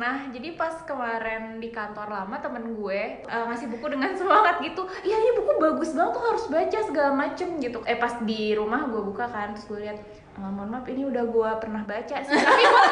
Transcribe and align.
pernah. 0.00 0.32
Jadi 0.32 0.56
pas 0.56 0.72
kemarin 0.88 1.60
di 1.60 1.68
kantor 1.68 2.08
lama 2.08 2.40
temen 2.40 2.72
gue 2.72 3.20
uh, 3.28 3.44
ngasih 3.52 3.68
buku 3.68 3.84
dengan 3.92 4.16
semangat 4.16 4.56
gitu 4.64 4.88
iya 5.04 5.12
ini 5.12 5.36
buku 5.36 5.60
bagus 5.60 5.92
banget 5.92 6.16
tuh 6.16 6.24
harus 6.24 6.44
baca 6.48 6.78
segala 6.88 7.10
macem 7.12 7.60
gitu. 7.60 7.84
Eh 7.84 8.00
pas 8.00 8.16
di 8.24 8.56
rumah 8.56 8.88
gue 8.88 8.96
buka 8.96 9.28
kan 9.28 9.52
terus 9.52 9.68
gue 9.68 9.84
lihat 9.84 10.00
oh, 10.40 10.48
mohon 10.48 10.72
maaf 10.72 10.88
ini 10.88 11.04
udah 11.04 11.28
gue 11.28 11.50
pernah 11.60 11.84
baca 11.84 12.16
sih. 12.16 12.32
Tapi 12.32 12.62
gue 12.64 12.84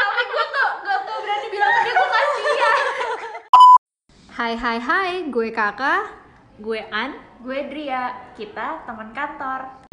tapi 0.00 0.22
gue 0.32 0.44
tuh 0.48 0.70
gak 0.80 0.98
tuh 1.04 1.16
berani 1.20 1.46
bilang 1.52 1.68
ke 1.76 1.80
dia 1.84 1.92
gue 1.92 2.08
kasihan 2.08 2.78
Hai 4.32 4.52
hai 4.56 4.78
hai, 4.80 5.12
gue 5.28 5.48
kakak. 5.52 6.08
gue 6.56 6.80
An. 6.88 7.20
Gue 7.44 7.68
Dria. 7.68 8.32
Kita 8.32 8.80
teman 8.88 9.12
kantor 9.12 9.85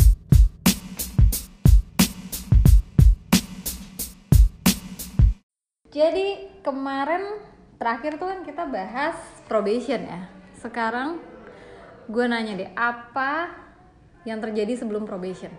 Jadi 5.94 6.50
kemarin 6.66 7.38
terakhir 7.78 8.18
tuh 8.18 8.26
kan 8.26 8.42
kita 8.42 8.66
bahas 8.66 9.14
probation 9.46 10.02
ya. 10.02 10.26
Sekarang 10.58 11.22
gue 12.10 12.26
nanya 12.26 12.58
deh, 12.58 12.70
apa 12.74 13.54
yang 14.26 14.42
terjadi 14.42 14.74
sebelum 14.74 15.06
probation? 15.06 15.54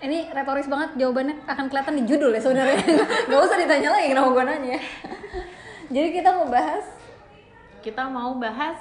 Ini 0.00 0.32
retoris 0.32 0.70
banget 0.70 0.96
jawabannya 0.96 1.44
akan 1.44 1.68
kelihatan 1.68 1.94
di 2.00 2.04
judul 2.08 2.32
ya 2.32 2.40
sebenarnya. 2.40 2.80
Gak 3.28 3.40
usah 3.44 3.58
ditanya 3.60 3.92
lagi 3.92 4.08
kenapa 4.08 4.28
gue 4.32 4.44
nanya. 4.48 4.78
Jadi 5.94 6.08
kita 6.16 6.30
mau 6.32 6.48
bahas 6.48 6.86
kita 7.78 8.02
mau 8.10 8.34
bahas 8.40 8.78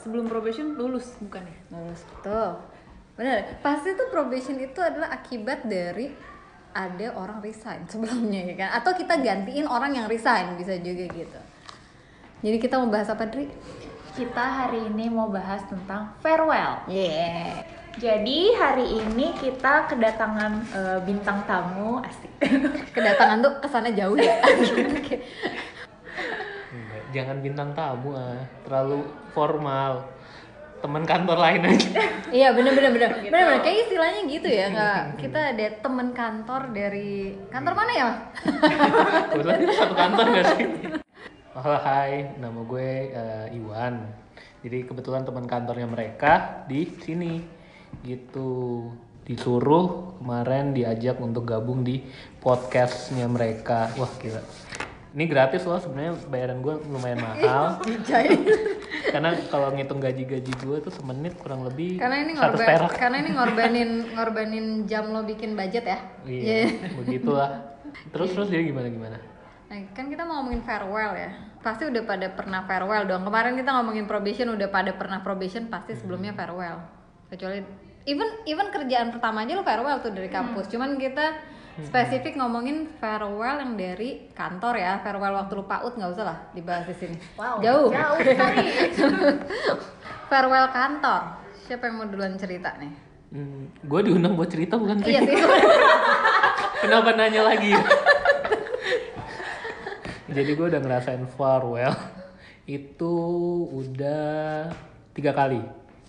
sebelum 0.00 0.30
probation 0.30 0.78
lulus 0.78 1.18
bukan 1.18 1.42
ya? 1.42 1.56
lulus 1.74 2.00
betul. 2.14 2.62
Bener, 3.16 3.58
pasti 3.64 3.96
tuh 3.96 4.12
probation 4.12 4.60
itu 4.60 4.76
adalah 4.78 5.08
akibat 5.10 5.64
dari 5.64 6.12
ada 6.76 7.16
orang 7.16 7.40
resign 7.40 7.80
sebelumnya 7.90 8.52
ya 8.52 8.54
kan? 8.60 8.70
Atau 8.76 8.92
kita 8.92 9.16
gantiin 9.24 9.64
orang 9.64 9.96
yang 9.96 10.04
resign 10.04 10.52
bisa 10.60 10.76
juga 10.76 11.08
gitu. 11.08 11.40
Jadi 12.44 12.56
kita 12.60 12.76
mau 12.76 12.92
bahas 12.92 13.08
apa 13.08 13.24
Dri? 13.24 13.48
kita 14.16 14.44
hari 14.64 14.88
ini 14.88 15.12
mau 15.12 15.28
bahas 15.28 15.60
tentang 15.68 16.08
farewell. 16.24 16.80
Yeah. 16.88 17.60
Jadi 18.00 18.56
hari 18.56 19.04
ini 19.04 19.36
kita 19.36 19.92
kedatangan 19.92 20.52
eh, 20.72 20.98
bintang 21.04 21.44
tamu. 21.44 22.00
Asik. 22.00 22.32
kedatangan 22.96 23.44
tuh 23.44 23.52
kesannya 23.60 23.92
jauh 23.92 24.16
ya? 24.16 24.40
Jangan 27.14 27.44
bintang 27.44 27.76
tamu 27.76 28.16
ah. 28.16 28.40
Terlalu 28.64 29.04
formal 29.36 30.00
teman 30.80 31.04
kantor 31.08 31.38
lain 31.40 31.62
aja. 31.64 31.90
Iya 32.36 32.52
bener 32.52 32.74
bener 32.74 32.90
bener. 32.90 33.10
Bener 33.22 33.44
bener. 33.48 33.60
Kayak 33.62 33.78
istilahnya 33.86 34.20
gitu 34.26 34.48
ya 34.50 34.66
kak. 34.74 35.02
Kita 35.16 35.40
ada 35.54 35.66
temen 35.78 36.08
kantor 36.12 36.62
dari 36.74 37.32
kantor 37.48 37.72
mana 37.72 37.92
ya 37.94 38.08
kebetulan 39.32 39.58
kita 39.62 39.74
satu 39.78 39.94
kantor 39.94 40.24
gak 40.34 40.46
sih? 40.58 40.66
Halo 41.56 41.78
hai. 41.80 42.12
Nama 42.36 42.60
gue 42.60 42.90
eh, 43.14 43.56
Iwan. 43.56 43.94
Jadi 44.66 44.78
kebetulan 44.84 45.22
teman 45.24 45.46
kantornya 45.46 45.88
mereka 45.88 46.66
di 46.66 46.84
sini. 47.00 47.40
Gitu. 48.02 48.50
Disuruh 49.26 50.18
kemarin 50.20 50.74
diajak 50.76 51.18
untuk 51.22 51.46
gabung 51.46 51.86
di 51.86 52.02
podcastnya 52.42 53.30
mereka. 53.30 53.88
Wah 53.96 54.12
gila. 54.18 54.42
Ini 55.16 55.24
gratis 55.32 55.64
loh 55.64 55.80
sebenarnya 55.80 56.12
bayaran 56.28 56.60
gue 56.60 56.74
lumayan 56.92 57.24
mahal 57.24 57.80
karena 59.10 59.30
kalau 59.48 59.72
ngitung 59.74 60.00
gaji-gaji 60.02 60.52
gue 60.52 60.76
tuh 60.82 60.92
semenit 60.92 61.34
kurang 61.38 61.66
lebih 61.66 61.98
karena 61.98 62.16
ini 62.22 62.32
ngorban 62.36 62.66
perak 62.66 62.92
karena 62.96 63.16
ini 63.22 63.30
ngorbanin 63.34 63.90
ngorbanin 64.14 64.66
jam 64.86 65.10
lo 65.10 65.22
bikin 65.26 65.58
budget 65.58 65.84
ya 65.84 65.98
iya 66.26 66.70
begitulah 66.94 67.78
terus 68.10 68.34
terus 68.34 68.48
jadi 68.50 68.66
gimana 68.70 68.88
gimana 68.90 69.18
Nah, 69.66 69.82
kan 69.98 70.06
kita 70.06 70.22
mau 70.22 70.42
ngomongin 70.42 70.62
farewell 70.62 71.18
ya. 71.18 71.30
Pasti 71.58 71.90
udah 71.90 72.02
pada 72.06 72.30
pernah 72.30 72.62
farewell 72.70 73.02
dong. 73.02 73.26
Kemarin 73.26 73.58
kita 73.58 73.74
ngomongin 73.74 74.06
probation 74.06 74.54
udah 74.54 74.70
pada 74.70 74.94
pernah 74.94 75.18
probation 75.26 75.66
pasti 75.66 75.98
sebelumnya 75.98 76.38
farewell. 76.38 76.86
Kecuali 77.26 77.66
even 78.06 78.46
even 78.46 78.70
kerjaan 78.70 79.10
pertama 79.10 79.42
aja 79.42 79.58
lo 79.58 79.66
farewell 79.66 79.98
tuh 79.98 80.14
dari 80.14 80.30
kampus. 80.30 80.70
Cuman 80.70 80.94
kita 81.02 81.34
spesifik 81.84 82.40
ngomongin 82.40 82.88
farewell 82.96 83.60
yang 83.60 83.76
dari 83.76 84.32
kantor 84.32 84.80
ya. 84.80 85.04
Farewell 85.04 85.36
waktu 85.36 85.52
lu 85.52 85.68
PAUD 85.68 86.00
nggak 86.00 86.10
usah 86.16 86.24
lah 86.24 86.38
dibahas 86.56 86.88
di 86.88 86.96
sini. 86.96 87.16
Wow, 87.36 87.60
Jauh. 87.60 87.92
jauh 87.92 88.16
farewell 90.32 90.68
kantor. 90.72 91.22
Siapa 91.68 91.90
yang 91.90 91.94
mau 92.00 92.08
duluan 92.08 92.40
cerita 92.40 92.72
nih? 92.80 92.92
Hmm, 93.34 93.66
gue 93.82 94.00
diundang 94.06 94.38
buat 94.38 94.48
cerita 94.48 94.78
bukan 94.78 95.02
sih? 95.02 95.12
Iya 95.12 95.20
sih. 95.26 95.36
Kenapa 96.86 97.12
nanya 97.12 97.42
lagi? 97.44 97.74
Jadi 100.36 100.50
gue 100.52 100.66
udah 100.68 100.80
ngerasain 100.80 101.24
farewell 101.36 101.96
itu 102.66 103.14
udah 103.70 104.66
tiga 105.14 105.30
kali, 105.30 105.62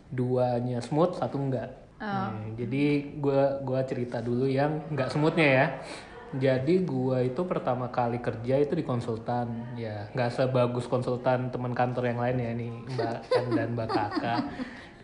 duanya 0.10 0.82
smooth, 0.82 1.18
satu 1.18 1.38
enggak. 1.38 1.70
Nih, 1.98 2.54
jadi 2.66 2.84
gue 3.18 3.42
gua 3.66 3.82
cerita 3.86 4.22
dulu 4.22 4.46
yang 4.46 4.86
nggak 4.94 5.10
smoothnya 5.10 5.48
ya. 5.48 5.68
Jadi 6.28 6.84
gue 6.84 7.32
itu 7.32 7.42
pertama 7.48 7.88
kali 7.88 8.20
kerja 8.20 8.60
itu 8.60 8.76
di 8.76 8.84
konsultan, 8.84 9.74
ya 9.80 10.12
nggak 10.12 10.30
sebagus 10.36 10.86
konsultan 10.86 11.50
teman 11.50 11.72
kantor 11.72 12.12
yang 12.12 12.20
lain 12.20 12.38
ya 12.38 12.52
nih 12.52 12.70
Mbak 12.94 13.18
An 13.32 13.46
dan 13.56 13.70
Mbak 13.74 13.90
Kakak. 13.90 14.40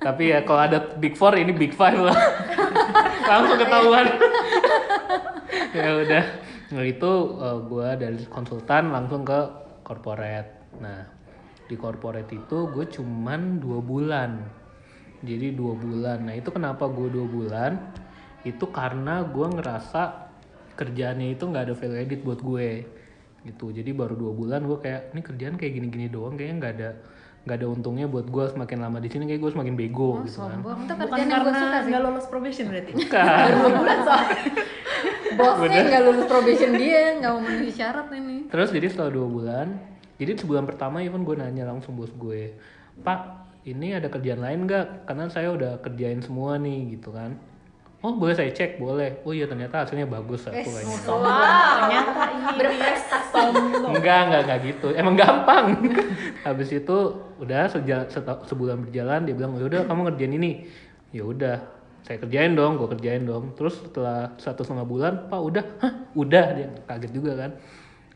Tapi 0.04 0.24
ya 0.36 0.44
kalau 0.44 0.62
ada 0.68 0.80
Big 1.00 1.16
Four 1.16 1.40
ini 1.40 1.56
Big 1.56 1.72
Five 1.72 1.96
lah, 1.96 2.20
langsung 3.32 3.56
ketahuan. 3.56 4.08
ya 5.78 5.90
udah 6.06 6.24
nah 6.74 6.86
itu 6.86 7.12
gue 7.70 7.90
dari 8.02 8.18
konsultan 8.30 8.90
langsung 8.90 9.22
ke 9.22 9.40
corporate 9.86 10.74
nah 10.82 11.06
di 11.70 11.76
corporate 11.78 12.34
itu 12.34 12.70
gue 12.74 12.86
cuman 12.90 13.62
dua 13.62 13.80
bulan 13.82 14.42
jadi 15.24 15.56
dua 15.56 15.74
bulan. 15.74 16.28
Nah 16.28 16.36
itu 16.36 16.52
kenapa 16.52 16.86
gue 16.92 17.08
dua 17.08 17.26
bulan? 17.26 17.72
Itu 18.44 18.70
karena 18.70 19.24
gue 19.24 19.48
ngerasa 19.48 20.30
kerjaannya 20.76 21.34
itu 21.34 21.44
nggak 21.48 21.72
ada 21.72 21.74
value 21.80 22.00
edit 22.04 22.20
buat 22.28 22.44
gue 22.44 22.84
gitu. 23.48 23.72
Jadi 23.72 23.90
baru 23.96 24.20
dua 24.20 24.32
bulan 24.36 24.68
gue 24.68 24.78
kayak 24.84 25.16
ini 25.16 25.22
kerjaan 25.24 25.56
kayak 25.56 25.74
gini-gini 25.80 26.08
doang 26.12 26.36
kayaknya 26.36 26.56
nggak 26.60 26.74
ada 26.80 26.90
nggak 27.44 27.58
ada 27.60 27.68
untungnya 27.68 28.08
buat 28.08 28.32
gue 28.32 28.46
semakin 28.56 28.78
lama 28.88 29.04
di 29.04 29.10
sini 29.12 29.28
kayak 29.28 29.42
gue 29.44 29.52
semakin 29.52 29.76
bego 29.76 30.24
gitu 30.24 30.44
kan. 30.44 30.60
Sombong. 30.60 30.88
Bukan 30.88 30.96
kerjaan 30.96 31.20
yang 31.20 31.28
gue 31.28 31.36
karena 31.36 31.60
suka 31.60 31.78
sih. 31.80 31.90
nggak 31.92 32.04
lolos 32.04 32.26
probation 32.28 32.66
berarti. 32.72 32.92
bukan. 32.96 33.48
Bosnya 35.34 35.82
nggak 35.90 36.04
lulus 36.06 36.26
probation 36.30 36.72
dia, 36.78 37.18
nggak 37.18 37.32
memenuhi 37.34 37.72
syarat 37.74 38.08
ini. 38.14 38.38
Terus 38.54 38.70
jadi 38.70 38.86
setelah 38.86 39.12
dua 39.12 39.28
bulan, 39.28 39.68
jadi 40.22 40.38
sebulan 40.38 40.70
pertama 40.70 41.02
even 41.02 41.26
gue 41.26 41.34
nanya 41.34 41.66
langsung 41.66 41.98
bos 41.98 42.14
gue, 42.14 42.54
Pak 43.02 43.44
ini 43.64 43.96
ada 43.96 44.08
kerjaan 44.08 44.44
lain 44.44 44.68
nggak? 44.68 45.08
Karena 45.08 45.26
saya 45.28 45.52
udah 45.52 45.80
kerjain 45.80 46.20
semua 46.20 46.60
nih 46.60 47.00
gitu 47.00 47.12
kan. 47.12 47.36
Oh 48.04 48.20
boleh 48.20 48.36
saya 48.36 48.52
cek 48.52 48.84
boleh. 48.84 49.24
Oh 49.24 49.32
iya 49.32 49.48
ternyata 49.48 49.88
hasilnya 49.88 50.04
bagus 50.04 50.44
aku 50.44 50.60
kayaknya. 50.60 50.98
Ternyata 51.08 52.24
ini 52.28 52.52
Berprestasi. 52.60 53.40
Enggak 53.88 54.20
enggak 54.28 54.42
enggak 54.44 54.60
gitu. 54.68 54.88
Emang 54.92 55.16
gampang. 55.16 55.80
Habis 56.46 56.70
itu 56.76 56.98
udah 57.40 57.72
seja- 57.72 58.08
seta- 58.12 58.44
sebulan 58.44 58.84
berjalan 58.84 59.24
dia 59.24 59.32
bilang 59.32 59.56
ya 59.56 59.64
udah 59.72 59.82
kamu 59.88 60.12
ngerjain 60.12 60.34
ini. 60.36 60.52
Ya 61.16 61.24
udah 61.24 61.64
saya 62.04 62.20
kerjain 62.20 62.52
dong, 62.60 62.76
gue 62.76 62.92
kerjain 62.92 63.24
dong. 63.24 63.56
Terus 63.56 63.80
setelah 63.80 64.36
satu 64.36 64.68
setengah 64.68 64.84
bulan, 64.84 65.14
Pak 65.32 65.40
udah, 65.40 65.64
hah 65.80 65.94
udah 66.20 66.46
dia 66.52 66.68
kaget 66.84 67.16
juga 67.16 67.40
kan. 67.40 67.56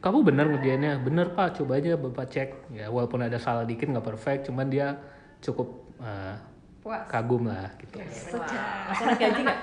Kamu 0.03 0.27
benar 0.27 0.51
ngerjainnya, 0.51 0.99
bener 0.99 1.31
Pak, 1.31 1.63
coba 1.63 1.79
aja 1.79 1.95
Bapak 1.95 2.27
cek. 2.27 2.75
Ya 2.75 2.91
walaupun 2.91 3.23
ada 3.23 3.39
salah 3.39 3.63
dikit 3.63 3.87
nggak 3.87 4.03
perfect, 4.03 4.51
cuman 4.51 4.67
dia 4.67 4.99
cukup 5.39 5.67
eh, 5.99 6.35
Puas. 6.81 7.03
kagum 7.07 7.47
lah 7.47 7.67
gitu. 7.77 7.99
gaji 7.99 9.41
nggak? 9.43 9.57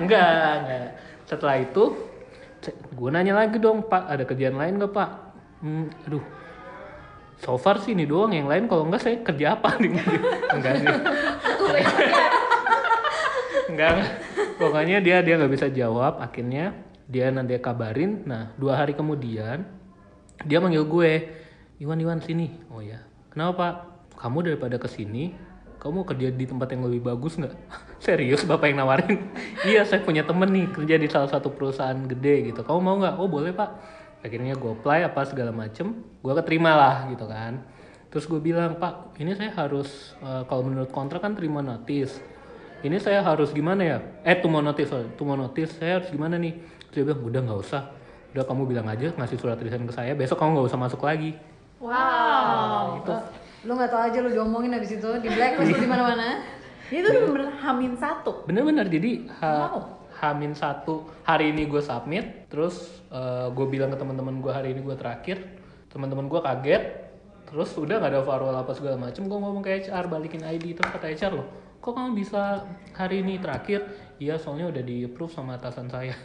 Enggak, 0.00 0.30
enggak. 0.64 0.88
Setelah 1.26 1.56
itu, 1.60 1.84
gue 2.90 3.08
nanya 3.10 3.34
lagi 3.36 3.56
dong, 3.56 3.84
Pak, 3.84 4.02
ada 4.08 4.24
kerjaan 4.24 4.56
lain 4.56 4.80
nggak 4.80 4.92
Pak? 4.92 5.10
Hmm, 5.60 5.92
aduh, 6.08 6.24
so 7.36 7.54
far 7.54 7.78
sih 7.78 7.92
ini 7.92 8.08
doang. 8.08 8.32
Yang 8.32 8.48
lain 8.48 8.64
kalau 8.64 8.88
enggak 8.88 9.02
saya 9.04 9.16
kerja 9.20 9.54
apa 9.54 9.76
nih? 9.82 9.92
enggak 10.56 10.74
sih. 10.80 10.88
enggak, 13.68 13.90
enggak. 13.92 14.08
Pokoknya 14.56 14.98
dia 15.00 15.20
dia 15.20 15.34
nggak 15.36 15.52
bisa 15.52 15.66
jawab. 15.68 16.20
Akhirnya 16.20 16.72
dia 17.04 17.28
nanti 17.28 17.56
kabarin. 17.56 18.24
Nah, 18.24 18.52
dua 18.56 18.76
hari 18.76 18.92
kemudian 18.92 19.64
dia 20.40 20.58
manggil 20.58 20.84
gue, 20.84 21.12
Iwan 21.78 22.00
Iwan 22.00 22.20
sini. 22.20 22.56
Oh 22.72 22.80
ya, 22.80 23.00
kenapa 23.28 23.52
Pak? 23.56 23.74
Kamu 24.20 24.44
daripada 24.44 24.76
ke 24.76 24.84
sini, 24.84 25.32
kamu 25.80 26.04
kerja 26.04 26.28
di 26.28 26.44
tempat 26.44 26.68
yang 26.76 26.84
lebih 26.84 27.08
bagus 27.08 27.40
nggak? 27.40 27.56
Serius 28.04 28.44
bapak 28.44 28.68
yang 28.68 28.84
nawarin? 28.84 29.32
iya 29.68 29.80
saya 29.88 30.04
punya 30.04 30.28
temen 30.28 30.52
nih 30.52 30.68
kerja 30.68 31.00
di 31.00 31.08
salah 31.08 31.32
satu 31.32 31.48
perusahaan 31.48 31.96
gede 32.04 32.52
gitu. 32.52 32.60
Kamu 32.60 32.80
mau 32.84 33.00
nggak? 33.00 33.16
Oh 33.16 33.32
boleh 33.32 33.56
pak. 33.56 33.80
Akhirnya 34.20 34.52
gue 34.52 34.76
apply 34.76 35.08
apa 35.08 35.24
segala 35.24 35.48
macem, 35.48 36.04
gue 36.20 36.32
keterima 36.36 36.76
lah 36.76 37.08
gitu 37.08 37.24
kan. 37.24 37.64
Terus 38.12 38.28
gue 38.28 38.36
bilang 38.44 38.76
pak, 38.76 39.16
ini 39.16 39.32
saya 39.32 39.56
harus 39.56 40.12
eh, 40.20 40.44
kalau 40.44 40.68
menurut 40.68 40.92
kontrak 40.92 41.24
kan 41.24 41.32
terima 41.32 41.64
notice. 41.64 42.20
Ini 42.84 43.00
saya 43.00 43.24
harus 43.24 43.56
gimana 43.56 43.80
ya? 43.80 43.98
Eh 44.24 44.36
tuh 44.40 44.52
mau 44.52 44.60
notice, 44.60 44.88
sorry. 44.92 45.08
tuh 45.16 45.24
mau 45.24 45.36
notice. 45.36 45.80
Saya 45.80 46.00
harus 46.00 46.12
gimana 46.12 46.36
nih? 46.36 46.60
Terus 46.92 46.92
dia 46.92 47.04
bilang 47.08 47.24
udah 47.24 47.40
nggak 47.48 47.60
usah. 47.64 47.84
udah 48.30 48.46
kamu 48.46 48.62
bilang 48.70 48.86
aja 48.86 49.10
ngasih 49.10 49.42
surat 49.42 49.58
resign 49.58 49.82
ke 49.82 49.90
saya 49.90 50.14
besok 50.14 50.38
kamu 50.38 50.54
nggak 50.54 50.70
usah 50.70 50.78
masuk 50.78 51.02
lagi 51.02 51.34
Wow. 51.82 53.00
itu 53.00 53.10
Lu 53.62 53.72
nggak 53.72 53.88
tahu 53.88 54.02
aja 54.02 54.18
lu 54.18 54.30
diomongin 54.30 54.72
abis 54.72 54.90
itu 54.92 55.10
di 55.18 55.28
blacklist 55.28 55.76
di 55.76 55.84
mana-mana. 55.84 56.40
Itu 56.90 57.06
tuh 57.06 57.30
bener 57.30 57.54
hamin 57.54 57.94
satu. 57.94 58.42
bener-bener 58.44 58.82
jadi 58.84 59.30
ha, 59.38 59.70
Wow. 59.70 59.78
hamin 60.18 60.52
satu 60.52 61.06
hari 61.22 61.54
ini 61.54 61.64
gue 61.64 61.78
submit 61.78 62.50
terus 62.50 63.06
gue 63.48 63.66
bilang 63.68 63.88
ke 63.88 63.96
teman-teman 63.96 64.42
gue 64.42 64.50
hari 64.50 64.74
ini 64.74 64.82
gue 64.82 64.98
terakhir 64.98 65.38
teman-teman 65.86 66.26
gue 66.26 66.40
kaget 66.40 66.82
terus 67.46 67.70
udah 67.74 67.94
nggak 67.94 68.10
ada 68.10 68.20
farewell 68.20 68.58
apa 68.58 68.74
segala 68.74 68.98
macem 68.98 69.22
gue 69.22 69.38
ngomong 69.38 69.62
ke 69.62 69.86
HR 69.86 70.10
balikin 70.10 70.42
ID 70.42 70.74
terus 70.74 70.90
kata 70.90 71.06
HR 71.08 71.32
loh 71.32 71.46
kok 71.78 71.94
kamu 71.94 72.10
bisa 72.12 72.66
hari 72.90 73.22
ini 73.22 73.38
terakhir 73.38 73.86
iya 74.18 74.34
soalnya 74.34 74.66
udah 74.68 74.82
di 74.82 75.06
approve 75.06 75.30
sama 75.30 75.54
atasan 75.54 75.86
saya 75.86 76.18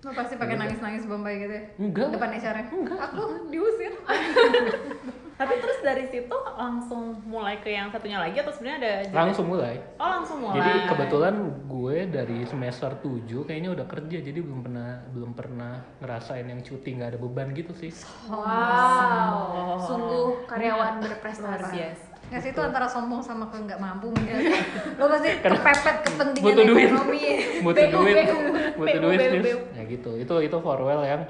Lu 0.00 0.12
pasti 0.12 0.36
pakai 0.36 0.56
nangis-nangis 0.56 1.04
bombay 1.04 1.36
gitu 1.38 1.54
ya. 1.54 1.62
enggak 1.76 2.08
Depan 2.12 2.32
HR-nya. 2.34 2.64
Enggak. 2.72 2.98
Aku 3.08 3.20
diusir. 3.48 3.92
Tapi 5.40 5.56
terus 5.56 5.80
dari 5.80 6.04
situ 6.04 6.36
langsung 6.52 7.16
mulai 7.24 7.56
ke 7.64 7.72
yang 7.72 7.88
satunya 7.88 8.20
lagi 8.20 8.36
atau 8.36 8.52
sebenarnya 8.52 8.76
ada 8.76 8.92
jeda? 9.08 9.16
langsung 9.16 9.48
mulai 9.48 9.80
Oh 9.96 10.04
langsung 10.04 10.36
mulai. 10.44 10.60
Jadi 10.60 10.72
kebetulan 10.84 11.34
gue 11.64 11.96
dari 12.12 12.38
semester 12.44 12.92
7 13.00 13.48
kayaknya 13.48 13.72
udah 13.72 13.86
kerja 13.88 14.20
jadi 14.20 14.36
belum 14.36 14.60
pernah 14.60 15.00
belum 15.08 15.32
pernah 15.32 15.80
ngerasain 16.04 16.44
yang 16.44 16.60
cuti 16.60 16.92
nggak 16.92 17.16
ada 17.16 17.18
beban 17.18 17.56
gitu 17.56 17.72
sih. 17.72 17.88
Wow, 18.28 19.80
sungguh 19.80 20.44
karyawan 20.44 21.00
berprestasi. 21.00 21.72
biasa. 21.72 22.04
Nggak 22.30 22.40
sih 22.44 22.50
itu 22.52 22.60
antara 22.60 22.86
sombong 22.86 23.24
sama 23.24 23.48
ke 23.48 23.56
nggak 23.64 23.80
mampu 23.80 24.06
mungkin. 24.14 24.44
Lo 25.00 25.08
pasti 25.08 25.40
kepepet 25.40 25.96
kepentingan 26.04 26.44
Butuh 26.52 26.64
duit. 26.68 26.84
ekonomi. 26.92 27.22
Butuh 27.64 27.86
BU, 27.88 27.96
duit, 27.96 28.14
BU, 28.28 28.38
butuh 28.76 28.98
BU, 29.00 29.16
duit. 29.16 29.60
Ya 29.72 29.82
gitu. 29.88 30.10
Itu 30.20 30.34
itu 30.44 30.56
farewell 30.60 31.00
yang 31.00 31.22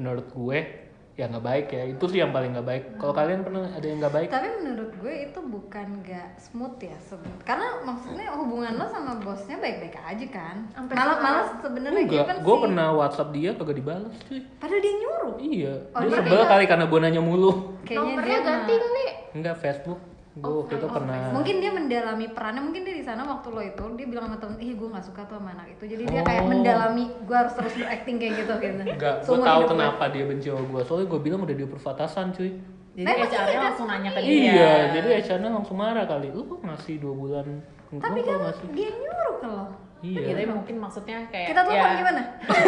menurut 0.00 0.24
gue 0.32 0.87
ya 1.18 1.26
nggak 1.26 1.42
baik 1.42 1.66
ya. 1.68 1.82
Itu 1.84 2.06
sih 2.06 2.22
yang 2.22 2.30
paling 2.30 2.54
nggak 2.54 2.62
baik. 2.64 2.82
Kalau 2.94 3.10
kalian 3.10 3.42
pernah 3.42 3.66
ada 3.66 3.82
yang 3.82 3.98
nggak 3.98 4.14
baik? 4.14 4.28
Tapi 4.30 4.48
menurut 4.56 4.90
gue 4.94 5.14
itu 5.24 5.40
bukan 5.42 5.86
nggak 6.00 6.28
smooth 6.38 6.78
ya 6.78 6.94
seben- 6.96 7.42
Karena 7.42 7.82
maksudnya 7.82 8.30
hubungan 8.32 8.78
lo 8.78 8.86
sama 8.86 9.18
bosnya 9.18 9.58
baik-baik 9.58 9.98
aja 9.98 10.26
kan. 10.30 10.56
Malah 10.88 11.18
malah 11.18 11.44
sebenarnya 11.58 12.02
gue 12.06 12.22
sih- 12.22 12.62
pernah 12.62 12.88
WhatsApp 12.94 13.34
dia 13.34 13.50
kagak 13.52 13.76
dibalas 13.76 14.14
cuy. 14.24 14.40
Padahal 14.56 14.78
dia 14.78 14.94
nyuruh. 14.94 15.34
Iya, 15.36 15.74
Oh, 15.90 15.98
dia 15.98 16.06
dia 16.06 16.18
sebel 16.22 16.42
kali 16.46 16.64
karena 16.64 16.84
gue 16.86 16.98
nanya 17.00 17.20
mulu. 17.20 17.52
Kayaknya 17.82 17.98
Nomornya 17.98 18.22
dia 18.30 18.38
ganti 18.40 18.74
nih. 18.78 19.10
Enggak 19.34 19.56
Facebook. 19.58 19.98
Gue 20.38 20.54
waktu 20.62 20.74
itu 20.78 20.86
pernah. 20.86 21.18
Mungkin 21.34 21.54
dia 21.58 21.72
mendalami 21.74 22.26
perannya, 22.30 22.62
mungkin 22.62 22.82
dia 22.86 22.94
di 22.94 23.04
sana 23.04 23.26
waktu 23.26 23.48
lo 23.50 23.58
itu 23.58 23.84
dia 23.98 24.06
bilang 24.06 24.30
sama 24.30 24.38
temen, 24.38 24.56
ih 24.62 24.72
gue 24.78 24.88
nggak 24.88 25.04
suka 25.04 25.20
tuh 25.26 25.36
sama 25.42 25.50
anak 25.50 25.66
itu. 25.74 25.84
Jadi 25.90 26.02
dia 26.06 26.22
kayak 26.22 26.42
Oh. 26.42 26.48
mendalami, 26.48 27.04
gue 27.10 27.36
harus 27.36 27.54
terus 27.58 27.74
berakting 27.74 28.16
kayak 28.22 28.34
gitu 28.38 28.52
gitu. 28.58 28.82
Enggak, 28.86 29.14
gue 29.26 29.38
tahu 29.42 29.60
gue. 29.60 29.70
kenapa 29.74 30.04
dia 30.14 30.24
benci 30.24 30.46
sama 30.46 30.62
gue. 30.62 30.80
Soalnya 30.86 31.06
gue 31.10 31.20
bilang 31.20 31.40
udah 31.42 31.56
di 31.58 31.64
atasan 31.66 32.26
cuy. 32.30 32.50
Jadi 32.98 33.06
Nah, 33.06 33.14
HR-nya 33.14 33.60
langsung 33.62 33.86
nanya 33.86 34.10
ke 34.10 34.20
dia. 34.26 34.30
Iya, 34.34 34.72
jadi 34.90 35.08
HR-nya 35.22 35.50
langsung 35.54 35.76
marah 35.78 36.06
kali. 36.06 36.34
Lu 36.34 36.42
kok 36.46 36.60
ngasih 36.66 36.94
dua 36.98 37.14
bulan? 37.14 37.46
Tapi 37.94 38.20
kan 38.26 38.36
ngasih? 38.42 38.66
dia 38.74 38.90
nyuruh 38.90 39.34
ke 39.38 39.46
lo. 39.46 39.64
Iya. 39.98 40.18
Ya, 40.22 40.34
tapi 40.38 40.46
mungkin 40.54 40.76
maksudnya 40.78 41.16
kayak 41.26 41.46
Kita 41.50 41.60
telepon 41.66 41.90
ya, 41.90 41.98
gimana? 41.98 42.22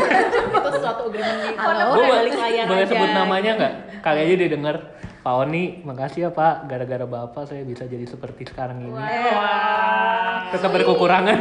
itu 0.59 0.79
suatu 0.83 1.03
agreement 1.07 1.39
di 1.47 1.55
balik 2.11 2.35
layar 2.35 2.65
boleh 2.67 2.83
aja. 2.83 2.91
sebut 2.91 3.11
namanya 3.15 3.51
nggak? 3.55 3.75
Kali 4.03 4.19
aja 4.27 4.35
dia 4.35 4.51
denger. 4.51 4.77
Pak 5.21 5.35
Oni, 5.37 5.85
makasih 5.85 6.29
ya 6.29 6.31
Pak. 6.33 6.65
Gara-gara 6.65 7.05
Bapak 7.05 7.45
saya 7.45 7.61
bisa 7.69 7.85
jadi 7.85 8.09
seperti 8.09 8.49
sekarang 8.49 8.89
ini. 8.89 8.97
Tetap 10.49 10.73
berkekurangan. 10.73 11.39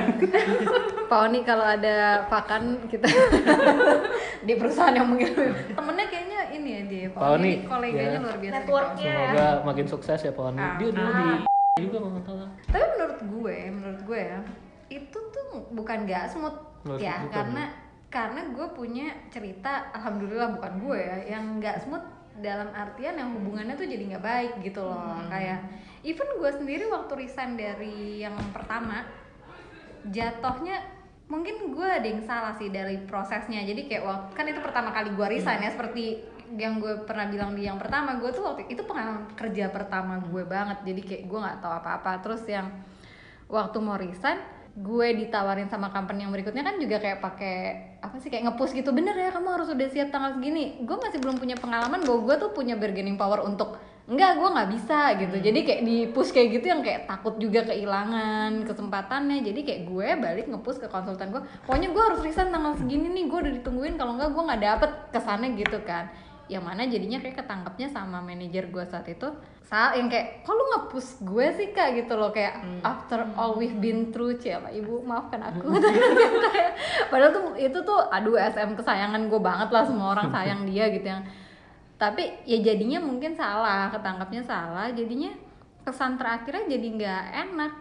Pak 1.08 1.20
Oni 1.26 1.40
kalau 1.48 1.64
ada 1.64 2.28
pakan 2.28 2.84
kita 2.92 3.08
di 4.48 4.54
perusahaan 4.60 4.94
yang 4.94 5.10
mengirim 5.10 5.56
temennya 5.74 6.06
kayaknya 6.06 6.40
ini 6.54 6.70
ya 6.70 6.82
dia 6.86 7.08
Pak 7.10 7.24
Oni, 7.40 7.52
koleganya 7.66 8.20
ya. 8.20 8.22
luar 8.22 8.38
biasa 8.38 8.54
Networknya. 8.62 9.14
Semoga 9.16 9.48
makin 9.66 9.86
sukses 9.90 10.20
ya 10.22 10.32
Pak 10.36 10.46
Oni. 10.54 10.60
Ah. 10.62 10.76
Dia 10.78 10.90
dulu 10.94 11.10
di 11.10 11.26
juga 11.88 11.98
kalau 12.04 12.12
nggak 12.12 12.26
salah. 12.28 12.50
tapi 12.68 12.86
menurut 12.92 13.20
gue 13.24 13.56
menurut 13.72 14.02
gue 14.04 14.20
ya 14.20 14.40
itu 14.92 15.20
tuh 15.32 15.46
bukan 15.72 15.98
gak 16.04 16.28
smooth 16.28 16.58
Nggak 16.84 17.00
ya 17.00 17.16
smooth, 17.24 17.32
karena 17.32 17.64
karena 18.12 18.42
gue 18.52 18.68
punya 18.76 19.08
cerita 19.32 19.88
alhamdulillah 19.96 20.60
bukan 20.60 20.74
gue 20.84 20.98
ya 21.00 21.18
yang 21.40 21.64
gak 21.64 21.80
smooth 21.80 22.04
dalam 22.40 22.72
artian 22.72 23.20
yang 23.20 23.36
hubungannya 23.36 23.76
tuh 23.76 23.88
jadi 23.88 24.04
nggak 24.16 24.26
baik 24.26 24.54
gitu 24.64 24.82
loh. 24.84 25.20
Kayak 25.28 25.68
even 26.04 26.30
gue 26.40 26.52
sendiri 26.52 26.88
waktu 26.88 27.12
resign 27.28 27.60
dari 27.60 28.24
yang 28.24 28.36
pertama 28.56 29.04
jatuhnya 30.08 30.80
mungkin 31.30 31.76
gue 31.76 31.86
ada 31.86 32.08
yang 32.08 32.24
salah 32.26 32.56
sih 32.58 32.72
dari 32.74 32.98
prosesnya. 33.06 33.62
Jadi 33.62 33.86
kayak 33.86 34.04
waktu 34.04 34.32
kan 34.34 34.46
itu 34.48 34.60
pertama 34.64 34.90
kali 34.90 35.14
gue 35.14 35.28
resign 35.30 35.62
ya 35.62 35.72
seperti 35.72 36.24
yang 36.58 36.82
gue 36.82 37.06
pernah 37.06 37.30
bilang 37.30 37.54
di 37.54 37.70
yang 37.70 37.78
pertama 37.78 38.18
gue 38.18 38.34
tuh 38.34 38.42
waktu 38.42 38.66
itu 38.74 38.82
pengalaman 38.82 39.30
kerja 39.38 39.70
pertama 39.70 40.18
gue 40.18 40.44
banget. 40.48 40.82
Jadi 40.82 41.02
kayak 41.06 41.24
gue 41.30 41.40
nggak 41.40 41.60
tahu 41.62 41.74
apa-apa. 41.84 42.12
Terus 42.26 42.42
yang 42.50 42.68
waktu 43.46 43.78
mau 43.78 43.98
resign 43.98 44.59
gue 44.78 45.08
ditawarin 45.26 45.68
sama 45.68 45.90
company 45.90 46.24
yang 46.24 46.32
berikutnya 46.34 46.62
kan 46.62 46.78
juga 46.78 47.02
kayak 47.02 47.20
pakai 47.20 47.58
apa 48.00 48.16
sih 48.22 48.30
kayak 48.30 48.52
ngepush 48.52 48.78
gitu. 48.78 48.94
Bener 48.94 49.18
ya 49.18 49.34
kamu 49.34 49.50
harus 49.50 49.68
udah 49.74 49.88
siap 49.90 50.14
tanggal 50.14 50.38
segini. 50.38 50.82
Gue 50.86 50.98
masih 51.00 51.18
belum 51.18 51.42
punya 51.42 51.58
pengalaman 51.58 52.06
bahwa 52.06 52.20
gue 52.30 52.36
tuh 52.38 52.50
punya 52.54 52.78
bargaining 52.78 53.18
power 53.18 53.44
untuk 53.44 53.82
enggak 54.10 54.42
gue 54.42 54.50
nggak 54.50 54.70
bisa 54.74 55.00
gitu. 55.22 55.36
Jadi 55.38 55.60
kayak 55.66 55.82
di 55.86 55.98
push 56.10 56.32
kayak 56.34 56.50
gitu 56.62 56.66
yang 56.72 56.82
kayak 56.82 57.06
takut 57.06 57.38
juga 57.42 57.66
kehilangan 57.66 58.66
kesempatannya. 58.66 59.42
Jadi 59.46 59.60
kayak 59.66 59.82
gue 59.90 60.08
balik 60.18 60.46
ngepush 60.50 60.80
ke 60.82 60.88
konsultan 60.88 61.34
gue 61.34 61.42
pokoknya 61.66 61.90
gue 61.94 62.04
harus 62.04 62.20
resign 62.24 62.50
tanggal 62.50 62.74
segini 62.78 63.10
nih 63.10 63.26
gue 63.28 63.40
udah 63.42 63.54
ditungguin. 63.62 63.96
Kalau 63.98 64.16
enggak 64.18 64.32
gue 64.32 64.44
nggak 64.48 64.62
dapet 64.62 64.92
kesannya 65.14 65.50
gitu 65.58 65.82
kan. 65.86 66.10
Yang 66.50 66.64
mana 66.66 66.82
jadinya 66.90 67.20
kayak 67.22 67.46
ketangkepnya 67.46 67.88
sama 67.94 68.26
manajer 68.26 68.74
gue 68.74 68.84
saat 68.90 69.06
itu 69.06 69.30
saat 69.70 70.02
yang 70.02 70.10
kayak 70.10 70.42
kok 70.42 70.58
lu 70.58 70.66
nge-push 70.66 71.22
gue 71.22 71.46
sih 71.54 71.68
kak? 71.70 71.94
Gitu 71.94 72.10
loh 72.18 72.34
kayak 72.34 72.82
after 72.82 73.22
all 73.38 73.54
we've 73.54 73.78
been 73.78 74.10
through 74.10 74.34
cie 74.42 74.58
lah 74.58 74.74
ibu 74.74 75.06
maafkan 75.06 75.38
aku. 75.46 75.70
Kayak, 76.50 76.74
padahal 77.14 77.30
tuh 77.30 77.44
itu 77.54 77.78
tuh 77.86 78.00
aduh 78.10 78.34
SM 78.34 78.74
kesayangan 78.74 79.30
gue 79.30 79.38
banget 79.38 79.70
lah 79.70 79.86
semua 79.86 80.18
orang 80.18 80.34
sayang 80.34 80.66
dia 80.66 80.90
gitu 80.90 81.06
yang 81.06 81.22
tapi 82.02 82.34
ya 82.50 82.58
jadinya 82.66 82.98
mungkin 82.98 83.38
salah 83.38 83.94
ketangkapnya 83.94 84.42
salah 84.42 84.90
jadinya 84.90 85.30
kesan 85.86 86.18
terakhirnya 86.18 86.66
jadi 86.66 86.88
nggak 86.98 87.24
enak. 87.46 87.72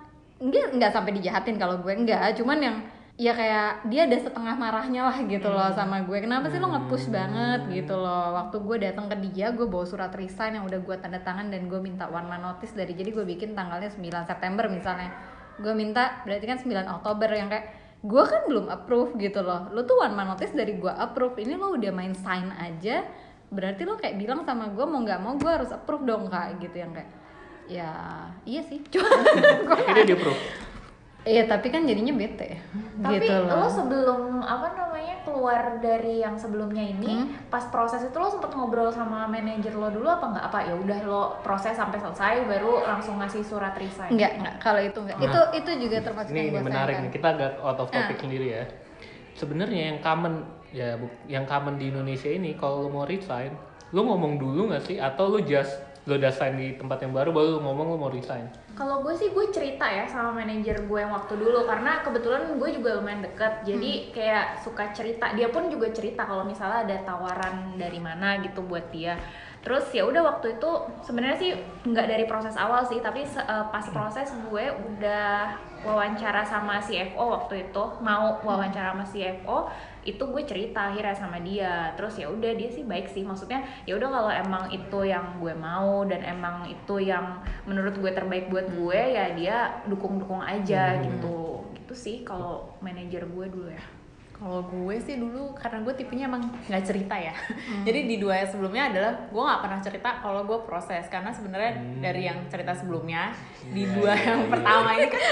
Nggak 0.44 0.66
nggak 0.76 0.90
sampai 0.92 1.12
dijahatin 1.16 1.56
kalau 1.56 1.80
gue 1.80 1.92
enggak 1.96 2.36
cuman 2.36 2.58
yang 2.60 2.76
ya 3.18 3.34
kayak 3.34 3.90
dia 3.90 4.06
ada 4.06 4.14
setengah 4.14 4.54
marahnya 4.54 5.02
lah 5.10 5.18
gitu 5.26 5.50
loh 5.50 5.74
sama 5.74 6.06
gue. 6.06 6.22
Kenapa 6.22 6.46
sih 6.54 6.62
lo 6.62 6.70
nge-push 6.70 7.10
banget 7.10 7.66
gitu 7.66 7.98
loh? 7.98 8.30
Waktu 8.38 8.62
gue 8.62 8.76
datang 8.78 9.10
ke 9.10 9.18
dia 9.18 9.50
gue 9.50 9.66
bawa 9.66 9.82
surat 9.82 10.14
resign 10.14 10.62
yang 10.62 10.64
udah 10.70 10.78
gue 10.78 10.96
tanda 11.02 11.18
tangan 11.18 11.50
dan 11.50 11.66
gue 11.66 11.82
minta 11.82 12.06
one 12.06 12.30
man 12.30 12.46
notice 12.46 12.78
dari 12.78 12.94
jadi 12.94 13.10
gue 13.10 13.26
bikin 13.26 13.58
tanggalnya 13.58 13.90
9 13.90 13.98
September 14.22 14.70
misalnya. 14.70 15.10
Gue 15.58 15.74
minta 15.74 16.22
berarti 16.22 16.46
kan 16.46 16.58
9 16.62 16.70
Oktober 17.02 17.28
yang 17.34 17.50
kayak 17.50 17.66
gue 18.06 18.22
kan 18.22 18.46
belum 18.46 18.70
approve 18.70 19.18
gitu 19.18 19.42
loh. 19.42 19.66
Lo 19.74 19.82
tuh 19.82 19.98
one 19.98 20.14
man 20.14 20.30
notice 20.30 20.54
dari 20.54 20.78
gue 20.78 20.92
approve 20.94 21.42
ini 21.42 21.58
lo 21.58 21.74
udah 21.74 21.90
main 21.90 22.14
sign 22.14 22.54
aja 22.54 23.02
berarti 23.50 23.82
lo 23.82 23.98
kayak 23.98 24.14
bilang 24.14 24.46
sama 24.46 24.70
gue 24.70 24.86
mau 24.86 25.00
nggak 25.02 25.20
mau 25.24 25.34
gue 25.40 25.48
harus 25.48 25.72
approve 25.72 26.04
dong 26.04 26.28
kak 26.28 26.60
gitu 26.60 26.84
yang 26.84 26.94
kayak 26.94 27.10
ya 27.66 27.90
iya 28.46 28.62
sih. 28.62 28.78
Cuma 28.94 29.10
Akhirnya 29.74 30.06
dia 30.06 30.14
approve. 30.14 30.67
Iya 31.20 31.44
tapi 31.44 31.68
kan 31.68 31.82
jadinya 31.82 32.14
bete 32.14 32.56
Tapi 32.96 33.20
gitu 33.20 33.32
loh. 33.42 33.58
lo 33.58 33.68
sebelum 33.68 34.20
apa 34.40 34.70
namanya 34.72 35.18
keluar 35.22 35.76
dari 35.76 36.18
yang 36.18 36.34
sebelumnya 36.34 36.80
ini, 36.80 37.10
Hmm. 37.20 37.28
pas 37.46 37.62
proses 37.64 38.00
itu 38.00 38.14
lo 38.14 38.26
sempet 38.26 38.48
ngobrol 38.50 38.88
sama 38.88 39.26
manajer 39.26 39.70
lo 39.72 39.86
dulu 39.88 40.06
apa 40.06 40.24
nggak? 40.26 40.44
Apa 40.44 40.58
ya 40.64 40.74
udah 40.74 40.98
lo 41.04 41.22
proses 41.40 41.74
sampai 41.74 41.98
selesai 41.98 42.42
baru 42.44 42.80
langsung 42.82 43.18
ngasih 43.18 43.42
surat 43.42 43.74
resign? 43.74 44.08
Enggak, 44.10 44.32
enggak. 44.36 44.54
Kalau 44.58 44.80
itu 44.80 44.98
enggak. 45.00 45.18
Itu 45.20 45.40
itu 45.54 45.70
juga 45.80 45.96
termasuk 46.00 46.30
Ini, 46.30 46.38
yang 46.40 46.48
ini 46.48 46.60
menarik 46.64 46.96
nih. 46.98 47.10
Kita 47.12 47.28
agak 47.30 47.52
out 47.60 47.78
of 47.78 47.88
topic 47.88 48.14
Ah. 48.14 48.20
sendiri 48.20 48.46
ya. 48.48 48.64
Sebenarnya 49.34 49.82
yang 49.86 49.98
common 50.00 50.34
ya 50.70 50.96
bu- 50.96 51.18
yang 51.26 51.44
common 51.44 51.76
di 51.76 51.88
Indonesia 51.88 52.28
ini 52.28 52.54
kalau 52.54 52.82
lo 52.82 52.90
mau 52.90 53.04
resign, 53.04 53.52
lo 53.90 54.00
ngomong 54.02 54.36
dulu 54.36 54.68
nggak 54.68 54.84
sih 54.84 54.96
atau 54.96 55.28
lo 55.28 55.38
just 55.40 55.76
lo 56.08 56.16
udah 56.16 56.32
sign 56.32 56.56
di 56.56 56.72
tempat 56.80 57.04
yang 57.04 57.12
baru 57.12 57.30
baru 57.30 57.48
lo 57.54 57.58
ngomong 57.60 57.86
lo 57.92 57.96
mau 58.00 58.08
resign. 58.08 58.48
Kalau 58.72 59.04
gue 59.04 59.12
sih 59.12 59.28
gue 59.28 59.52
cerita 59.52 59.84
ya 59.84 60.08
sama 60.08 60.32
manajer 60.40 60.88
gue 60.88 60.98
yang 60.98 61.12
waktu 61.12 61.36
dulu 61.36 61.68
karena 61.68 62.00
kebetulan 62.00 62.56
gue 62.56 62.70
juga 62.72 62.96
lumayan 62.96 63.20
deket 63.20 63.68
jadi 63.68 63.92
kayak 64.16 64.46
suka 64.64 64.88
cerita. 64.96 65.36
Dia 65.36 65.52
pun 65.52 65.68
juga 65.68 65.92
cerita 65.92 66.24
kalau 66.24 66.48
misalnya 66.48 66.88
ada 66.88 66.96
tawaran 67.04 67.76
dari 67.76 68.00
mana 68.00 68.40
gitu 68.40 68.64
buat 68.64 68.88
dia. 68.88 69.20
Terus 69.60 69.90
ya 69.92 70.08
udah 70.08 70.24
waktu 70.24 70.56
itu 70.56 70.70
sebenarnya 71.04 71.36
sih 71.36 71.50
nggak 71.84 72.06
dari 72.08 72.24
proses 72.24 72.56
awal 72.56 72.88
sih 72.88 73.04
tapi 73.04 73.26
eh, 73.26 73.64
pas 73.68 73.84
proses 73.92 74.32
gue 74.48 74.64
udah 74.64 75.52
wawancara 75.84 76.42
sama 76.42 76.82
CFO 76.82 77.24
waktu 77.38 77.68
itu 77.68 77.84
mau 78.02 78.38
wawancara 78.42 78.94
sama 78.94 79.04
CFO 79.06 79.70
itu 80.08 80.24
gue 80.24 80.42
cerita 80.48 80.88
akhirnya 80.88 81.12
sama 81.12 81.36
dia. 81.44 81.92
Terus 82.00 82.16
ya 82.16 82.32
udah 82.32 82.52
dia 82.56 82.70
sih 82.72 82.88
baik 82.88 83.12
sih. 83.12 83.20
Maksudnya 83.28 83.60
ya 83.84 84.00
udah 84.00 84.08
kalau 84.08 84.32
emang 84.32 84.64
itu 84.72 84.98
yang 85.04 85.36
gue 85.36 85.52
mau 85.52 86.08
dan 86.08 86.24
emang 86.24 86.64
itu 86.72 87.04
yang 87.04 87.44
menurut 87.68 87.92
gue 88.00 88.12
terbaik 88.16 88.48
buat 88.48 88.72
gue 88.72 89.00
ya 89.12 89.36
dia 89.36 89.84
dukung 89.84 90.16
dukung 90.16 90.40
aja 90.40 90.96
gitu. 91.04 91.68
Gitu 91.76 91.92
sih 91.92 92.16
kalau 92.24 92.72
manajer 92.80 93.28
gue 93.28 93.46
dulu 93.52 93.68
ya 93.68 93.97
Kalau 94.38 94.62
gue 94.70 94.96
sih 95.02 95.18
dulu 95.18 95.50
karena 95.58 95.82
gue 95.82 95.94
tipenya 95.98 96.30
emang 96.30 96.46
nggak 96.70 96.84
cerita 96.86 97.18
ya. 97.18 97.34
Jadi 97.86 98.06
di 98.06 98.16
dua 98.22 98.38
yang 98.38 98.50
sebelumnya 98.54 98.82
adalah 98.86 99.12
gue 99.26 99.42
nggak 99.42 99.62
pernah 99.66 99.80
cerita 99.82 100.10
kalau 100.22 100.40
gue 100.46 100.58
proses 100.62 101.04
karena 101.10 101.30
sebenarnya 101.34 101.72
dari 101.98 102.22
yang 102.30 102.38
cerita 102.46 102.72
sebelumnya 102.78 103.34
di 103.74 103.82
dua 103.82 104.14
yang 104.14 104.46
pertama 104.46 104.94
ini 104.94 105.10
kan 105.10 105.22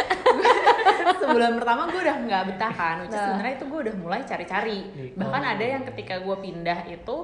sebulan 1.22 1.52
pertama 1.54 1.82
gue 1.94 2.00
udah 2.02 2.16
nggak 2.26 2.42
betah 2.50 2.72
kan. 2.74 2.96
Is 3.06 3.14
sebenarnya 3.14 3.54
itu 3.62 3.64
gue 3.70 3.80
udah 3.86 3.94
mulai 3.94 4.20
cari-cari. 4.26 4.80
Bahkan 5.14 5.42
ada 5.54 5.64
yang 5.64 5.82
ketika 5.86 6.18
gue 6.18 6.36
pindah 6.42 6.90
itu 6.90 7.16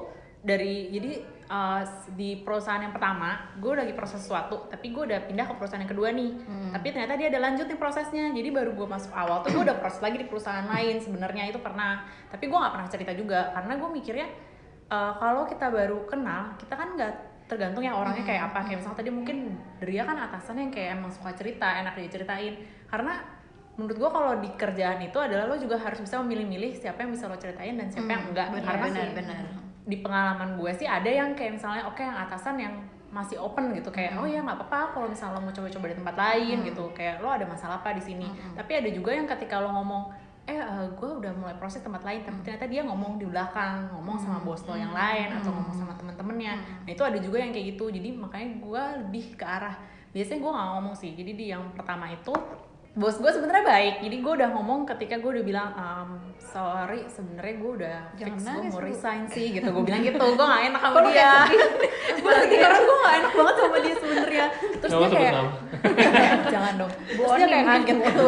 dari 0.43 0.91
jadi 0.91 1.11
uh, 1.53 1.81
di 2.17 2.41
perusahaan 2.41 2.81
yang 2.81 2.89
pertama 2.89 3.53
gue 3.61 3.69
lagi 3.77 3.93
proses 3.93 4.25
sesuatu 4.25 4.65
tapi 4.73 4.89
gue 4.89 5.05
udah 5.05 5.29
pindah 5.29 5.45
ke 5.45 5.53
perusahaan 5.53 5.81
yang 5.85 5.91
kedua 5.93 6.09
nih. 6.09 6.31
Tapi 6.73 6.87
ternyata 6.89 7.13
dia 7.13 7.27
ada 7.29 7.39
lanjut 7.45 7.65
nih 7.69 7.77
prosesnya 7.77 8.33
jadi 8.33 8.49
baru 8.49 8.73
gue 8.73 8.87
masuk 8.89 9.13
awal 9.13 9.45
tuh 9.45 9.53
gue 9.53 9.63
udah 9.69 9.77
proses 9.77 10.01
lagi 10.01 10.17
di 10.17 10.25
perusahaan 10.25 10.65
lain 10.65 10.97
sebenarnya 10.97 11.53
itu 11.53 11.61
pernah. 11.61 12.01
Tapi 12.33 12.49
gue 12.49 12.57
nggak 12.57 12.73
pernah 12.73 12.89
cerita 12.89 13.11
juga 13.13 13.53
karena 13.53 13.73
gue 13.77 13.89
mikirnya 13.93 14.27
uh, 14.89 15.13
kalau 15.21 15.45
kita 15.45 15.69
baru 15.69 15.99
kenal 16.09 16.57
kita 16.57 16.73
kan 16.73 16.97
nggak 16.97 17.13
tergantung 17.45 17.85
ya 17.85 17.93
orangnya 17.93 18.25
kayak 18.25 18.49
apa. 18.49 18.65
Kayak 18.65 18.77
misalnya 18.81 18.97
tadi 18.97 19.11
mungkin 19.13 19.37
Dria 19.77 20.03
kan 20.09 20.17
atasannya 20.17 20.61
yang 20.69 20.73
kayak 20.73 20.89
emang 20.97 21.11
suka 21.13 21.31
cerita 21.37 21.67
enak 21.69 21.93
dia 22.01 22.09
ceritain 22.09 22.55
karena 22.89 23.21
menurut 23.73 23.97
gue 23.97 24.09
kalau 24.13 24.37
di 24.37 24.49
kerjaan 24.53 25.01
itu 25.01 25.17
adalah 25.17 25.49
lo 25.49 25.57
juga 25.57 25.81
harus 25.81 25.97
bisa 25.97 26.21
memilih-milih 26.21 26.77
siapa 26.77 27.05
yang 27.05 27.09
bisa 27.09 27.25
lo 27.25 27.37
ceritain 27.41 27.73
dan 27.73 27.89
siapa 27.89 28.05
yang 28.05 28.29
enggak. 28.29 28.53
karena 28.53 28.85
benar 28.85 29.01
sih 29.01 29.17
benar 29.17 29.62
di 29.83 29.99
pengalaman 29.99 30.55
gue 30.55 30.71
sih 30.71 30.87
ada 30.87 31.07
yang 31.07 31.35
kayak 31.35 31.59
misalnya 31.59 31.83
oke 31.87 31.99
yang 31.99 32.15
atasan 32.15 32.55
yang 32.55 32.75
masih 33.13 33.37
open 33.37 33.77
gitu 33.77 33.93
kayak 33.93 34.17
oh 34.17 34.25
ya 34.25 34.41
nggak 34.41 34.57
apa-apa 34.57 34.97
kalau 34.97 35.05
misalnya 35.05 35.37
lo 35.37 35.45
mau 35.45 35.53
coba-coba 35.53 35.85
di 35.93 35.97
tempat 36.01 36.15
lain 36.17 36.57
gitu. 36.65 36.83
Kayak 36.97 37.21
lo 37.21 37.29
ada 37.29 37.45
masalah 37.45 37.77
apa 37.77 37.93
di 37.93 38.01
sini? 38.01 38.25
Tapi 38.57 38.71
ada 38.73 38.89
juga 38.89 39.13
yang 39.13 39.29
ketika 39.29 39.61
lo 39.61 39.69
ngomong 39.69 40.09
eh 40.43 40.59
eh, 40.59 40.85
gue 40.91 41.09
udah 41.23 41.31
mulai 41.39 41.55
proses 41.55 41.79
tempat 41.79 42.03
lain 42.03 42.19
tapi 42.19 42.43
ternyata 42.43 42.67
dia 42.67 42.83
ngomong 42.83 43.15
di 43.15 43.23
belakang 43.23 43.87
ngomong 43.95 44.19
sama 44.19 44.43
bos 44.43 44.59
lo 44.67 44.75
yang 44.75 44.91
lain 44.91 45.31
atau 45.39 45.53
ngomong 45.53 45.77
sama 45.77 45.93
temen-temennya. 45.95 46.53
Nah 46.83 46.89
itu 46.89 47.03
ada 47.05 47.15
juga 47.21 47.37
yang 47.37 47.53
kayak 47.53 47.77
gitu. 47.77 47.85
Jadi 47.93 48.09
makanya 48.17 48.49
gue 48.59 48.83
lebih 49.05 49.25
ke 49.37 49.45
arah 49.45 49.77
biasanya 50.09 50.39
gue 50.41 50.51
nggak 50.51 50.69
ngomong 50.73 50.95
sih. 50.97 51.11
Jadi 51.13 51.31
di 51.37 51.45
yang 51.53 51.63
pertama 51.77 52.09
itu 52.09 52.33
bos 52.93 53.17
gue 53.17 53.31
sebenarnya 53.31 53.65
baik 53.65 53.95
jadi 54.05 54.15
gue 54.21 54.33
udah 54.37 54.49
ngomong 54.53 54.85
ketika 54.85 55.17
gue 55.17 55.31
udah 55.33 55.45
bilang 55.45 55.69
"Um, 55.73 56.09
sorry 56.37 57.01
sebenarnya 57.09 57.55
gue 57.57 57.71
udah 57.81 57.97
Jangan 58.13 58.37
fix 58.37 58.45
gue 58.45 58.69
mau 58.69 58.81
resign 58.85 59.21
sih 59.25 59.45
gitu. 59.49 59.65
Gue 59.65 59.83
bilang 59.83 60.05
gitu 60.05 60.21
gue 60.21 60.45
gak 60.45 60.63
enak 60.69 60.81
sama 60.85 60.99
dia. 61.09 61.33
gue 62.13 62.29
lagi 62.29 62.55
karena 62.61 62.79
gue 62.79 62.97
gak 63.01 63.15
enak 63.17 63.31
banget 63.33 63.55
sama 63.57 63.77
dia 63.81 63.95
sebenarnya. 63.97 64.45
Terus 64.77 64.91
Nggak 64.93 65.01
dia 65.09 65.17
kayak 65.17 65.33
nama. 65.33 65.51
jangan 66.53 66.73
dong. 66.77 66.91
Terus 67.09 67.31
dia 67.33 67.47
kayak 67.49 67.65
kaget 67.65 67.97
gitu. 67.97 68.23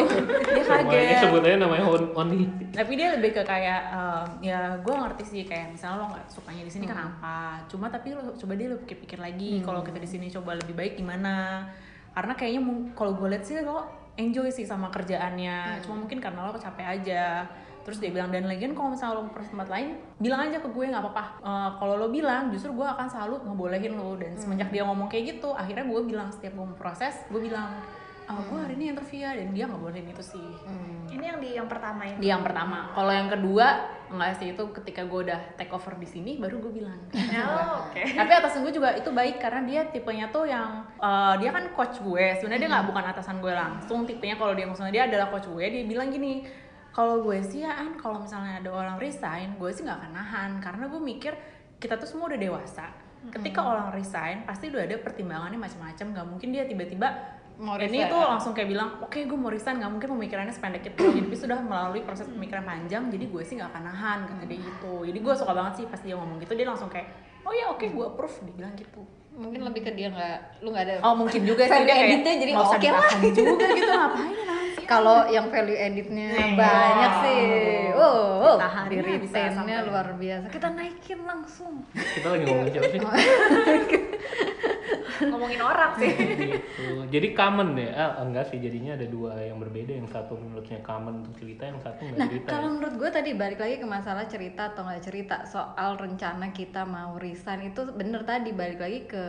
Dia 0.49 0.63
kaget. 0.65 1.17
sebut 1.21 1.41
aja 1.45 1.57
namanya 1.61 1.85
On- 1.85 2.11
Oni. 2.17 2.41
tapi 2.73 2.91
dia 2.97 3.07
lebih 3.13 3.31
ke 3.31 3.41
kayak 3.45 3.81
ehm, 3.93 4.27
ya 4.41 4.59
gue 4.81 4.93
ngerti 4.97 5.23
sih 5.23 5.41
kayak 5.45 5.71
misalnya 5.71 5.95
lo 6.01 6.05
nggak 6.11 6.25
sukanya 6.27 6.63
di 6.65 6.71
sini 6.73 6.83
kan 6.83 6.97
apa 6.99 7.63
cuma 7.71 7.87
tapi 7.87 8.11
lo 8.11 8.35
coba 8.35 8.53
dia 8.57 8.67
lo 8.67 8.81
pikir-pikir 8.81 9.15
lagi 9.15 9.61
kalau 9.61 9.79
kita 9.79 9.95
di 9.95 10.09
sini 10.09 10.27
coba 10.27 10.57
lebih 10.57 10.73
baik 10.73 10.97
gimana? 10.97 11.63
Karena 12.11 12.33
kayaknya 12.33 12.61
kalau 12.97 13.13
gue 13.13 13.27
lihat 13.29 13.45
sih 13.45 13.61
lo 13.61 13.85
enjoy 14.15 14.49
sih 14.51 14.67
sama 14.67 14.91
kerjaannya. 14.91 15.83
Cuma 15.83 16.03
mungkin 16.03 16.19
karena 16.19 16.47
lo 16.47 16.57
capek 16.57 16.87
aja. 16.99 17.47
Terus 17.85 18.01
dia 18.01 18.09
bilang 18.09 18.33
dan 18.33 18.49
lagian 18.49 18.73
kalau 18.73 18.97
misalnya 18.97 19.21
lo 19.21 19.29
mau 19.29 19.33
proses 19.37 19.53
tempat 19.53 19.69
lain 19.69 19.93
bilang 20.17 20.41
aja 20.41 20.57
ke 20.57 20.69
gue 20.73 20.85
nggak 20.89 21.03
apa-apa. 21.05 21.25
Eh, 21.45 21.69
kalau 21.77 21.95
lo 22.01 22.07
bilang 22.09 22.49
justru 22.49 22.73
gue 22.73 22.87
akan 22.87 23.05
selalu 23.05 23.45
ngebolehin 23.45 23.93
lo. 23.93 24.17
Dan 24.17 24.33
semenjak 24.33 24.73
dia 24.73 24.81
ngomong 24.87 25.05
kayak 25.05 25.37
gitu 25.37 25.53
akhirnya 25.53 25.85
gue 25.85 26.01
bilang 26.01 26.33
setiap 26.33 26.57
gue 26.57 26.65
mau 26.65 26.77
proses 26.79 27.13
gue 27.29 27.37
bilang 27.37 27.77
"Ah, 28.25 28.41
gue 28.41 28.57
hari 28.57 28.73
ini 28.77 28.91
interview 28.91 29.21
ya 29.21 29.31
dan 29.37 29.53
dia 29.53 29.69
nggak 29.69 29.81
bolehin 29.81 30.07
itu 30.09 30.23
sih. 30.25 30.47
Ini 31.13 31.25
yang 31.31 31.37
di 31.37 31.49
yang 31.53 31.67
pertama 31.69 32.01
ini. 32.09 32.17
di 32.17 32.27
yang 32.27 32.41
pertama. 32.41 32.89
Kalau 32.91 33.13
yang 33.13 33.29
kedua 33.29 33.67
enggak 34.05 34.37
sih 34.37 34.47
itu 34.53 34.63
ketika 34.73 35.01
gue 35.05 35.19
udah 35.29 35.39
take 35.57 35.73
over 35.73 35.93
di 35.97 36.07
sini 36.09 36.37
baru 36.41 36.57
gue 36.61 36.73
bilang. 36.81 36.99
Oh, 37.45 37.85
oke. 37.89 38.01
tapi 38.01 38.31
atasan 38.33 38.65
gue 38.65 38.73
juga 38.73 38.95
itu 38.97 39.09
baik 39.13 39.37
karena 39.37 39.61
dia 39.65 39.81
tipenya 39.89 40.33
tuh 40.33 40.49
yang 40.49 40.83
eh, 40.97 41.33
dia 41.37 41.49
kan 41.53 41.69
coach 41.73 42.01
gue. 42.01 42.25
Sebenarnya 42.41 42.61
dia 42.65 42.69
nggak 42.73 42.87
bukan 42.89 43.03
atasan 43.13 43.37
gue 43.41 43.53
langsung 43.53 44.09
tipenya. 44.09 44.35
Kalau 44.37 44.53
dia 44.57 44.65
maksudnya 44.65 44.93
dia 44.93 45.03
adalah 45.05 45.29
coach 45.29 45.45
gue 45.45 45.65
dia 45.65 45.83
bilang 45.85 46.09
gini 46.09 46.45
kalau 46.95 47.19
gue 47.27 47.43
sih 47.43 47.67
ya 47.67 47.75
An, 47.75 47.99
kalau 47.99 48.23
misalnya 48.23 48.63
ada 48.63 48.71
orang 48.71 48.95
resign 48.95 49.59
gue 49.59 49.67
sih 49.75 49.83
nggak 49.83 49.99
akan 49.99 50.11
nahan. 50.15 50.51
Karena 50.63 50.87
gue 50.87 51.01
mikir 51.03 51.33
kita 51.75 51.99
tuh 51.99 52.07
semua 52.07 52.31
udah 52.31 52.39
dewasa. 52.39 52.87
Ketika 53.25 53.59
orang 53.59 53.91
resign 53.91 54.47
pasti 54.47 54.71
udah 54.71 54.87
ada 54.87 54.95
pertimbangannya 55.03 55.59
macam-macam. 55.59 56.05
Nggak 56.15 56.25
mungkin 56.31 56.49
dia 56.55 56.63
tiba-tiba 56.63 57.09
Mau 57.57 57.75
ini 57.77 57.87
resign. 57.97 58.09
tuh 58.09 58.21
langsung 58.21 58.51
kayak 58.51 58.67
bilang 58.67 58.89
oke 58.99 59.15
gue 59.17 59.37
mau 59.37 59.47
resign 59.47 59.75
nggak 59.77 59.87
mungkin 59.89 60.09
pemikirannya 60.11 60.49
sependek 60.49 60.83
itu. 60.85 60.99
Jadi 60.99 61.25
dia 61.25 61.39
sudah 61.39 61.57
melalui 61.57 62.01
proses 62.01 62.27
pemikiran 62.27 62.63
panjang 62.63 63.07
jadi 63.07 63.25
gue 63.25 63.41
sih 63.41 63.55
nggak 63.55 63.69
akan 63.69 63.83
nahan 63.85 64.19
kata 64.25 64.43
dia 64.45 64.59
gitu 64.59 64.93
jadi 65.03 65.17
gue 65.17 65.33
suka 65.33 65.51
banget 65.51 65.73
sih 65.73 65.85
pas 65.85 65.97
dia 65.97 66.13
ngomong 66.13 66.37
gitu 66.37 66.51
dia 66.51 66.65
langsung 66.65 66.87
kayak 66.87 67.07
oh 67.41 67.51
ya 67.51 67.65
oke 67.67 67.85
gue 67.85 68.05
approve 68.05 68.35
dia 68.41 68.53
bilang 68.55 68.73
gitu. 68.73 69.01
Mungkin 69.31 69.61
lebih 69.61 69.81
ke 69.81 69.91
dia 69.91 70.07
nggak 70.09 70.37
lu 70.59 70.69
nggak 70.69 70.85
ada 70.85 70.93
oh 71.01 71.13
mungkin 71.13 71.41
juga 71.43 71.63
sih 71.63 71.75
dia 71.77 71.87
kayak 71.89 72.07
editnya 72.09 72.33
jadi 72.37 72.51
oke 72.53 72.65
lah. 72.65 73.03
ditahan 73.03 73.19
juga 73.31 73.65
gitu 73.69 73.91
ngapain 73.91 74.31
ya 74.31 74.45
nanti 74.45 74.81
kalau 74.85 75.17
yang 75.25 75.45
value 75.49 75.75
editnya 75.75 76.29
Iya. 76.29 76.53
banyak 76.53 77.11
sih. 77.19 77.43
Oh, 77.95 78.37
oh 78.43 78.55
Tahannya 78.55 79.01
di 79.01 79.17
bisa 79.17 79.33
retainnya 79.41 79.55
sampai- 79.81 79.87
luar 79.87 80.07
biasa. 80.13 80.45
Kita 80.47 80.67
naikin 80.69 81.19
langsung. 81.25 81.73
Kita 81.89 82.27
lagi 82.29 82.43
ngomongin 82.45 82.71
siapa 82.71 82.87
sih? 82.87 82.99
Ngomongin 85.21 85.61
orang 85.61 85.91
sih. 85.95 86.11
gitu. 86.51 87.07
Jadi 87.07 87.27
common 87.31 87.75
ya? 87.75 87.89
Ah, 87.95 88.11
enggak 88.21 88.51
sih, 88.51 88.57
jadinya 88.59 88.99
ada 88.99 89.07
dua 89.07 89.37
yang 89.39 89.57
berbeda. 89.57 89.95
Yang 89.95 90.11
satu 90.11 90.35
menurutnya 90.35 90.79
common 90.81 91.23
untuk 91.23 91.35
cerita, 91.39 91.63
yang 91.65 91.79
satu 91.79 92.01
nggak 92.01 92.17
Nah, 92.17 92.27
cerita. 92.27 92.47
kalau 92.51 92.67
ya. 92.67 92.73
menurut 92.75 92.95
gue 92.97 93.09
tadi 93.09 93.31
balik 93.33 93.59
lagi 93.59 93.75
ke 93.77 93.87
masalah 93.87 94.25
cerita 94.25 94.61
atau 94.71 94.81
nggak 94.83 95.03
cerita 95.03 95.35
soal 95.45 95.95
rencana 95.95 96.51
kita 96.51 96.83
mau 96.83 97.15
resign 97.15 97.71
itu 97.71 97.87
bener 97.91 98.21
tadi 98.23 98.51
balik 98.51 98.79
lagi 98.79 98.99
ke 99.05 99.23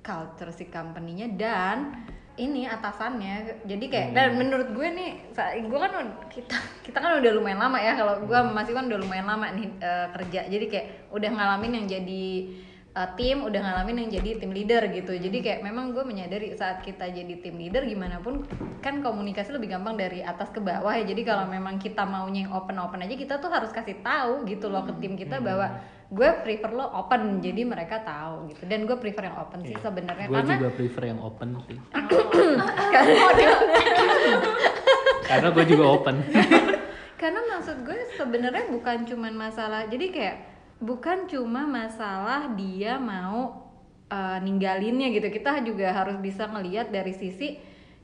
culture 0.00 0.50
si 0.50 0.68
company-nya 0.68 1.28
dan 1.34 1.92
ini 2.38 2.70
atasannya 2.70 3.66
jadi 3.66 3.84
kayak 3.90 4.08
dan 4.14 4.38
menurut 4.38 4.70
gue 4.70 4.88
nih 4.88 5.10
gue 5.66 5.78
kan 5.78 5.90
kita 6.30 6.54
kita 6.86 6.98
kan 7.02 7.18
udah 7.18 7.32
lumayan 7.34 7.58
lama 7.58 7.82
ya 7.82 7.98
kalau 7.98 8.22
gue 8.22 8.30
sama 8.30 8.54
Masih 8.54 8.78
kan 8.78 8.86
udah 8.86 8.98
lumayan 9.02 9.26
lama 9.26 9.50
nih 9.52 9.66
eh, 9.82 10.06
kerja 10.14 10.40
jadi 10.46 10.66
kayak 10.70 10.86
udah 11.10 11.30
ngalamin 11.34 11.82
yang 11.82 11.86
jadi 11.90 12.26
eh, 12.96 13.08
tim 13.16 13.44
udah 13.44 13.60
ngalamin 13.60 14.06
yang 14.06 14.10
jadi 14.20 14.40
tim 14.40 14.52
leader 14.52 14.82
gitu. 14.92 15.12
Jadi 15.16 15.38
kayak 15.44 15.60
memang 15.64 15.92
gue 15.92 16.04
menyadari 16.04 16.54
saat 16.56 16.80
kita 16.84 17.08
jadi 17.08 17.34
tim 17.40 17.56
leader 17.56 17.84
gimana 17.84 18.20
pun 18.22 18.46
kan 18.80 19.02
komunikasi 19.02 19.52
lebih 19.52 19.74
gampang 19.76 19.98
dari 19.98 20.24
atas 20.24 20.48
ke 20.52 20.60
bawah 20.62 20.94
ya. 20.96 21.04
Jadi 21.04 21.22
kalau 21.26 21.48
memang 21.48 21.76
kita 21.80 22.06
maunya 22.08 22.48
yang 22.48 22.52
open 22.56 22.78
open 22.80 23.04
aja 23.04 23.14
kita 23.16 23.40
tuh 23.42 23.50
harus 23.52 23.72
kasih 23.74 24.00
tahu 24.00 24.48
gitu 24.48 24.68
loh 24.72 24.84
ke 24.86 24.92
tim 25.02 25.16
kita 25.18 25.42
bahwa 25.42 25.80
gue 26.08 26.30
prefer 26.44 26.70
lo 26.72 26.86
open. 26.94 27.44
Jadi 27.44 27.62
mereka 27.68 28.00
tahu 28.04 28.48
gitu. 28.52 28.62
Dan 28.64 28.88
gue 28.88 28.96
prefer 28.96 29.28
yang 29.28 29.36
open 29.40 29.60
sih 29.64 29.76
sebenarnya. 29.80 30.26
Gue 30.28 30.36
karena 30.40 30.54
juga 30.56 30.70
prefer 30.72 31.02
yang 31.10 31.20
open 31.20 31.48
sih. 31.68 31.78
Karena 35.28 35.52
gue 35.52 35.64
juga 35.68 35.84
open. 35.92 36.16
karena 37.18 37.40
maksud 37.50 37.82
gue 37.82 37.98
sebenarnya 38.14 38.70
bukan 38.70 39.02
cuman 39.02 39.34
masalah 39.34 39.90
jadi 39.90 40.06
kayak 40.14 40.36
bukan 40.78 41.26
cuma 41.26 41.64
masalah 41.64 42.50
dia 42.54 42.96
mau 42.96 43.66
uh, 44.08 44.38
ninggalinnya 44.38 45.10
gitu. 45.10 45.28
Kita 45.28 45.58
juga 45.62 45.90
harus 45.90 46.16
bisa 46.16 46.46
ngelihat 46.46 46.88
dari 46.88 47.12
sisi 47.12 47.58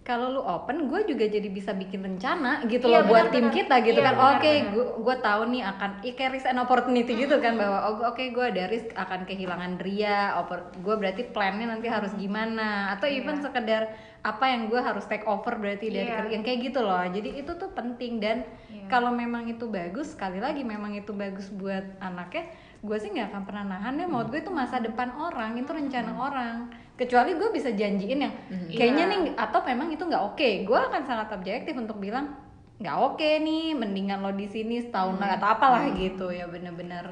kalau 0.05 0.29
lu 0.29 0.45
open 0.45 0.85
gue 0.93 1.01
juga 1.09 1.25
jadi 1.25 1.49
bisa 1.49 1.73
bikin 1.73 2.05
rencana 2.05 2.61
gitu 2.69 2.93
Iya, 2.93 3.01
loh 3.01 3.09
buat 3.09 3.33
tim 3.33 3.49
kita 3.49 3.81
gitu 3.81 4.05
Iya, 4.05 4.13
kan. 4.13 4.37
oke 4.37 4.45
benar. 4.45 4.69
gue 4.69 4.87
gue 5.01 5.17
tahu 5.17 5.43
nih 5.49 5.63
akan 5.65 5.91
kayak 6.05 6.31
risk 6.31 6.45
and 6.45 6.61
opportunity 6.61 7.13
gitu 7.17 7.41
kan 7.41 7.57
bahwa 7.57 7.79
oh, 7.89 8.13
oke 8.13 8.21
gue 8.21 8.45
ada 8.45 8.69
risk 8.69 8.93
akan 8.93 9.25
kehilangan 9.25 9.81
Ria 9.81 10.37
gue 10.77 10.95
berarti 11.01 11.25
plannya 11.33 11.73
nanti 11.73 11.89
harus 11.89 12.13
gimana? 12.13 12.93
Atau 12.93 13.09
even 13.09 13.41
sekedar 13.41 13.97
apa 14.21 14.45
yang 14.45 14.69
gue 14.69 14.77
harus 14.77 15.09
take 15.09 15.25
over 15.25 15.57
berarti 15.57 15.89
dari 15.89 16.05
Iya. 16.05 16.17
kerja- 16.21 16.33
yang 16.37 16.45
kayak 16.45 16.61
gitu 16.61 16.81
loh. 16.85 17.01
Jadi 17.01 17.29
itu 17.41 17.53
tuh 17.57 17.73
penting 17.73 18.21
dan 18.21 18.45
Iya. 18.69 18.93
kalau 18.93 19.09
memang 19.09 19.49
itu 19.49 19.65
bagus 19.73 20.13
sekali 20.13 20.37
lagi 20.37 20.61
memang 20.61 20.93
itu 20.93 21.17
bagus 21.17 21.49
buat 21.49 21.81
anaknya 22.05 22.53
gue 22.85 22.97
sih 22.97 23.11
nggak 23.11 23.33
akan 23.33 23.43
pernah 23.43 23.65
nahan 23.67 23.97
ya. 23.97 24.05
Menurut 24.05 24.29
gue 24.29 24.41
itu 24.41 24.53
masa 24.53 24.77
depan 24.79 25.09
orang 25.15 25.57
itu 25.57 25.71
rencana 25.71 26.13
orang. 26.13 26.57
Kecuali 26.95 27.33
gue 27.33 27.49
bisa 27.51 27.73
janjiin 27.73 28.21
yang 28.21 28.35
kayaknya 28.69 29.05
Iya. 29.05 29.11
nih 29.11 29.21
atau 29.35 29.61
memang 29.65 29.89
itu 29.89 30.05
nggak 30.05 30.25
oke. 30.27 30.49
Gue 30.63 30.79
akan 30.79 31.03
sangat 31.03 31.33
objektif 31.33 31.75
untuk 31.75 31.97
bilang 31.97 32.37
nggak 32.77 32.97
oke 33.01 33.31
nih 33.41 33.73
mendingan 33.73 34.21
lo 34.21 34.31
di 34.31 34.45
sini 34.45 34.79
setahun 34.79 35.17
lagi 35.17 35.35
atau 35.35 35.49
apalah 35.49 35.83
gitu. 35.91 36.29
Ya 36.29 36.45
bener-bener 36.45 37.09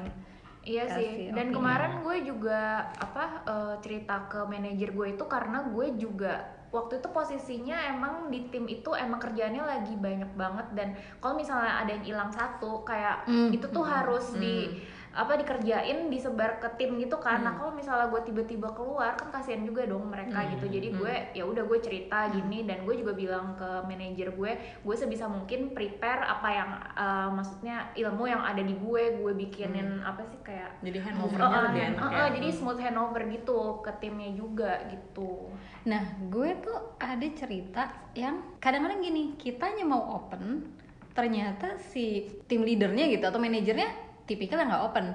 Iya 0.63 0.87
Kasih 0.87 0.95
sih. 0.95 1.27
Dan 1.27 1.51
opini. 1.51 1.55
kemarin 1.57 1.93
gue 1.99 2.17
juga 2.23 2.59
apa 2.95 3.23
eh, 3.43 3.75
cerita 3.81 4.15
ke 4.27 4.39
manajer 4.45 4.89
gue 4.89 5.07
itu 5.11 5.23
karena 5.25 5.59
gue 5.65 5.87
juga 5.97 6.39
waktu 6.71 6.97
itu 6.97 7.07
posisinya 7.07 7.77
emang 7.91 8.31
di 8.31 8.47
tim 8.47 8.65
itu 8.65 8.89
emang 8.93 9.19
kerjaannya 9.19 9.59
lagi 9.59 9.93
banyak 9.93 10.31
banget. 10.33 10.67
Dan 10.71 10.87
kalau 11.19 11.35
misalnya 11.35 11.83
ada 11.83 11.91
yang 11.91 12.05
hilang 12.05 12.31
satu 12.31 12.79
kayak 12.81 13.25
Hmm. 13.25 13.51
itu 13.51 13.67
tuh 13.67 13.83
harus 13.83 14.31
di 14.33 14.79
apa 15.13 15.37
dikerjain 15.37 16.09
disebar 16.09 16.57
ke 16.57 16.67
tim 16.75 16.97
gitu 16.97 17.15
kan. 17.17 17.37
Hmm. 17.37 17.45
nah 17.45 17.53
kalau 17.53 17.71
misalnya 17.71 18.09
gue 18.09 18.21
tiba-tiba 18.25 18.73
keluar 18.73 19.13
kan 19.13 19.29
kasihan 19.29 19.61
juga 19.61 19.85
dong 19.85 20.09
mereka 20.09 20.41
Hmm. 20.41 20.57
gitu. 20.57 20.65
Jadi 20.67 20.87
gue 20.91 21.13
ya 21.31 21.45
udah 21.45 21.63
gue 21.63 21.79
cerita 21.79 22.27
gini 22.29 22.65
dan 22.65 22.81
gue 22.81 22.95
juga 22.97 23.13
bilang 23.13 23.53
ke 23.53 23.69
manajer 23.85 24.33
gue 24.33 24.51
gue 24.81 24.95
sebisa 24.97 25.25
mungkin 25.25 25.71
prepare 25.71 26.25
apa 26.25 26.49
yang 26.49 26.69
eh, 26.97 27.29
maksudnya 27.29 27.75
ilmu 27.93 28.25
yang 28.25 28.41
ada 28.41 28.59
di 28.59 28.73
gue 28.73 29.03
gue 29.15 29.31
bikinin 29.37 30.01
apa 30.01 30.25
sih 30.25 30.41
kayak 30.41 30.81
jadi 30.81 30.97
Oh, 30.97 31.05
handovernya 31.05 31.45
oh, 31.47 31.63
lebih 31.69 31.83
enak 31.93 32.09
ya. 32.09 32.17
oh, 32.17 32.29
jadi 32.33 32.47
smooth 32.49 32.79
handover 32.79 33.21
gitu 33.27 33.57
ke 33.79 33.91
timnya 33.97 34.29
juga 34.33 34.81
gitu. 34.89 35.53
Nah, 35.83 35.99
gue 36.25 36.49
tuh 36.57 36.73
ada 36.97 37.27
cerita 37.29 37.83
yang 38.13 38.57
kadang-kadang 38.57 38.99
gini, 38.99 39.35
kitanya 39.35 39.83
mau 39.83 40.17
open, 40.17 40.63
ternyata 41.11 41.77
si 41.77 42.25
tim 42.47 42.63
leadernya 42.63 43.05
gitu 43.07 43.21
atau 43.21 43.37
manajernya 43.37 44.12
tipikal 44.29 44.59
yang 44.59 44.69
nggak 44.71 44.85
open. 44.87 45.05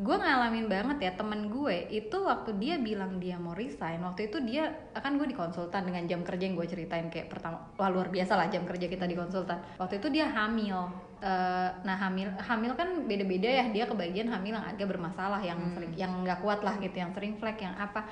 Gue 0.00 0.16
ngalamin 0.16 0.66
banget 0.72 0.98
ya 1.04 1.12
temen 1.12 1.52
gue 1.52 1.92
itu 1.92 2.16
waktu 2.24 2.56
dia 2.56 2.80
bilang 2.80 3.20
dia 3.20 3.36
mau 3.36 3.52
resign, 3.52 4.00
waktu 4.00 4.32
itu 4.32 4.40
dia 4.40 4.72
akan 4.96 5.20
gue 5.20 5.28
di 5.28 5.36
konsultan 5.36 5.84
dengan 5.84 6.08
jam 6.08 6.24
kerja 6.24 6.40
yang 6.48 6.56
gue 6.56 6.64
ceritain 6.64 7.12
kayak 7.12 7.28
pertama, 7.28 7.68
wah 7.76 7.92
luar 7.92 8.08
biasa 8.08 8.32
lah 8.32 8.48
jam 8.48 8.64
kerja 8.64 8.88
kita 8.88 9.04
di 9.04 9.12
konsultan. 9.12 9.60
Waktu 9.76 10.00
itu 10.00 10.08
dia 10.08 10.32
hamil. 10.32 11.10
Eh, 11.20 11.70
nah 11.84 12.00
hamil 12.00 12.32
hamil 12.40 12.72
kan 12.72 13.04
beda-beda 13.04 13.44
ya 13.44 13.68
dia 13.68 13.84
kebagian 13.84 14.32
hamil 14.32 14.56
yang 14.56 14.64
agak 14.64 14.88
bermasalah 14.88 15.44
yang 15.44 15.60
sering 15.76 15.92
yang 15.92 16.16
nggak 16.24 16.40
kuat 16.40 16.64
lah 16.64 16.80
gitu 16.80 16.96
yang 16.96 17.12
sering 17.12 17.36
flek 17.36 17.60
yang 17.60 17.76
apa 17.76 18.08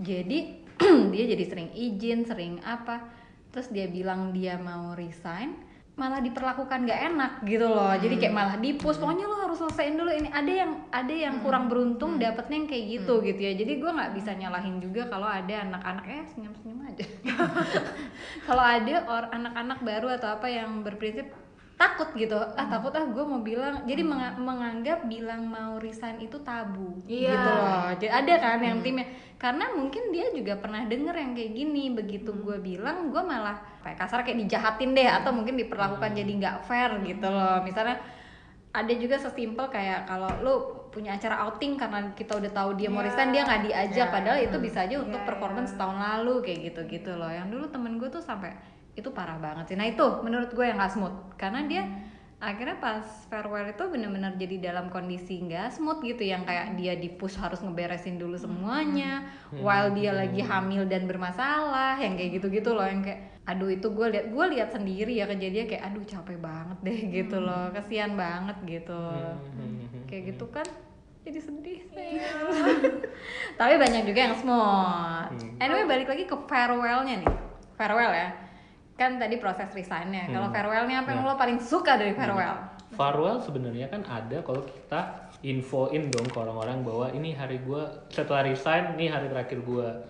jadi 0.00 0.56
dia 1.12 1.24
jadi 1.36 1.44
sering 1.44 1.68
izin 1.76 2.24
sering 2.24 2.56
apa 2.64 3.12
terus 3.52 3.68
dia 3.68 3.84
bilang 3.92 4.32
dia 4.32 4.56
mau 4.56 4.96
resign 4.96 5.52
malah 5.96 6.20
diperlakukan 6.20 6.84
nggak 6.84 7.00
enak 7.08 7.32
gitu 7.48 7.66
loh. 7.72 7.96
Jadi 7.96 8.20
kayak 8.20 8.34
malah 8.36 8.56
dipus. 8.60 9.00
Pokoknya 9.00 9.24
lo 9.24 9.36
harus 9.48 9.56
selesaiin 9.64 9.96
dulu. 9.96 10.12
Ini 10.12 10.28
ada 10.28 10.52
yang 10.52 10.72
ada 10.92 11.14
yang 11.16 11.40
kurang 11.40 11.72
beruntung 11.72 12.20
dapetnya 12.20 12.56
yang 12.60 12.68
kayak 12.68 12.84
gitu 13.00 13.24
gitu 13.24 13.40
ya. 13.40 13.52
Jadi 13.56 13.72
gue 13.80 13.90
nggak 13.90 14.12
bisa 14.12 14.36
nyalahin 14.36 14.76
juga 14.78 15.08
kalau 15.08 15.24
ada 15.24 15.64
anak-anak. 15.64 16.04
Eh 16.04 16.24
senyum 16.36 16.52
senyum 16.60 16.84
aja. 16.84 17.04
Kalau 18.46 18.64
ada 18.64 18.94
or 19.08 19.24
anak-anak 19.32 19.78
baru 19.80 20.08
atau 20.20 20.36
apa 20.36 20.46
yang 20.52 20.84
berprinsip 20.84 21.28
takut 21.76 22.08
gitu. 22.16 22.34
Ah 22.56 22.66
takut 22.66 22.88
ah 22.90 23.04
gue 23.04 23.20
mau 23.20 23.40
bilang. 23.40 23.84
Jadi 23.84 24.00
menga- 24.00 24.36
menganggap 24.36 25.04
bilang 25.04 25.44
mau 25.44 25.76
resign 25.76 26.16
itu 26.18 26.40
tabu 26.40 27.04
Iya. 27.04 27.30
gitu 27.30 27.50
loh. 27.52 27.86
Jadi 28.00 28.08
ada 28.10 28.34
kan 28.40 28.60
yang 28.60 28.80
timnya. 28.80 29.06
Karena 29.36 29.68
mungkin 29.76 30.08
dia 30.08 30.32
juga 30.32 30.56
pernah 30.56 30.82
denger 30.82 31.12
yang 31.12 31.32
kayak 31.36 31.52
gini. 31.52 31.84
Begitu 31.92 32.32
gue 32.32 32.56
bilang 32.58 33.12
gue 33.12 33.20
malah 33.20 33.60
kayak 33.84 34.00
kasar 34.00 34.24
kayak 34.24 34.48
dijahatin 34.48 34.96
deh. 34.96 35.04
Atau 35.04 35.36
mungkin 35.36 35.54
diperlakukan 35.54 36.16
jadi 36.16 36.32
nggak 36.32 36.56
fair 36.64 36.96
gitu 37.04 37.28
loh. 37.28 37.60
Misalnya 37.60 38.00
ada 38.72 38.92
juga 38.92 39.16
sesimpel 39.16 39.68
kayak 39.68 40.04
kalau 40.04 40.28
lu 40.40 40.54
punya 40.88 41.12
acara 41.12 41.44
outing 41.44 41.76
karena 41.76 42.08
kita 42.12 42.36
udah 42.36 42.52
tahu 42.52 42.70
dia 42.72 42.88
mau 42.88 43.04
Iya. 43.04 43.12
resign 43.12 43.28
dia 43.32 43.42
nggak 43.44 43.62
diajak. 43.68 44.08
Iya. 44.08 44.14
padahal 44.16 44.38
itu 44.40 44.56
bisa 44.56 44.78
aja 44.80 44.96
untuk 44.96 45.20
Iya, 45.20 45.28
performance 45.28 45.72
iya. 45.72 45.78
tahun 45.80 45.96
lalu 46.00 46.34
kayak 46.40 46.60
gitu 46.72 46.80
gitu 46.88 47.12
loh. 47.12 47.28
Yang 47.28 47.48
dulu 47.52 47.64
temen 47.68 47.92
gue 47.96 48.08
tuh 48.08 48.20
sampai 48.20 48.56
itu 48.96 49.12
parah 49.12 49.36
banget 49.36 49.72
sih. 49.72 49.76
Nah 49.76 49.86
itu 49.86 50.24
menurut 50.24 50.50
gue 50.50 50.64
yang 50.64 50.80
gak 50.80 50.96
smooth. 50.96 51.16
Karena 51.36 51.68
dia 51.68 51.84
akhirnya 52.36 52.76
pas 52.76 53.04
farewell 53.32 53.64
itu 53.64 53.80
bener-bener 53.88 54.36
jadi 54.36 54.72
dalam 54.72 54.92
kondisi 54.92 55.40
nggak 55.44 55.72
smooth 55.72 56.00
gitu. 56.00 56.24
Yang 56.24 56.48
kayak 56.48 56.66
dia 56.80 56.92
di 56.96 57.12
push 57.12 57.36
harus 57.36 57.60
ngeberesin 57.60 58.16
dulu 58.16 58.40
semuanya. 58.40 59.28
While 59.52 59.92
dia 59.92 60.16
lagi 60.16 60.40
hamil 60.40 60.88
dan 60.88 61.04
bermasalah. 61.04 62.00
Yang 62.00 62.14
kayak 62.16 62.30
gitu-gitu 62.40 62.72
loh. 62.72 62.88
Yang 62.88 63.12
kayak 63.12 63.20
aduh 63.46 63.70
itu 63.70 63.86
gue 63.94 64.06
lihat 64.10 64.26
gue 64.34 64.44
lihat 64.58 64.68
sendiri 64.74 65.12
ya 65.14 65.30
kejadian 65.30 65.70
kayak 65.70 65.84
aduh 65.86 66.02
capek 66.02 66.40
banget 66.40 66.78
deh 66.82 67.00
gitu 67.12 67.36
loh. 67.38 67.68
Kesian 67.76 68.16
banget 68.16 68.56
gitu. 68.64 68.96
Hmm. 68.96 70.08
kayak 70.08 70.34
gitu 70.34 70.46
kan 70.54 70.66
jadi 71.26 71.42
sedih 71.42 71.82
tapi 73.58 73.74
banyak 73.74 74.06
juga 74.06 74.20
yang 74.30 74.34
smooth. 74.38 75.58
Anyway 75.58 75.84
balik 75.84 76.08
lagi 76.08 76.24
ke 76.24 76.36
farewellnya 76.48 77.26
nih. 77.26 77.30
Farewell 77.76 78.14
ya 78.14 78.45
kan 78.96 79.20
tadi 79.20 79.36
proses 79.36 79.68
resignnya. 79.76 80.26
Kalau 80.32 80.48
farewellnya 80.48 81.04
apa 81.04 81.12
yang 81.12 81.28
lo 81.28 81.36
paling 81.36 81.60
suka 81.60 82.00
dari 82.00 82.16
farewell? 82.16 82.56
Farewell 82.96 83.38
sebenarnya 83.44 83.92
kan 83.92 84.02
ada 84.08 84.40
kalau 84.40 84.64
kita 84.64 85.28
infoin 85.44 86.08
dong 86.08 86.24
ke 86.32 86.38
orang-orang 86.40 86.80
bahwa 86.80 87.06
ini 87.12 87.36
hari 87.36 87.60
gua 87.60 88.08
setelah 88.08 88.48
resign, 88.48 88.96
ini 88.96 89.12
hari 89.12 89.28
terakhir 89.28 89.60
gua. 89.62 90.00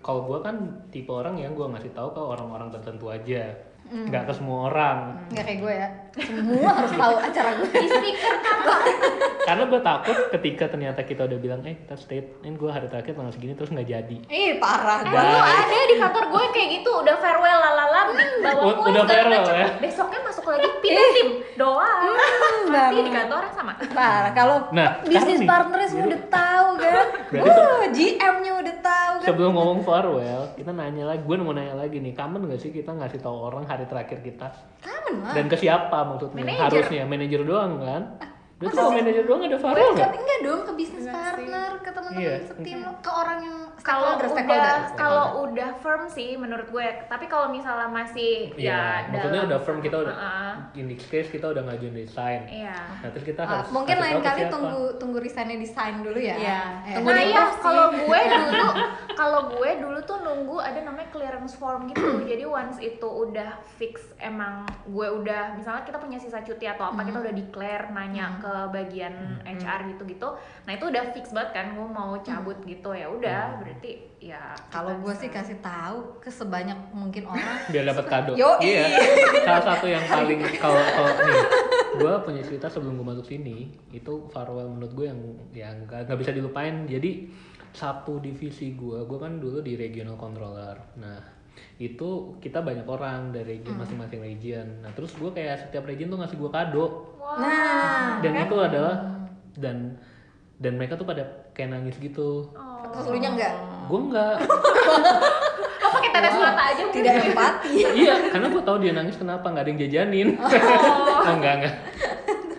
Kalau 0.00 0.24
gua 0.24 0.40
kan 0.40 0.88
tipe 0.88 1.12
orang 1.12 1.36
yang 1.36 1.52
gua 1.52 1.68
ngasih 1.76 1.92
tahu 1.92 2.16
ke 2.16 2.22
orang-orang 2.24 2.72
tertentu 2.72 3.12
aja, 3.12 3.52
nggak 3.90 4.22
ke 4.24 4.32
semua 4.32 4.58
orang. 4.64 4.98
nggak 5.28 5.44
kayak 5.44 5.58
gue 5.58 5.74
ya. 5.74 5.88
Semua 6.16 6.70
harus 6.72 6.92
tahu 6.92 7.14
acara 7.16 7.50
gue. 7.54 7.68
Di 7.70 7.88
speaker 7.88 8.34
kantor 8.40 8.80
Karena 9.48 9.62
gue 9.64 9.80
takut 9.80 10.16
ketika 10.30 10.64
ternyata 10.66 11.00
kita 11.02 11.22
udah 11.24 11.38
bilang, 11.38 11.60
eh 11.64 11.74
kita 11.76 11.94
stay, 11.94 12.22
ini 12.40 12.54
gua 12.54 12.70
hari 12.72 12.86
terakhir 12.86 13.14
tanggal 13.14 13.30
segini 13.30 13.52
terus 13.52 13.68
nggak 13.68 13.88
jadi. 13.88 14.16
ih 14.24 14.56
parah 14.56 15.00
Eh, 15.00 15.10
gue 15.10 15.18
ada 15.18 15.78
di 15.84 15.96
kantor 15.96 16.24
gue 16.28 16.42
kayak 16.52 16.68
gitu 16.72 16.90
udah 16.96 17.16
farewell 17.16 17.58
lalala 17.58 18.00
di 18.08 18.14
bawa 18.40 18.62
kue 18.72 18.86
udah 18.88 19.04
farewell 19.04 19.46
ya? 19.48 19.66
besoknya 19.80 20.20
masuk 20.22 20.44
lagi 20.46 20.68
pindah 20.80 21.06
tim 21.12 21.28
doang. 21.56 22.02
Masih 22.70 23.02
di 23.02 23.12
kantor 23.12 23.42
sama. 23.50 23.72
Parah. 23.90 24.30
Kalau 24.30 24.56
Nah, 24.70 25.02
bisnis 25.02 25.42
partnernya 25.42 25.88
semua 25.88 26.06
udah 26.06 26.22
tahu 26.28 26.68
kan? 26.78 27.06
Berarti 27.26 27.50
Wah, 27.50 27.84
GM-nya 27.90 28.50
kan 28.52 28.59
Sebelum 29.28 29.52
ngomong 29.52 29.84
farewell, 29.84 30.48
kita 30.56 30.72
nanya 30.72 31.04
lagi, 31.12 31.22
gue 31.28 31.36
mau 31.36 31.52
nanya 31.52 31.76
lagi 31.76 32.00
nih, 32.00 32.16
kamen 32.16 32.48
gak 32.48 32.60
sih 32.60 32.72
kita 32.72 32.96
ngasih 32.96 33.20
tahu 33.20 33.36
orang 33.52 33.68
hari 33.68 33.84
terakhir 33.84 34.24
kita? 34.24 34.48
Kamen 34.80 35.20
lah 35.20 35.32
Dan 35.36 35.44
ke 35.52 35.56
siapa 35.60 35.98
maksudnya? 36.08 36.40
Manajer. 36.40 36.62
Harusnya 36.64 37.02
manajer 37.04 37.40
doang 37.44 37.72
kan? 37.84 38.02
Berarti 38.60 38.76
kalau 38.76 38.92
manajer 38.92 39.24
doang 39.24 39.40
ada 39.42 39.56
Bukan, 39.56 39.72
nggak? 39.96 40.10
enggak 40.14 40.38
dong 40.42 40.60
ke 40.62 40.72
bisnis 40.74 41.06
partner, 41.06 41.70
ke 41.80 41.90
teman-teman 41.90 42.20
Iya. 42.20 42.36
setim 42.44 42.78
lo, 42.78 42.92
ke 43.00 43.08
orang 43.10 43.38
yang 43.40 43.56
kalau 43.80 44.12
udah 44.12 44.68
kalau 44.92 45.24
udah 45.42 45.70
firm 45.74 46.04
sih 46.06 46.36
menurut 46.36 46.68
gue 46.68 46.84
tapi 47.08 47.24
kalau 47.24 47.48
misalnya 47.48 47.88
masih 47.88 48.52
Iya, 48.52 48.76
ya 49.00 49.08
maksudnya 49.08 49.40
dalam- 49.40 49.48
udah 49.48 49.60
firm 49.62 49.78
kita 49.80 49.96
udah, 49.98 50.12
Heeh. 50.14 50.52
in 50.76 50.84
this 50.86 51.00
case 51.02 51.28
kita 51.28 51.48
udah 51.48 51.64
ngajuin 51.64 51.96
resign. 51.96 52.44
iya 52.46 52.76
Nah 53.00 53.08
terus 53.08 53.24
kita 53.24 53.40
Ah, 53.40 53.64
harus 53.64 53.72
mungkin 53.72 53.96
kasih 53.96 54.04
lain 54.04 54.18
kali 54.20 54.40
siapa. 54.42 54.52
tunggu 54.52 54.80
tunggu 55.00 55.18
resignnya 55.18 55.56
desain 55.56 55.96
dulu 55.98 56.20
ya. 56.20 56.36
Iya, 56.36 56.60
Eh, 56.84 56.94
tunggu 56.94 57.08
nah 57.08 57.24
iya 57.24 57.44
kalau 57.56 57.86
gue 57.90 58.20
dulu 58.36 58.68
kalau 59.14 59.40
gue 59.50 59.70
dulu 59.78 59.98
tuh 60.02 60.18
nunggu 60.20 60.56
ada 60.60 60.80
namanya 60.82 61.08
clearance 61.08 61.56
form 61.56 61.88
gitu 61.88 62.04
jadi 62.28 62.44
once 62.44 62.76
itu 62.78 63.08
udah 63.08 63.48
fix 63.74 63.96
emang 64.18 64.68
gue 64.84 65.08
udah 65.10 65.56
misalnya 65.56 65.82
kita 65.82 65.96
punya 65.96 66.20
sisa 66.20 66.44
cuti 66.44 66.68
atau 66.68 66.84
apa 66.86 67.00
kita 67.02 67.16
udah 67.18 67.32
declare 67.32 67.88
nanya 67.88 68.36
ke 68.38 68.49
bagian 68.70 69.40
HR 69.46 69.94
gitu 69.96 70.02
gitu 70.06 70.28
nah 70.66 70.72
itu 70.74 70.84
udah 70.90 71.02
fix 71.14 71.30
banget 71.30 71.50
kan 71.56 71.66
gue 71.74 71.86
mau 71.86 72.14
cabut 72.20 72.58
gitu 72.66 72.90
ya 72.92 73.06
udah 73.08 73.60
berarti 73.62 74.10
ya 74.20 74.52
Kalau 74.68 75.00
gue 75.00 75.14
sih 75.16 75.32
kasih 75.32 75.56
tahu 75.64 76.20
ke 76.20 76.28
sebanyak 76.28 76.76
mungkin 76.92 77.24
orang. 77.24 77.56
biar 77.72 77.88
dapat 77.88 78.04
kado. 78.04 78.32
Yo, 78.36 78.60
iya. 78.60 78.92
Salah 79.42 79.64
satu 79.64 79.88
yang 79.88 80.04
paling 80.04 80.44
kalau 80.62 80.76
kalau 80.76 81.10
nih, 81.24 81.40
gue 81.96 82.12
punya 82.28 82.42
cerita 82.44 82.68
sebelum 82.68 83.00
gue 83.00 83.06
masuk 83.16 83.24
sini 83.24 83.72
itu 83.90 84.28
farewell 84.28 84.68
menurut 84.68 84.92
gue 84.92 85.06
yang 85.08 85.20
yang 85.56 85.76
nggak 85.88 86.20
bisa 86.20 86.36
dilupain. 86.36 86.84
Jadi 86.84 87.32
satu 87.72 88.20
divisi 88.20 88.76
gue, 88.76 89.08
gue 89.08 89.18
kan 89.18 89.40
dulu 89.40 89.64
di 89.64 89.80
regional 89.80 90.20
controller. 90.20 90.76
Nah 91.00 91.39
itu 91.80 92.36
kita 92.44 92.60
banyak 92.60 92.84
orang 92.84 93.32
dari 93.32 93.58
region 93.58 93.80
masing-masing 93.80 94.20
region. 94.20 94.66
Nah 94.84 94.92
terus 94.92 95.16
gue 95.16 95.30
kayak 95.32 95.68
setiap 95.68 95.88
region 95.88 96.12
tuh 96.12 96.18
ngasih 96.20 96.36
gue 96.36 96.50
kado. 96.52 97.16
Nah, 97.20 98.20
Dan 98.20 98.32
itu 98.36 98.56
adalah 98.60 98.96
dan 99.56 99.96
dan 100.60 100.76
mereka 100.76 101.00
tuh 101.00 101.08
pada 101.08 101.24
kayak 101.56 101.72
nangis 101.72 101.96
gitu. 101.96 102.52
terus 102.90 103.06
lu 103.06 103.16
nya 103.16 103.32
enggak? 103.32 103.54
Gue 103.88 104.00
enggak. 104.12 104.36
oh 105.84 105.90
pakai 105.96 106.10
tetes 106.12 106.36
mata 106.36 106.62
aja 106.68 106.80
mungkin. 106.84 107.00
Tidak 107.00 107.14
empati. 107.32 107.72
iya, 107.96 108.14
karena 108.28 108.46
gue 108.52 108.62
tahu 108.62 108.76
dia 108.82 108.92
nangis 108.92 109.16
kenapa 109.16 109.46
nggak 109.48 109.64
ada 109.64 109.70
yang 109.72 109.80
jajanin. 109.88 110.28
Oh, 110.36 111.32
enggak 111.38 111.54
enggak. 111.64 111.74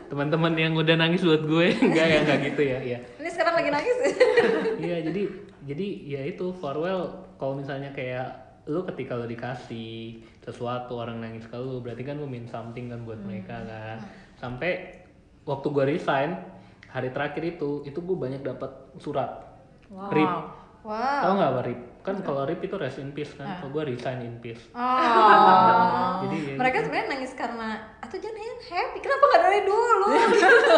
Teman-teman 0.10 0.54
yang 0.58 0.74
udah 0.76 0.96
nangis 0.98 1.22
buat 1.24 1.46
gue 1.46 1.68
enggak 1.88 2.06
ya 2.10 2.18
enggak 2.26 2.38
gitu 2.52 2.62
ya, 2.66 2.78
iya. 2.82 2.98
Ini 3.22 3.30
sekarang 3.30 3.54
lagi 3.60 3.70
nangis. 3.70 3.98
Iya, 4.82 4.98
jadi 5.12 5.22
jadi 5.62 5.88
ya 6.10 6.22
itu 6.26 6.46
farewell 6.58 7.30
kalau 7.38 7.62
misalnya 7.62 7.94
kayak 7.94 8.51
lu 8.72 8.88
ketika 8.88 9.20
lu 9.20 9.28
dikasih 9.28 10.24
sesuatu 10.40 10.98
orang 10.98 11.20
nangis 11.20 11.44
ke 11.46 11.60
lu 11.60 11.84
berarti 11.84 12.08
kan 12.08 12.16
lu 12.16 12.26
mean 12.26 12.48
something 12.48 12.88
kan 12.88 13.04
buat 13.04 13.20
mereka 13.20 13.60
kan. 13.68 14.00
Sampai 14.40 15.04
waktu 15.44 15.68
gue 15.68 15.86
resign 15.86 16.40
hari 16.88 17.12
terakhir 17.12 17.44
itu 17.44 17.84
itu 17.84 18.00
gue 18.00 18.18
banyak 18.18 18.42
dapat 18.42 18.72
surat. 18.98 19.52
Rip 19.92 20.32
wow. 20.88 21.22
tau 21.22 21.34
nggak 21.38 21.52
apa 21.52 21.62
rip 21.68 21.82
kan 22.02 22.18
kalau 22.26 22.50
rip 22.50 22.58
itu 22.66 22.74
rest 22.82 22.98
in 22.98 23.14
peace 23.14 23.38
kan 23.38 23.62
kalau 23.62 23.70
gue 23.78 23.94
resign 23.94 24.26
in 24.26 24.42
peace 24.42 24.62
Oh. 24.74 26.22
jadi 26.26 26.38
ya 26.38 26.56
Mereka 26.58 26.78
sebenarnya 26.86 27.08
nangis 27.14 27.34
karena 27.38 27.70
atau 28.02 28.18
jangan 28.18 28.42
happy. 28.62 29.00
Kenapa 29.00 29.24
nggak 29.24 29.42
dari 29.46 29.62
dulu? 29.64 30.08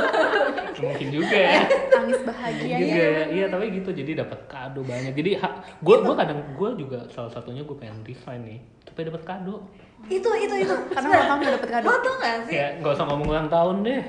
mungkin 0.83 1.07
juga 1.09 1.37
ya 1.37 1.59
Mungkin 2.03 2.21
bahagia 2.27 2.75
juga 2.75 3.03
ya 3.07 3.23
iya 3.31 3.45
tapi 3.47 3.65
gitu 3.71 3.89
jadi 3.95 4.11
dapat 4.27 4.39
kado 4.51 4.83
banyak 4.83 5.15
jadi 5.15 5.39
gue 5.79 5.95
gue 6.03 6.15
kadang 6.15 6.39
gue 6.59 6.69
juga 6.75 6.99
salah 7.09 7.31
satunya 7.31 7.63
gue 7.63 7.75
pengen 7.79 8.03
resign 8.03 8.43
nih 8.43 8.59
tapi 8.83 9.07
dapat 9.07 9.23
kado 9.23 9.63
itu 10.11 10.27
itu 10.35 10.55
itu. 10.67 10.75
Karena 10.91 11.07
ulang 11.15 11.27
tahun 11.31 11.39
udah 11.39 11.53
dapet 11.55 11.69
kado. 11.71 11.85
Lo 11.87 11.95
tau 12.03 12.15
gak 12.19 12.35
sih? 12.51 12.59
ya 12.59 12.67
nggak 12.83 12.91
usah 12.91 13.05
ngomong 13.07 13.27
ulang 13.31 13.47
tahun 13.47 13.75
deh 13.87 14.01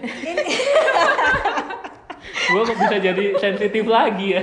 gue 2.44 2.60
kok 2.60 2.76
bisa 2.76 2.96
jadi 2.98 3.24
sensitif 3.38 3.84
lagi 3.86 4.26
ya 4.36 4.42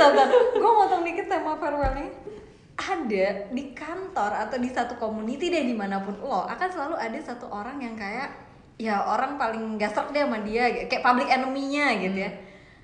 Sebentar. 0.00 0.26
Gue 0.56 0.72
motong 0.74 0.89
dikit 1.10 1.26
tema 1.26 1.54
farewell 1.54 1.92
nih. 1.92 2.10
Ada 2.76 3.26
di 3.52 3.64
kantor 3.70 4.30
atau 4.40 4.56
di 4.56 4.66
satu 4.66 4.96
community 4.96 5.46
deh 5.46 5.62
di 5.62 5.76
mana 5.76 6.00
pun 6.00 6.16
lo 6.16 6.48
akan 6.48 6.68
selalu 6.68 6.96
ada 6.96 7.18
satu 7.20 7.44
orang 7.46 7.76
yang 7.76 7.92
kayak 7.92 8.32
ya 8.74 8.96
orang 9.04 9.36
paling 9.36 9.76
gasok 9.76 10.08
deh 10.10 10.24
sama 10.24 10.40
dia 10.40 10.88
kayak 10.88 11.04
public 11.04 11.28
enemy-nya 11.28 12.00
gitu 12.00 12.18
ya. 12.18 12.32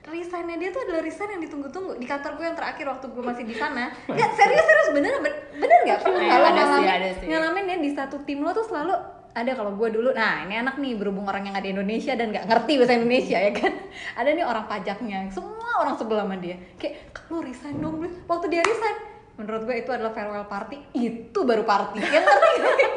Resignnya 0.07 0.55
dia 0.55 0.71
tuh 0.71 0.87
adalah 0.87 1.03
resign 1.03 1.35
yang 1.35 1.43
ditunggu-tunggu 1.43 1.99
di 1.99 2.07
kantor 2.07 2.39
gue 2.39 2.45
yang 2.45 2.55
terakhir 2.55 2.87
waktu 2.87 3.07
gue 3.09 3.25
masih 3.25 3.43
di 3.43 3.57
sana. 3.57 3.91
Gak 4.07 4.31
serius 4.37 4.63
serius 4.63 4.89
bener 4.93 5.19
ben- 5.19 5.41
bener 5.57 5.79
gak 5.85 5.99
pernah 5.99 6.21
Iya, 6.21 6.31
nggak 6.31 6.47
ada 6.47 6.63
sih, 6.63 6.79
ngalamin 6.79 7.13
sih. 7.17 7.27
ngalamin 7.27 7.65
ya 7.67 7.77
di 7.81 7.91
satu 7.91 8.17
tim 8.23 8.39
lo 8.39 8.53
tuh 8.53 8.63
selalu 8.63 8.95
ada 9.37 9.53
kalau 9.53 9.77
gue 9.77 9.89
dulu 9.93 10.17
nah 10.17 10.49
ini 10.49 10.57
anak 10.57 10.81
nih 10.81 10.97
berhubung 10.97 11.29
orang 11.29 11.45
yang 11.45 11.57
ada 11.61 11.69
di 11.69 11.77
Indonesia 11.77 12.17
dan 12.17 12.33
nggak 12.33 12.49
ngerti 12.49 12.73
bahasa 12.81 12.93
Indonesia 12.97 13.37
ya 13.37 13.53
kan? 13.53 13.73
Ada 14.19 14.29
nih 14.33 14.45
orang 14.49 14.65
pajaknya 14.65 15.19
semua 15.29 15.71
orang 15.85 15.95
sebelah 16.01 16.25
sama 16.25 16.41
dia. 16.41 16.57
Kayak 16.81 17.13
lo 17.29 17.45
resign 17.45 17.77
dong 17.85 18.01
Bel." 18.01 18.13
waktu 18.25 18.47
dia 18.49 18.65
resign 18.65 18.97
menurut 19.37 19.69
gue 19.69 19.77
itu 19.85 19.91
adalah 19.93 20.17
farewell 20.17 20.49
party. 20.49 20.81
Itu 20.97 21.45
baru 21.45 21.69
party. 21.69 22.01
Yang 22.01 22.25
ngerti 22.25 22.49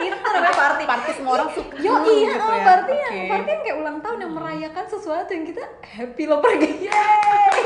itu 0.08 0.28
namanya 0.32 0.56
party. 0.56 0.84
Party 0.88 1.10
semua 1.19 1.32
orang 1.36 1.49
suka. 1.52 1.73
Yo 1.84 1.91
iya, 2.08 2.32
gitu 2.39 2.47
ya. 2.47 2.63
party 2.63 2.93
yang 2.95 3.15
party 3.28 3.49
yang 3.52 3.62
kayak 3.67 3.78
ulang 3.84 3.97
tahun 3.99 4.17
yang 4.23 4.34
merayakan 4.39 4.86
sesuatu 4.88 5.30
yang 5.36 5.43
kita 5.43 5.63
happy 5.84 6.23
lo 6.23 6.39
pergi. 6.39 6.88
Yeay. 6.88 7.60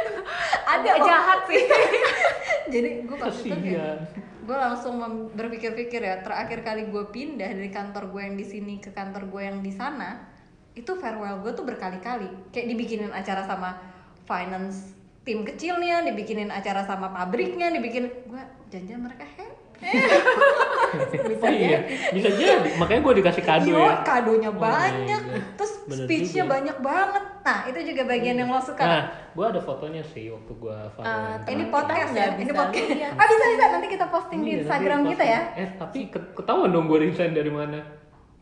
ada 0.72 0.90
jahat 1.04 1.40
sih. 1.52 1.62
Jadi 2.72 2.88
gue 3.04 3.16
pas 3.20 3.36
itu 3.36 3.52
kayak 3.52 4.08
kasihan 4.08 4.35
gue 4.46 4.56
langsung 4.56 5.02
berpikir-pikir 5.34 6.00
ya 6.00 6.22
terakhir 6.22 6.62
kali 6.62 6.86
gue 6.88 7.04
pindah 7.10 7.50
dari 7.50 7.70
kantor 7.74 8.14
gue 8.14 8.22
yang 8.22 8.36
di 8.38 8.46
sini 8.46 8.78
ke 8.78 8.94
kantor 8.94 9.26
gue 9.26 9.42
yang 9.42 9.58
di 9.58 9.74
sana 9.74 10.22
itu 10.78 10.94
farewell 10.94 11.40
gue 11.42 11.56
tuh 11.56 11.64
berkali-kali. 11.64 12.52
Kayak 12.52 12.66
dibikinin 12.68 13.10
acara 13.10 13.42
sama 13.48 13.80
finance 14.28 14.92
tim 15.26 15.42
kecilnya 15.42 16.06
dibikinin 16.06 16.54
acara 16.54 16.86
sama 16.86 17.10
pabriknya 17.10 17.74
dibikin 17.74 18.06
gue 18.06 18.42
janjian 18.70 19.02
mereka 19.02 19.26
happy 19.26 19.55
bisa 21.26 21.46
iya 21.48 21.78
bisa 22.10 22.28
jadi. 22.30 22.68
Makanya 22.76 23.00
gue 23.02 23.14
dikasih 23.20 23.42
kado 23.42 23.68
Yo, 23.68 23.78
ya. 23.78 24.00
kadonya 24.00 24.48
Oh 24.48 24.56
banyak. 24.56 25.22
God. 25.22 25.42
terus 25.54 25.72
speechnya 25.86 26.42
juga. 26.42 26.54
banyak 26.54 26.76
banget. 26.80 27.24
Nah 27.42 27.58
itu 27.64 27.78
juga 27.84 28.02
bagian 28.04 28.36
yang 28.36 28.48
lo 28.48 28.58
suka. 28.58 28.80
Nah 28.80 29.02
gue 29.30 29.44
ada 29.46 29.60
fotonya 29.60 30.02
sih 30.06 30.28
waktu 30.28 30.52
gue 30.52 30.78
farewell 30.92 31.44
ini 31.46 31.62
Kita 31.62 31.70
podcast 31.70 32.10
nggak 32.10 32.26
ya 32.26 32.34
ini 32.38 32.52
podcast. 32.52 32.88
ah 33.12 33.26
bisa 33.26 33.44
bisa. 33.46 33.64
Nanti 33.68 33.88
kita 33.88 34.06
posting 34.08 34.38
di 34.38 34.42
Iya, 34.42 34.56
nanti 34.56 34.64
instagram 34.64 35.00
kita 35.08 35.24
ya. 35.24 35.40
eh 35.54 35.68
tapi 35.76 35.98
ke- 36.08 36.30
ketahuan 36.34 36.70
dong 36.70 36.86
gue 36.86 36.98
resign 37.02 37.32
dari 37.32 37.50
mana. 37.50 37.78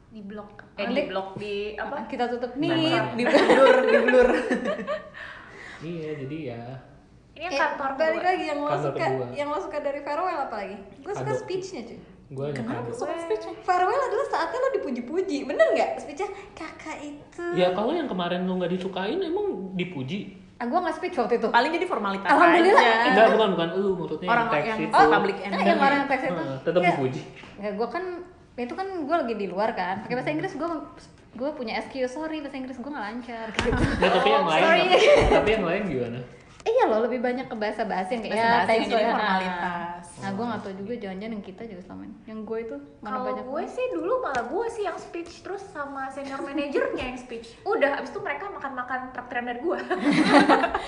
Di 0.09 0.23
blok 0.23 0.51
eh 0.75 0.87
di 0.87 1.03
blok 1.05 1.29
di 1.35 1.55
apa? 1.75 2.07
kita 2.07 2.25
tutup. 2.29 2.55
Nih 2.55 2.70
di 3.12 3.25
blur 3.25 3.77
di 3.83 3.97
blur. 4.01 4.29
Iya 5.81 6.11
jadi 6.16 6.38
ya 6.49 6.62
ini 7.35 7.42
yang 7.42 7.53
Eh, 7.53 7.61
kantor 7.61 7.90
balik 7.94 8.23
lagi 8.23 8.44
yang 8.47 8.59
lo 8.59 8.68
Kantor 8.68 8.85
suka 8.88 9.05
kedua. 9.05 9.27
yang 9.33 9.49
lo 9.49 9.59
suka 9.59 9.79
dari 9.81 10.01
farewell 10.01 10.38
apa 10.40 10.55
lagi? 10.57 10.77
Gue 10.97 11.12
suka 11.12 11.33
speechnya 11.35 11.83
cuy. 11.83 11.99
Gue 12.27 12.47
kenapa 12.51 12.88
suka 12.90 13.14
speech 13.18 13.44
farewell 13.61 14.01
adalah 14.01 14.27
saatnya 14.29 14.59
lo 14.59 14.68
dipuji-puji. 14.73 15.38
Bener 15.44 15.66
nggak 15.70 15.90
speechnya? 15.99 16.27
Kakak 16.53 16.99
itu. 17.01 17.44
Ya 17.53 17.70
kalau 17.70 17.90
yang 17.90 18.07
kemarin 18.07 18.42
lo 18.42 18.55
nggak 18.57 18.70
disukain 18.70 19.18
emang 19.18 19.47
dipuji? 19.75 20.38
Ah 20.55 20.64
gue 20.64 20.79
nggak 20.79 20.94
speech 20.94 21.16
waktu 21.16 21.35
itu. 21.37 21.49
Paling 21.49 21.70
jadi 21.73 21.87
formalitas 21.87 22.29
Alhamdulillah. 22.29 22.81
aja. 22.81 23.07
enggak 23.09 23.27
bukan 23.31 23.49
bukan. 23.51 23.68
Lu 23.75 23.88
maksudnya 23.97 24.29
orang 24.29 24.47
yang 24.47 24.55
teks 24.55 24.79
itu. 24.81 24.94
Oh, 24.94 25.07
public 25.11 25.37
Eh, 25.37 25.44
enemy 25.44 25.62
yang 25.64 25.81
orang 25.81 25.97
yang 25.97 26.09
teks 26.09 26.23
itu. 26.25 26.35
Heeh, 26.37 26.57
tetap 26.61 26.81
Nggak. 26.81 26.94
dipuji. 26.94 27.20
Ya 27.57 27.70
gue 27.73 27.88
kan 27.88 28.05
itu 28.57 28.73
kan 28.73 28.87
gue 29.01 29.16
lagi 29.16 29.35
di 29.35 29.47
luar 29.49 29.70
kan. 29.73 29.94
Pakai 30.01 30.14
bahasa 30.14 30.31
Inggris 30.31 30.53
gue 30.55 30.68
gue 31.35 31.51
punya 31.51 31.75
SQ 31.77 31.94
sorry 32.07 32.38
bahasa 32.38 32.55
Inggris 32.55 32.79
gue 32.79 32.87
nggak 32.88 33.05
lancar 33.05 33.47
gitu. 33.53 33.75
Nah, 33.75 34.11
tapi 34.12 34.29
yang 34.31 34.47
lain 34.47 34.62
sorry. 34.62 34.83
tapi 35.35 35.49
yang 35.51 35.64
lain 35.64 35.83
gimana 35.85 36.20
Eh, 36.64 36.72
iya 36.72 36.85
loh 36.87 36.96
lebih 36.98 37.20
banyak 37.20 37.44
ke 37.44 37.53
bahasa 37.55 37.85
bahasa 37.85 38.09
yang 38.11 38.22
kayak 38.22 38.33
ya 38.33 38.40
Bahasa-bahasa 38.40 38.64
thanks 38.66 38.81
yang 38.81 38.88
jadi 38.90 39.05
for- 39.05 39.12
formalitas. 39.14 40.05
Nah, 40.16 40.31
gue 40.31 40.44
nggak 40.46 40.61
tahu 40.62 40.74
juga 40.74 40.92
jangan-jangan 40.96 41.35
yang 41.35 41.44
kita 41.44 41.62
juga 41.66 41.83
selama 41.83 42.03
ini. 42.03 42.16
Yang 42.24 42.40
gue 42.42 42.59
itu 42.59 42.77
mana 42.96 43.05
kalau 43.11 43.20
banyak 43.27 43.44
gue 43.46 43.62
sih 43.68 43.87
dulu 43.90 44.12
malah 44.18 44.44
gue 44.46 44.66
sih 44.70 44.83
yang 44.83 44.96
speech 44.96 45.33
terus 45.40 45.62
sama 45.66 46.03
senior 46.09 46.40
manajernya 46.40 47.05
yang 47.07 47.18
speech 47.18 47.53
udah 47.62 47.90
abis 47.94 48.09
itu 48.09 48.18
mereka 48.18 48.48
makan-makan 48.48 49.00
traktiran 49.11 49.44
dari 49.44 49.61
gue 49.61 49.79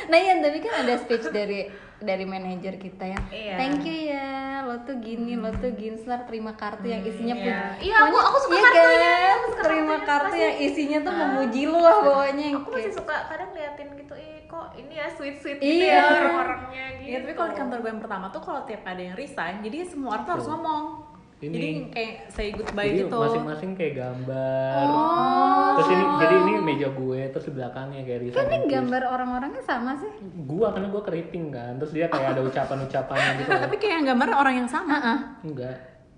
nah 0.06 0.16
iya 0.16 0.32
tapi 0.38 0.58
kan 0.58 0.72
ada 0.78 0.94
speech 0.96 1.28
dari 1.28 1.68
dari 1.98 2.24
manajer 2.24 2.76
kita 2.76 3.04
yang 3.06 3.22
Iya. 3.26 3.54
thank 3.56 3.80
you 3.82 3.98
ya 4.06 4.28
lo 4.62 4.80
tuh 4.82 4.96
gini 4.96 5.32
lo 5.34 5.48
tuh 5.50 5.72
Setelah 5.76 6.24
terima 6.24 6.52
kartu 6.54 6.86
yang 6.86 7.02
isinya 7.02 7.34
iya. 7.34 7.44
puji 7.74 7.86
Iya, 7.86 7.96
aku- 8.02 8.20
aku 8.22 8.38
suka 8.38 8.54
iya 8.54 8.64
kartunya, 8.66 9.10
kan? 9.12 9.32
aku 9.34 9.46
suka 9.46 9.62
terima 9.62 9.96
kartu 9.98 10.26
masih- 10.30 10.40
yang 10.42 10.56
isinya 10.58 10.98
tuh 11.02 11.12
memuji 11.14 11.62
lo 11.66 11.78
lah 11.78 11.96
pokoknya 12.02 12.44
yang 12.46 12.56
aku 12.58 12.68
masih 12.70 12.80
kayak- 12.82 12.96
suka 12.96 13.16
kadang 13.26 13.50
liatin 13.50 13.88
gitu 13.94 14.14
eh 14.14 14.35
kok 14.56 14.72
ini 14.74 14.94
ya 14.94 15.08
sweet 15.10 15.36
sweet 15.36 15.58
Iya. 15.58 15.68
gitu 15.68 15.84
ya 15.86 16.00
orang-orangnya 16.02 16.84
gitu 16.94 17.04
Iya, 17.06 17.16
tapi 17.20 17.32
kalau 17.34 17.48
di 17.48 17.56
kantor 17.56 17.78
gue 17.78 17.90
yang 17.90 18.00
pertama 18.00 18.26
tuh 18.26 18.40
kalau 18.40 18.60
tiap 18.62 18.82
ada 18.82 19.02
yang 19.02 19.12
resign, 19.14 19.60
jadi 19.60 19.84
semua 19.84 20.08
orang 20.10 20.24
tuh 20.24 20.32
harus 20.34 20.48
ngomong. 20.48 20.84
Ini. 21.36 21.52
Jadi 21.52 21.68
kayak 21.92 22.12
say 22.30 22.48
goodbye 22.50 22.88
jadi 22.88 23.00
gitu. 23.02 23.18
masing-masing 23.18 23.70
kayak 23.74 23.94
gambar 23.94 24.84
Oh. 24.88 25.76
terus 25.76 25.88
ini 25.90 26.04
jadi 26.16 26.34
ini 26.40 26.52
meja 26.58 26.88
gue 26.88 27.20
terus 27.28 27.44
di 27.44 27.52
belakangnya 27.52 28.00
kayak 28.00 28.16
kan 28.16 28.24
resign 28.24 28.40
ini 28.42 28.56
Inggris. 28.56 28.72
gambar 28.72 29.02
orang-orangnya 29.04 29.62
sama 29.62 29.92
sih 29.94 30.08
gua 30.42 30.72
karena 30.72 30.88
gua 30.88 31.02
keriting 31.04 31.52
kan 31.52 31.76
terus 31.76 31.92
dia 31.92 32.08
kayak 32.08 32.32
ada 32.32 32.40
ucapan-ucapannya 32.40 33.30
gitu 33.38 33.50
Tapi 33.52 33.76
kayak 33.76 33.94
yang 33.94 34.06
gambar 34.08 34.28
orang 34.34 34.54
yang 34.56 34.70
sama. 34.70 34.96
enggak 35.42 35.76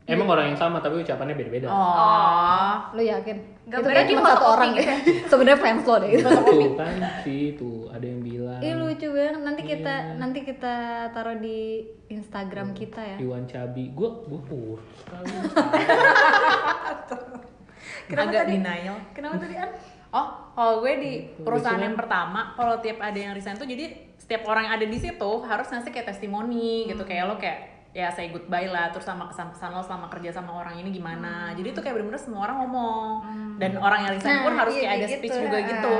emang 0.08 0.26
orang 0.26 0.46
yang 0.48 0.58
sama 0.58 0.78
tapi 0.78 0.98
ucapannya 0.98 1.34
beda-beda 1.34 1.68
Oh. 1.68 2.74
lo 2.90 3.02
yakin 3.02 3.36
Gambarnya 3.64 4.00
itu 4.00 4.08
kan 4.08 4.16
cuma 4.16 4.30
satu 4.32 4.46
orang 4.48 4.68
gitu 4.72 4.82
ya 4.82 4.96
sebenarnya 5.30 5.58
fans 5.58 5.84
lo 5.84 5.96
deh 5.98 6.10
itu 6.10 6.24
tuh 6.24 6.72
kan 6.74 6.92
sih 7.20 7.42
tuh 7.54 7.78
ada 7.88 8.00
yang 8.02 8.20
bilang 8.20 8.58
Ih 8.58 8.74
lucu 8.74 9.06
banget. 9.06 9.36
Nanti 9.38 9.62
kita 9.62 9.94
Iya. 9.98 10.16
nanti 10.16 10.40
kita 10.40 10.74
taruh 11.10 11.36
di 11.36 11.58
Instagram 12.08 12.72
kita 12.72 12.96
ya. 12.98 13.16
Iwan 13.18 13.44
Cabi 13.44 13.92
gua 13.92 14.24
gua 14.24 14.40
kurus 14.42 14.80
sekali 14.98 15.28
Kenapa 18.08 18.24
Agak 18.26 18.42
tadi? 18.42 18.52
denial. 18.56 18.96
Kenapa 19.12 19.36
tadi 19.38 19.54
An? 19.54 19.70
Oh, 20.08 20.26
kalau 20.50 20.80
gue 20.80 20.92
di 20.96 21.12
Gitu. 21.28 21.44
perusahaan 21.44 21.76
Lucu 21.76 21.84
yang 21.84 21.94
pertama, 21.94 22.56
kalau 22.56 22.80
tiap 22.80 22.98
ada 22.98 23.18
yang 23.18 23.36
resign 23.36 23.54
tuh 23.54 23.68
jadi 23.68 23.84
setiap 24.16 24.44
orang 24.44 24.64
yang 24.64 24.74
ada 24.74 24.86
di 24.86 24.96
situ 24.96 25.30
harus 25.42 25.66
ngasih 25.66 25.90
kayak 25.90 26.08
testimoni 26.08 26.88
gitu 26.88 27.00
kayak 27.02 27.24
lo 27.24 27.36
kayak 27.36 27.77
ya 27.90 28.06
say 28.08 28.28
goodbye 28.28 28.66
lah 28.66 28.88
terus 28.88 29.02
sama 29.02 29.24
kesan-kesan 29.26 29.70
lo 29.70 29.80
selama 29.80 30.06
kerja 30.08 30.30
sama 30.30 30.52
orang 30.54 30.76
ini 30.76 30.90
gimana. 30.90 31.50
Jadi 31.52 31.68
itu 31.68 31.80
kayak 31.80 31.94
bener-bener 31.94 32.20
semua 32.20 32.44
orang 32.44 32.56
ngomong. 32.60 33.12
Dan 33.56 33.74
orang 33.76 34.00
yang 34.02 34.12
resign 34.12 34.30
Nah, 34.30 34.44
pun 34.44 34.54
harus 34.56 34.72
iya, 34.72 34.80
kayak 34.80 34.92
ada 34.92 34.98
kayak 35.02 35.18
speech 35.18 35.32
gitu. 35.32 35.44
juga 35.44 35.58
gitu. 35.60 35.96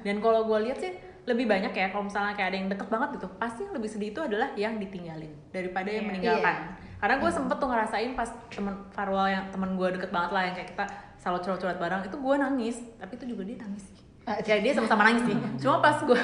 dan 0.00 0.16
kalau 0.18 0.40
gue 0.42 0.58
lihat 0.64 0.78
sih 0.78 0.92
lebih 1.22 1.44
banyak 1.44 1.70
ya 1.70 1.86
kalau 1.88 2.02
misalnya 2.02 2.32
kayak 2.32 2.48
ada 2.48 2.56
yang 2.56 2.68
deket 2.68 2.88
banget 2.88 3.08
gitu 3.14 3.28
pasti 3.36 3.60
yang 3.62 3.76
lebih 3.76 3.86
sedih 3.86 4.10
itu 4.10 4.20
adalah 4.20 4.48
yang 4.54 4.74
ditinggalin 4.74 5.28
daripada 5.50 5.86
yang 5.86 6.02
Iya. 6.02 6.10
meninggalkan. 6.10 6.56
Karena 6.96 7.14
gue 7.16 7.30
sempet 7.30 7.56
tuh 7.56 7.68
ngerasain 7.68 8.10
pas 8.12 8.28
temen 8.48 8.74
farewell 8.90 9.24
yang 9.26 9.44
temen 9.48 9.70
gue 9.72 9.88
deket 9.92 10.10
banget 10.10 10.30
lah 10.30 10.42
yang 10.42 10.54
kayak 10.54 10.68
kita 10.70 10.84
selalu 11.16 11.38
curhat-curhat 11.42 11.78
bareng 11.78 12.02
itu 12.02 12.16
gue 12.16 12.34
nangis. 12.34 12.76
Tapi 12.96 13.12
itu 13.14 13.24
juga 13.28 13.42
dia 13.44 13.56
nangis 13.56 13.84
sih. 13.86 14.00
Ya 14.42 14.56
dia 14.58 14.72
sama-sama 14.72 15.02
nangis 15.04 15.24
sih. 15.26 15.36
Cuma 15.62 15.78
pas 15.78 15.96
gue 16.00 16.22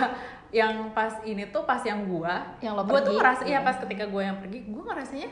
yang 0.49 0.73
pas 0.91 1.13
ini 1.23 1.47
tuh 1.47 1.63
pas 1.63 1.81
yang 1.81 2.05
gue 2.05 2.35
Yang 2.61 2.73
lo 2.73 2.83
gue 2.83 2.93
tuh 2.93 3.03
pergi. 3.05 3.17
ngerasa 3.17 3.43
iya 3.45 3.59
pas 3.61 3.77
ketika 3.77 4.05
gue 4.05 4.23
yang 4.23 4.39
pergi 4.39 4.59
gue 4.65 4.83
ngerasanya 4.85 5.29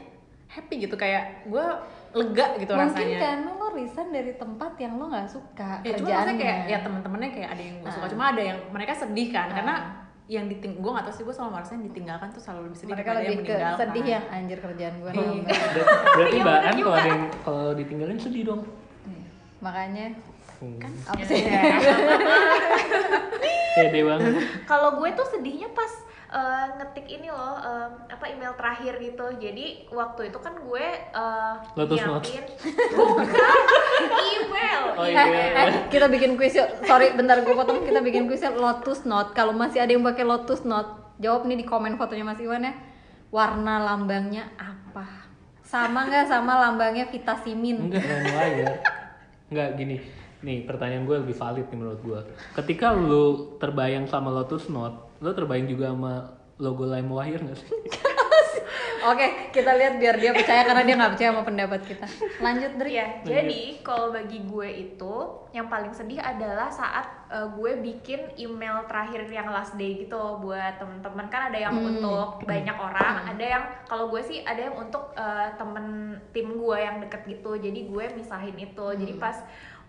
happy 0.46 0.74
gitu 0.81 0.94
kayak 0.94 1.24
gue 1.44 1.66
lega 2.12 2.46
gitu 2.57 2.72
Mungkin 2.72 2.88
rasanya 2.88 3.18
karena 3.18 3.50
lo 3.53 3.66
resign 3.70 4.09
dari 4.09 4.33
tempat 4.33 4.72
yang 4.77 4.92
lo 4.94 5.05
nggak 5.09 5.27
suka 5.27 5.70
ya 5.81 5.92
cuma 5.92 5.98
kerjaannya. 6.00 6.14
maksudnya 6.14 6.37
kayak 6.40 6.59
ya 6.64 6.79
temen-temennya 6.81 7.31
kayak 7.33 7.48
ada 7.50 7.62
yang 7.64 7.77
gue 7.77 7.90
suka 7.90 8.05
Ah. 8.05 8.11
cuma 8.11 8.24
ada 8.31 8.42
yang 8.44 8.59
mereka 8.70 8.92
sedih 8.94 9.29
kan 9.29 9.46
Ah. 9.46 9.55
karena 9.55 9.74
yang 10.24 10.44
diting 10.46 10.74
gue 10.74 10.88
gak 10.88 11.05
tau 11.05 11.12
sih 11.12 11.20
gue 11.20 11.31
selalu 11.31 11.53
merasa 11.53 11.70
yang 11.72 11.85
ditinggalkan 11.85 12.29
tuh 12.31 12.40
selalu 12.40 12.61
lebih 12.64 12.79
sedih 12.79 12.94
mereka 12.94 13.11
lebih 13.12 13.29
ke 13.37 13.42
meninggalkan 13.44 13.77
sedih 13.79 14.05
yang 14.09 14.24
anjir 14.31 14.59
kerjaan 14.59 14.94
gue 14.96 15.11
Iya. 15.11 15.22
berarti 16.16 16.33
Iya, 16.33 16.42
mbak 16.42 16.59
An 16.61 16.77
kalau 16.79 16.96
ada 16.96 17.09
yang 17.09 17.24
kalau 17.40 17.70
ditinggalin 17.72 18.18
sedih 18.18 18.42
dong 18.44 18.62
Makanya 19.61 20.07
Hmm. 20.55 20.79
apa 21.05 21.18
sih? 21.20 21.44
pede 23.75 24.01
banget 24.03 24.33
kalau 24.71 24.97
gue 24.97 25.09
tuh 25.13 25.27
sedihnya 25.29 25.69
pas 25.71 25.93
eh, 26.31 26.67
ngetik 26.75 27.07
ini 27.09 27.27
loh 27.27 27.55
em, 27.57 27.91
apa 28.07 28.25
email 28.27 28.55
terakhir 28.55 28.99
gitu 28.99 29.27
jadi 29.37 29.67
waktu 29.89 30.29
itu 30.29 30.39
kan 30.39 30.55
gue 30.57 30.87
eh, 31.11 31.55
Lotus 31.75 31.99
nyiapin 31.99 32.45
bukan 32.91 33.27
email 34.33 34.83
Oh, 34.95 35.03
Eh, 35.03 35.11
iya. 35.11 35.27
eh, 35.61 35.91
kita 35.91 36.07
bikin 36.07 36.39
kuis 36.39 36.55
yuk. 36.55 36.71
Sorry, 36.85 37.11
bentar 37.13 37.35
gue 37.37 37.51
potong. 37.51 37.83
Kita 37.83 37.99
bikin 37.99 38.31
kuis 38.31 38.39
yuk. 38.41 38.55
Lotus 38.55 39.03
Note. 39.03 39.35
Kalau 39.35 39.51
masih 39.51 39.83
ada 39.83 39.91
yang 39.91 40.03
pakai 40.03 40.23
Lotus 40.23 40.63
Note, 40.63 40.87
jawab 41.19 41.43
nih 41.45 41.59
di 41.59 41.67
komen 41.67 41.99
fotonya 41.99 42.23
Mas 42.23 42.39
Iwan 42.39 42.63
ya. 42.63 42.75
Warna 43.29 43.83
lambangnya 43.83 44.55
apa? 44.55 45.27
Sama 45.61 46.07
nggak 46.07 46.31
sama 46.31 46.55
lambangnya 46.61 47.11
Vita 47.11 47.35
Simin? 47.37 47.91
enggak 47.91 48.07
lain 48.07 48.25
layar 48.31 48.73
enggak 49.45 49.69
gini 49.75 49.97
nih 50.45 50.69
pertanyaan 50.69 51.09
gue 51.09 51.17
lebih 51.25 51.37
valid 51.37 51.67
nih 51.73 51.79
menurut 51.81 52.01
gue. 52.05 52.21
Ketika 52.53 52.93
lu 52.93 53.57
terbayang 53.57 54.05
sama 54.05 54.29
Lotus 54.29 54.69
Note 54.69 55.05
lu 55.25 55.33
terbayang 55.33 55.65
juga 55.65 55.97
sama 55.97 56.37
logo 56.61 56.85
Lime 56.85 57.11
Wire 57.11 57.41
nggak 57.41 57.59
sih 57.59 57.71
Oke, 59.05 59.53
kita 59.53 59.77
lihat 59.77 60.01
biar 60.01 60.17
dia 60.17 60.33
percaya 60.33 60.64
karena 60.64 60.81
dia 60.81 60.95
nggak 60.97 61.12
percaya 61.12 61.29
sama 61.37 61.45
pendapat 61.45 61.81
kita. 61.85 62.07
Lanjut 62.40 62.73
Dri. 62.81 62.97
Iya, 62.97 63.07
jadi 63.21 63.85
kalau 63.85 64.17
bagi 64.17 64.40
gue 64.49 64.69
itu 64.73 65.14
yang 65.53 65.69
paling 65.69 65.93
sedih 65.93 66.25
adalah 66.25 66.73
saat 66.73 67.29
uh, 67.29 67.53
gue 67.53 67.85
bikin 67.85 68.33
email 68.40 68.88
terakhir 68.88 69.29
yang 69.29 69.53
last 69.53 69.77
day 69.77 70.01
gitu 70.01 70.40
buat 70.40 70.81
temen-temen. 70.81 71.29
Kan 71.29 71.53
ada 71.53 71.59
yang 71.61 71.77
untuk 71.77 72.40
banyak 72.49 72.77
orang, 72.81 73.29
ada 73.37 73.45
yang 73.45 73.64
kalau 73.85 74.09
gue 74.09 74.25
sih 74.25 74.40
ada 74.40 74.73
yang 74.73 74.77
untuk 74.81 75.12
uh, 75.21 75.53
temen 75.61 76.17
tim 76.33 76.57
gue 76.57 76.79
yang 76.81 77.05
deket 77.05 77.29
gitu, 77.29 77.61
jadi 77.61 77.81
gue 77.85 78.05
misahin 78.17 78.57
itu, 78.57 78.87
jadi 78.97 79.21
pas 79.21 79.37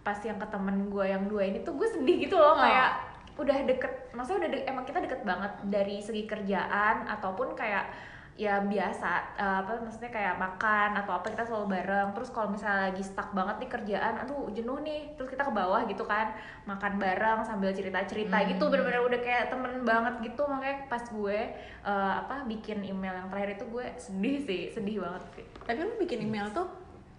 pas 0.03 0.19
yang 0.27 0.37
ke 0.37 0.47
temen 0.51 0.91
gue 0.91 1.05
yang 1.07 1.23
dua 1.31 1.47
ini 1.47 1.63
tuh 1.63 1.79
gue 1.79 1.87
sedih 1.87 2.27
gitu 2.27 2.35
loh. 2.35 2.59
Kayak 2.59 2.99
udah 3.39 3.57
deket, 3.63 4.11
maksudnya 4.11 4.39
udah 4.43 4.51
de- 4.51 4.67
emang 4.67 4.83
kita 4.83 4.99
deket 4.99 5.21
banget 5.23 5.53
dari 5.71 6.03
segi 6.03 6.27
kerjaan 6.27 7.07
ataupun 7.07 7.55
kayak 7.55 7.87
ya 8.35 8.59
biasa 8.59 9.09
eh, 9.33 9.57
apa 9.63 9.79
maksudnya 9.79 10.11
kayak 10.11 10.35
makan 10.35 10.91
atau 10.93 11.15
apa 11.15 11.27
kita 11.27 11.43
selalu 11.43 11.71
bareng. 11.71 12.11
Terus 12.11 12.29
kalau 12.29 12.49
misalnya 12.49 12.89
lagi 12.89 12.99
stuck 12.99 13.31
banget 13.31 13.55
nih 13.57 13.69
kerjaan 13.71 14.13
aduh 14.17 14.51
jenuh 14.51 14.79
nih. 14.81 15.15
Terus 15.15 15.29
kita 15.29 15.41
ke 15.41 15.53
bawah 15.53 15.81
gitu 15.83 16.03
kan 16.03 16.35
makan 16.63 16.95
bareng 16.95 17.39
sambil 17.41 17.71
cerita 17.71 18.03
cerita 18.03 18.43
gitu 18.43 18.67
bener-bener 18.67 18.99
udah 19.01 19.19
kayak 19.19 19.47
temen 19.47 19.83
banget 19.83 20.19
gitu 20.21 20.43
makanya 20.45 20.83
pas 20.85 21.01
gue 21.01 21.39
eh, 21.81 22.13
apa 22.17 22.43
bikin 22.43 22.83
email 22.83 23.15
yang 23.15 23.27
terakhir 23.27 23.55
itu 23.55 23.65
gue 23.69 23.85
sedih 23.95 24.37
sih 24.41 24.61
sedih 24.69 24.99
banget 24.99 25.23
sih. 25.33 25.45
Tapi 25.61 25.79
lu 25.79 25.95
bikin 25.97 26.19
email 26.21 26.51
tuh 26.51 26.67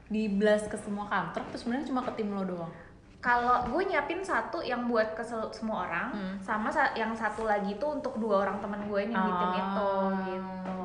di 0.06 0.28
blast 0.28 0.68
ke 0.68 0.76
semua 0.76 1.04
kantor 1.06 1.42
atau 1.44 1.56
sebenarnya 1.56 1.86
cuma 1.86 2.00
ke 2.02 2.12
tim 2.14 2.30
lo 2.30 2.44
doang? 2.44 2.72
kalau 3.16 3.66
gue 3.66 3.82
nyiapin 3.84 4.22
satu 4.22 4.62
yang 4.62 4.86
buat 4.86 5.18
ke 5.18 5.24
semua 5.50 5.82
orang 5.82 6.14
sama 6.38 6.70
sa- 6.70 6.94
yang 6.94 7.10
satu 7.10 7.42
lagi 7.42 7.74
tuh 7.74 7.98
untuk 7.98 8.14
dua 8.16 8.46
orang 8.46 8.62
teman 8.62 8.86
gue 8.86 9.02
yang 9.02 9.10
di 9.10 9.32
tim 9.32 9.50
itu 9.50 9.66
Ah. 9.82 10.14
gitu 10.22 10.76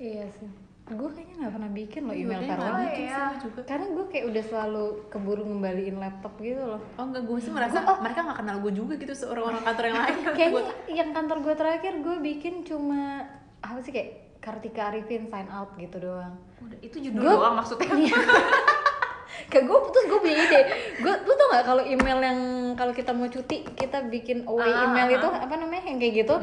Iya 0.00 0.24
sih. 0.32 0.48
Gue 0.90 1.06
kayaknya 1.06 1.34
nggak 1.38 1.54
pernah 1.54 1.70
bikin 1.70 2.00
loh 2.02 2.10
Gue 2.10 2.22
email 2.24 2.42
farewell. 2.42 2.76
iya. 2.90 3.22
sih, 3.30 3.46
juga. 3.46 3.60
Karena 3.62 3.86
gue 3.92 4.04
kayak 4.10 4.24
udah 4.26 4.42
selalu 4.42 4.84
keburu 5.06 5.42
ngembaliin 5.44 5.96
laptop 5.96 6.34
gitu 6.40 6.62
loh. 6.66 6.80
Oh 6.96 7.04
enggak, 7.04 7.22
gue 7.22 7.38
sih 7.38 7.52
merasa 7.52 7.78
mereka 8.00 8.20
nggak 8.24 8.38
kenal 8.40 8.56
gue 8.58 8.72
juga 8.74 8.92
gitu 8.96 9.12
seorang 9.14 9.44
orang 9.46 9.62
kantor 9.62 9.84
yang 9.86 9.98
lain. 10.00 10.16
Kayaknya 10.38 10.62
yang 10.90 11.10
kantor 11.12 11.38
gue 11.40 11.54
terakhir 11.54 11.92
gue 12.00 12.16
bikin 12.24 12.54
cuma 12.64 13.22
apa 13.60 13.78
sih 13.78 13.92
kayak 13.92 14.08
Kartika 14.40 14.88
Arifin 14.88 15.28
sign 15.28 15.46
out 15.46 15.76
gitu 15.76 16.00
doang. 16.00 16.32
udah 16.58 16.78
itu 16.80 16.96
judul 16.98 17.20
Gue- 17.22 17.36
doang 17.36 17.54
maksudnya 17.54 17.92
Kayak 19.50 19.64
gue 19.66 19.78
terus 19.90 20.06
gue 20.06 20.18
punya 20.18 20.36
ide. 20.38 20.60
Gue 20.98 21.12
lu 21.18 21.32
tau 21.32 21.48
gak 21.50 21.64
kalau 21.64 21.82
email 21.82 22.18
yang 22.18 22.38
kalau 22.74 22.90
kita 22.90 23.12
mau 23.12 23.26
cuti 23.26 23.62
kita 23.68 24.04
bikin 24.06 24.42
away 24.44 24.66
Ah, 24.66 24.84
email 24.86 25.06
ah, 25.06 25.16
itu 25.16 25.28
apa 25.28 25.54
namanya 25.54 25.86
yang 25.86 25.98
kayak 25.98 26.14
gitu 26.18 26.34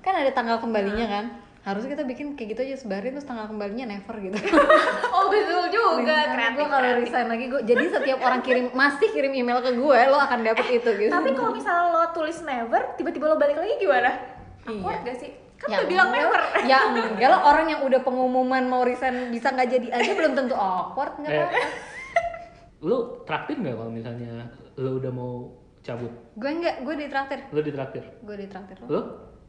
kan 0.00 0.14
ada 0.14 0.30
tanggal 0.30 0.58
kembalinya 0.58 1.06
kan. 1.08 1.24
Harusnya 1.64 1.96
kita 1.96 2.04
bikin 2.04 2.36
kayak 2.36 2.48
gitu 2.50 2.60
aja 2.62 2.76
sebarin 2.76 3.16
terus 3.16 3.24
tanggal 3.24 3.48
kembalinya 3.48 3.88
never 3.88 4.12
gitu. 4.20 4.36
oh 5.16 5.26
betul 5.26 5.64
juga 5.72 6.16
kreatif 6.28 6.54
gue 6.54 6.68
kalau 6.68 6.90
resign 6.94 7.26
lagi 7.26 7.44
gue 7.48 7.60
jadi 7.64 7.84
setiap 7.90 8.18
orang 8.20 8.40
kirim 8.40 8.68
masih 8.70 9.08
kirim 9.08 9.32
email 9.32 9.58
ke 9.58 9.72
gue 9.72 9.98
lo 10.04 10.18
akan 10.18 10.44
dapet 10.44 10.66
itu 10.74 10.90
gitu. 10.94 11.08
Tapi 11.08 11.32
kalau 11.32 11.50
misalnya 11.50 11.88
lo 11.88 12.12
tulis 12.12 12.36
never, 12.42 12.92
tiba-tiba 12.94 13.24
lo 13.26 13.36
balik 13.36 13.56
lagi 13.56 13.80
gimana? 13.80 14.12
Awkward 14.62 15.00
gak 15.02 15.16
sih? 15.18 15.32
Kan 15.56 15.68
udah 15.72 15.86
bilang 15.86 16.08
enggak- 16.10 16.28
never. 16.28 16.40
Ya 16.68 16.78
enggak 16.84 17.28
lah 17.30 17.40
orang 17.46 17.66
yang 17.66 17.80
udah 17.80 18.00
pengumuman 18.00 18.64
mau 18.64 18.84
resign 18.84 19.32
bisa 19.32 19.48
nggak 19.48 19.68
jadi 19.70 19.86
aja 19.90 20.12
belum 20.12 20.32
tentu 20.34 20.52
awkward 20.52 21.16
nggak 21.16 21.32
Eh. 21.32 21.40
apa-apa. 21.40 21.60
Lu 22.82 22.96
traktir 23.24 23.56
nggak 23.56 23.72
kalau 23.72 23.88
misalnya 23.88 24.52
lu 24.76 25.00
udah 25.00 25.08
mau 25.10 25.48
cabut? 25.80 26.12
Gue 26.34 26.50
enggak, 26.50 26.84
gue 26.84 26.94
ditraktir. 26.98 27.40
Lu 27.48 27.60
ditraktir? 27.62 28.04
Gue 28.20 28.36
ditraktir. 28.36 28.76
Lu? 28.84 29.00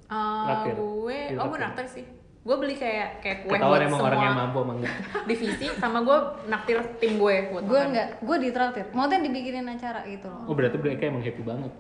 Eh, 0.06 0.44
Traktir. 0.46 0.74
gue, 0.76 1.20
Iya, 1.34 1.40
oh 1.40 1.48
gue 1.48 1.60
naktir 1.60 1.88
sih. 1.90 2.06
Gue 2.46 2.56
beli 2.56 2.78
kayak 2.78 3.10
kayak 3.20 3.38
kue 3.42 3.52
Ketahuan 3.52 3.74
buat 3.74 3.82
emang 3.82 3.98
semua 3.98 4.06
orang 4.08 4.22
yang 4.22 4.38
mampu 4.38 4.58
emang 4.62 4.78
enggak? 4.78 4.96
divisi 5.26 5.66
sama 5.76 6.00
gue 6.00 6.18
naktir 6.46 6.78
tim 7.00 7.18
gue 7.18 7.36
buat 7.50 7.64
Gue 7.66 7.82
enggak, 7.84 8.08
gue 8.20 8.38
ditraktir. 8.40 8.86
Maksudnya 8.92 9.20
dibikinin 9.20 9.66
acara 9.66 10.06
gitu 10.06 10.28
loh. 10.30 10.46
Oh 10.46 10.54
berarti 10.54 10.78
mereka 10.78 11.02
emang 11.10 11.26
happy 11.26 11.42
banget. 11.42 11.72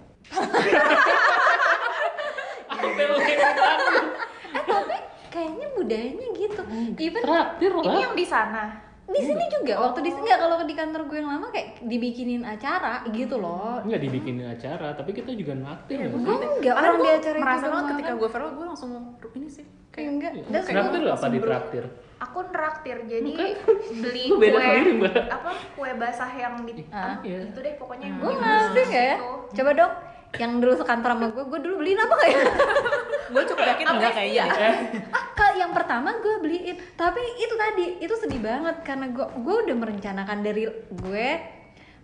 Eh 4.47 4.63
tapi 4.63 4.97
kayaknya 5.29 5.67
budayanya 5.75 6.27
gitu. 6.33 6.61
Even 6.97 7.21
Traktir 7.21 7.71
Ini 7.71 7.85
lah. 7.85 7.99
yang 8.01 8.15
di 8.15 8.25
sana. 8.25 8.63
Di 9.05 9.21
sini 9.21 9.45
juga 9.53 9.73
waktu 9.85 9.99
di 10.01 10.09
sini 10.09 10.25
nggak 10.25 10.41
kalau 10.41 10.55
di 10.65 10.75
kantor 10.75 11.01
gue 11.05 11.17
yang 11.21 11.29
lama 11.29 11.47
kayak 11.53 11.77
dibikinin 11.85 12.41
acara 12.41 13.05
gitu 13.13 13.37
loh. 13.37 13.77
Enggak 13.85 14.01
dibikinin 14.01 14.47
acara, 14.49 14.97
tapi 14.97 15.13
kita 15.13 15.29
juga 15.37 15.53
naktir 15.53 16.01
Iya, 16.01 16.09
nggak 16.09 16.25
gue 16.25 16.47
enggak 16.57 16.73
orang 16.73 16.95
di 16.97 17.09
acara 17.13 17.37
merasa 17.37 17.65
banget 17.69 17.85
ketika 17.93 18.11
gue 18.17 18.29
farewell 18.33 18.53
gue 18.57 18.65
langsung 18.65 18.91
ini 19.37 19.47
sih 19.47 19.65
kayak 19.93 20.09
enggak. 20.09 20.31
Iya. 20.33 20.45
Dan 20.49 20.61
Traktir 20.65 20.99
lu 21.05 21.11
apa 21.13 21.27
di 21.29 21.39
traktir? 21.39 21.85
Aku 22.15 22.37
neraktir, 22.49 22.97
jadi 23.05 23.31
beli 24.01 24.23
kue 24.39 24.49
apa 25.11 25.51
kue 25.75 25.91
basah 25.99 26.31
yang 26.33 26.63
di 26.63 26.81
Ah, 26.89 27.19
ah, 27.19 27.21
itu 27.21 27.59
deh 27.59 27.75
pokoknya 27.77 28.07
yang 28.09 28.17
Gue 28.23 28.33
ngasih 28.33 28.85
nggak 28.87 28.87
ya? 28.89 29.15
itu. 29.19 29.31
Coba 29.53 29.71
dong, 29.75 29.93
yang 30.41 30.59
dulu 30.59 30.73
sekantor 30.75 31.15
sama 31.15 31.27
gue, 31.31 31.43
gue 31.47 31.59
dulu 31.63 31.75
beliin 31.83 31.99
apa 31.99 32.15
ya? 32.27 32.41
gue 33.33 33.43
cukup 33.49 33.65
yakin 33.65 33.85
enggak 33.89 34.11
kayaknya. 34.13 34.43
Deh. 34.51 34.75
ah, 35.15 35.25
yang 35.55 35.71
pertama 35.71 36.19
gue 36.19 36.35
beliin, 36.43 36.75
tapi 36.99 37.23
itu 37.39 37.55
tadi 37.55 37.85
itu 38.03 38.15
sedih 38.19 38.43
banget 38.43 38.83
karena 38.83 39.09
gue 39.09 39.25
gue 39.39 39.55
udah 39.65 39.75
merencanakan 39.75 40.39
dari 40.43 40.67
gue 40.91 41.27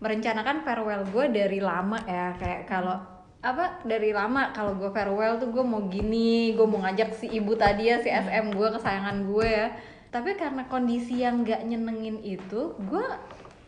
merencanakan 0.02 0.66
farewell 0.66 1.04
gue 1.12 1.26
dari 1.30 1.60
lama 1.62 2.00
ya. 2.08 2.34
Kayak 2.40 2.62
kalau 2.66 2.98
apa 3.42 3.82
dari 3.86 4.14
lama 4.14 4.54
kalau 4.54 4.78
gue 4.78 4.90
farewell 4.94 5.42
tuh 5.42 5.50
gue 5.50 5.66
mau 5.66 5.82
gini 5.90 6.54
gue 6.54 6.66
mau 6.66 6.86
ngajak 6.86 7.18
si 7.18 7.26
ibu 7.26 7.58
tadi 7.58 7.90
ya 7.90 7.98
si 8.02 8.10
SM 8.10 8.56
gue 8.56 8.68
kesayangan 8.80 9.18
gue 9.28 9.48
ya. 9.48 9.68
Tapi 10.12 10.36
karena 10.36 10.68
kondisi 10.68 11.24
yang 11.24 11.44
nggak 11.44 11.64
nyenengin 11.68 12.20
itu 12.24 12.76
gue 12.76 13.06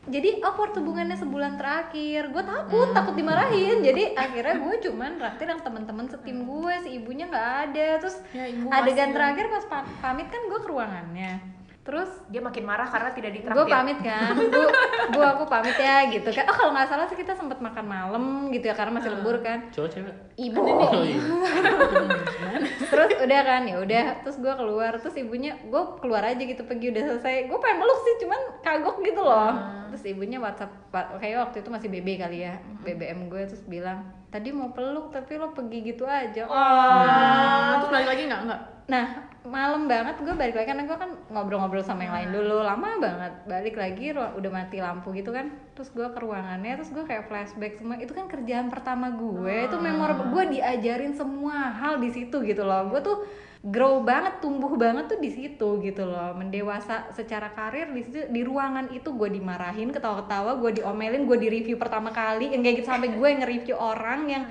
jadi 0.03 0.43
awkward 0.43 0.75
hubungannya 0.75 1.15
sebulan 1.15 1.55
terakhir. 1.55 2.27
Gue 2.27 2.43
takut 2.43 2.91
takut 2.91 3.15
dimarahin. 3.15 3.79
Jadi 3.79 4.11
akhirnya 4.13 4.59
gue 4.59 4.75
cuman 4.83 5.15
raktir 5.15 5.47
yang 5.47 5.63
teman-teman 5.63 6.11
setim 6.11 6.43
gue 6.43 6.73
si 6.83 6.99
ibunya 6.99 7.25
nggak 7.25 7.49
ada. 7.69 7.87
Terus 8.03 8.19
Ya, 8.31 8.45
ibu 8.45 8.67
adegan 8.67 9.15
terakhir 9.15 9.47
pas 9.47 9.63
pa- 9.63 9.87
pamit 10.01 10.27
kan 10.27 10.43
gue 10.43 10.59
ke 10.59 10.67
ruangannya 10.67 11.52
terus 11.83 12.07
Dia 12.31 12.39
makin 12.39 12.63
marah 12.63 12.87
karena 12.87 13.11
tidak 13.11 13.29
gue 13.35 13.43
ditraktir. 13.43 13.75
pamit 13.75 13.99
kan. 13.99 14.33
Gue 14.39 14.67
gue 15.11 15.25
aku 15.35 15.43
pamit 15.51 15.75
ya 15.75 16.07
gitu 16.07 16.31
kan. 16.31 16.47
Oh 16.47 16.55
kalau 16.55 16.71
nggak 16.71 16.87
salah 16.87 17.05
sih 17.11 17.19
kita 17.19 17.35
sempat 17.35 17.59
makan 17.59 17.85
malam 17.85 18.23
gitu 18.55 18.71
ya 18.71 18.75
karena 18.75 18.95
masih 18.95 19.11
lembur 19.11 19.43
kan. 19.43 19.67
Cowok 19.75 19.89
cewek? 19.91 20.15
ibu. 20.39 20.63
Oh 20.63 20.91
iya. 21.03 21.19
terus 22.91 23.11
udah 23.19 23.41
kan 23.43 23.61
ya 23.67 23.75
udah. 23.83 24.05
Terus 24.23 24.37
gue 24.39 24.53
keluar. 24.55 24.91
Terus 24.97 25.15
ibunya 25.19 25.59
gue 25.59 25.83
keluar 25.99 26.23
aja 26.23 26.39
gitu 26.39 26.63
pergi 26.63 26.95
udah 26.95 27.03
selesai. 27.13 27.51
Gue 27.51 27.59
pengen 27.59 27.83
meluk 27.83 27.99
sih 28.01 28.15
cuman 28.23 28.39
kagok 28.63 28.97
gitu 29.03 29.21
loh. 29.21 29.51
Terus 29.91 30.03
ibunya 30.09 30.39
WhatsApp 30.39 30.71
kayak 31.19 31.51
waktu 31.51 31.61
itu 31.61 31.69
masih 31.69 31.87
BB 31.91 32.07
kali 32.17 32.47
ya 32.47 32.57
BBM 32.81 33.29
gue 33.29 33.45
terus 33.45 33.61
bilang 33.69 34.07
tadi 34.33 34.49
mau 34.49 34.73
peluk 34.73 35.13
tapi 35.13 35.37
lo 35.37 35.53
pergi 35.53 35.93
gitu 35.93 36.09
aja. 36.09 36.49
Ah, 36.49 37.77
terus 37.77 37.93
balik 37.93 38.09
lagi 38.09 38.25
enggak 38.25 38.41
enggak 38.49 38.72
Nah, 38.83 39.31
malam 39.47 39.87
banget 39.87 40.19
gue 40.19 40.35
balik 40.35 40.59
lagi 40.59 40.67
karena 40.75 40.83
gue 40.83 40.97
kan 40.99 41.15
ngobrol-ngobrol 41.31 41.83
sama 41.83 42.03
yang 42.03 42.15
lain 42.19 42.29
dulu 42.35 42.63
lama 42.63 42.99
banget. 42.99 43.33
Balik 43.47 43.75
lagi 43.79 44.11
udah 44.11 44.51
mati 44.51 44.83
lampu 44.83 45.15
gitu 45.15 45.31
kan. 45.31 45.55
Terus 45.71 45.87
gue 45.95 46.03
ke 46.03 46.19
ruangannya, 46.19 46.75
terus 46.75 46.91
gue 46.91 47.03
kayak 47.07 47.31
flashback 47.31 47.79
semua. 47.79 47.95
Itu 47.95 48.11
kan 48.11 48.27
kerjaan 48.27 48.67
pertama 48.67 49.15
gue. 49.15 49.71
Itu 49.71 49.79
memorable. 49.79 50.35
Gue 50.35 50.59
diajarin 50.59 51.15
semua 51.15 51.71
hal 51.71 52.03
di 52.03 52.11
situ 52.11 52.43
gitu 52.43 52.67
loh. 52.67 52.91
Gue 52.91 52.99
tuh 52.99 53.17
grow 53.63 54.03
banget, 54.03 54.43
tumbuh 54.43 54.75
banget 54.75 55.07
tuh 55.07 55.19
di 55.23 55.31
situ 55.31 55.79
gitu 55.79 56.03
loh. 56.03 56.35
Mendewasa 56.35 57.07
secara 57.15 57.55
karir 57.55 57.87
di 57.95 58.03
situ 58.03 58.27
di 58.27 58.43
ruangan 58.43 58.91
itu 58.91 59.15
gue 59.15 59.31
dimarahin, 59.31 59.95
ketawa-ketawa, 59.95 60.59
gue 60.59 60.83
diomelin, 60.83 61.23
gue 61.23 61.37
di 61.39 61.47
review 61.47 61.79
pertama 61.79 62.11
kali. 62.11 62.51
Yang 62.51 62.61
kayak 62.67 62.75
gitu 62.83 62.87
sampai 62.91 63.15
gue 63.15 63.29
nge-review 63.39 63.79
orang 63.79 64.27
yang 64.27 64.43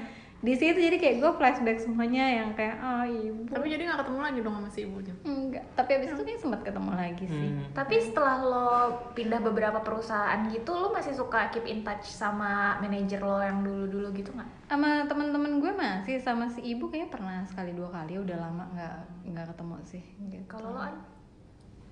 di 0.43 0.55
situ 0.59 0.75
jadi 0.75 0.99
kayak 0.99 1.17
gue 1.23 1.33
flashback 1.39 1.79
semuanya 1.79 2.43
yang 2.43 2.51
kayak 2.59 2.75
oh 2.83 3.07
ibu 3.07 3.47
tapi 3.47 3.71
jadi 3.71 3.87
nggak 3.87 4.01
ketemu 4.03 4.21
lagi 4.21 4.39
dong 4.43 4.55
sama 4.59 4.69
si 4.75 4.81
ibunya 4.83 5.15
Enggak, 5.23 5.65
tapi 5.79 5.91
abis 6.01 6.11
itu 6.17 6.23
kayak 6.27 6.41
sempat 6.41 6.61
ketemu 6.65 6.91
lagi 6.97 7.25
sih. 7.29 7.49
Hmm. 7.53 7.69
Tapi 7.77 7.95
setelah 8.01 8.37
lo 8.41 8.71
pindah 9.13 9.41
beberapa 9.45 9.85
perusahaan 9.85 10.41
gitu, 10.49 10.73
lo 10.73 10.89
masih 10.91 11.13
suka 11.13 11.53
keep 11.53 11.69
in 11.69 11.85
touch 11.85 12.09
sama 12.09 12.81
manajer 12.81 13.21
lo 13.21 13.39
yang 13.39 13.61
dulu-dulu 13.61 14.17
gitu 14.17 14.33
nggak? 14.33 14.49
Sama 14.67 15.05
temen-temen 15.05 15.61
gue 15.61 15.73
masih 15.77 16.17
sama 16.19 16.49
si 16.49 16.65
ibu 16.65 16.89
kayaknya 16.89 17.13
pernah 17.13 17.37
sekali 17.45 17.77
dua 17.77 17.93
kali 17.93 18.17
udah 18.17 18.37
lama 18.41 18.65
nggak 18.73 18.97
nggak 19.29 19.47
ketemu 19.53 19.75
sih. 19.85 20.05
Gitu. 20.33 20.45
Kalau 20.49 20.73
lo 20.73 20.81
An? 20.81 20.97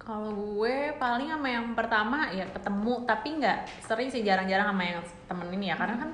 Kalau 0.01 0.33
gue 0.33 0.97
paling 0.97 1.29
sama 1.29 1.49
yang 1.53 1.77
pertama 1.77 2.33
ya 2.33 2.49
ketemu 2.49 3.05
tapi 3.05 3.29
nggak 3.37 3.59
sering 3.85 4.09
sih 4.09 4.25
jarang-jarang 4.25 4.73
sama 4.73 4.83
yang 4.89 5.01
temen 5.29 5.49
ini 5.53 5.69
ya 5.69 5.77
karena 5.77 5.97
kan 6.01 6.11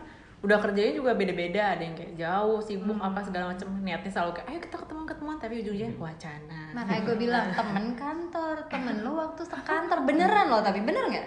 udah 0.46 0.62
kerjanya 0.62 0.94
juga 0.94 1.11
beda-beda 1.18 1.74
ada 1.74 1.82
yang 1.82 1.98
kayak 1.98 2.14
jauh 2.14 2.62
sibuk 2.62 2.94
apa 3.02 3.18
segala 3.18 3.50
macam 3.50 3.66
niatnya 3.82 4.06
selalu 4.14 4.38
kayak 4.38 4.46
ayo 4.54 4.59
kita 4.62 4.76
ketemu 4.78 5.02
ketemuan 5.02 5.37
tapi 5.42 5.54
ujungnya 5.59 5.88
wacana. 5.98 6.61
Makanya 6.70 7.02
gue 7.02 7.16
bilang 7.18 7.46
temen 7.50 7.87
kantor, 7.98 8.54
temen 8.70 8.96
lo 9.02 9.12
waktu 9.18 9.42
sekantor. 9.42 9.98
Beneran 10.06 10.46
lo 10.46 10.62
tapi 10.62 10.87
bener 10.87 11.02
nggak? 11.11 11.26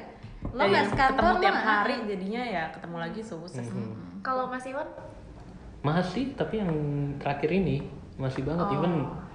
Lo 0.55 0.63
Dari 0.63 0.71
nggak 0.71 0.86
sekantor 0.95 1.19
ketemu 1.19 1.36
lo 1.36 1.43
tiap 1.43 1.60
hari 1.60 1.95
jadinya 2.08 2.43
ya 2.47 2.63
ketemu 2.71 2.95
lagi 2.95 3.19
sukses 3.19 3.67
Kalau 4.23 4.47
Mas 4.47 4.63
Iwan? 4.63 4.88
Masih, 5.84 6.36
tapi 6.39 6.63
yang 6.63 6.71
terakhir 7.19 7.51
ini 7.51 7.84
masih 8.15 8.47
banget. 8.47 8.71
Oh. 8.71 8.75
Even 8.79 8.93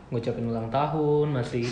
ngucapin 0.09 0.49
ulang 0.49 0.69
tahun 0.73 1.29
masih 1.29 1.69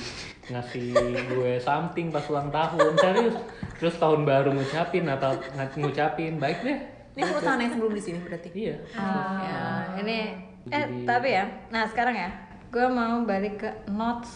ngasih 0.52 0.92
gue 1.32 1.52
something 1.64 2.12
pas 2.12 2.28
ulang 2.28 2.52
tahun. 2.52 2.92
Serius 3.00 3.36
terus 3.80 3.96
tahun 3.96 4.28
baru 4.28 4.52
ngucapin 4.52 5.08
atau 5.08 5.32
ng- 5.32 5.80
ngucapin. 5.80 6.36
Baik 6.36 6.60
deh 6.60 6.91
Ini 7.12 7.22
perusahaan 7.22 7.60
yang 7.60 7.72
sebelum 7.72 7.92
di 7.92 8.02
sini 8.02 8.18
berarti. 8.18 8.48
iya. 8.52 8.76
Ya 9.42 9.60
ini 9.98 10.18
eh 10.68 10.84
Jadi- 10.86 11.04
tapi 11.04 11.28
ya 11.30 11.44
nah 11.68 11.84
sekarang 11.84 12.14
ya 12.14 12.30
gue 12.70 12.86
mau 12.86 13.20
balik 13.22 13.60
ke 13.60 13.68
notes 13.86 14.30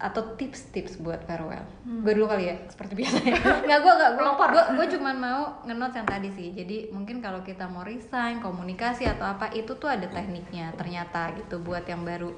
atau 0.00 0.32
tips-tips 0.32 0.96
buat 0.96 1.20
farewell. 1.28 1.60
Gue 1.84 2.16
dulu 2.16 2.24
kali 2.24 2.48
ya 2.48 2.56
seperti 2.72 2.96
biasanya 2.96 3.36
nggak 3.68 3.78
gue 3.80 3.92
nggak 3.92 4.12
gue 4.16 4.24
gue 4.48 4.64
gue 4.80 4.86
cuma 4.96 5.10
mau 5.12 5.60
ngenotes 5.62 6.00
yang 6.00 6.08
tadi 6.08 6.28
sih. 6.32 6.48
Jadi 6.52 6.88
mungkin 6.88 7.20
kalau 7.20 7.44
kita 7.44 7.68
mau 7.68 7.84
resign 7.84 8.40
komunikasi 8.40 9.04
atau 9.04 9.28
apa 9.28 9.52
itu 9.52 9.76
tuh 9.76 9.92
ada 9.92 10.08
tekniknya 10.08 10.72
ternyata 10.72 11.36
gitu 11.36 11.60
buat 11.60 11.84
yang 11.84 12.00
baru 12.00 12.32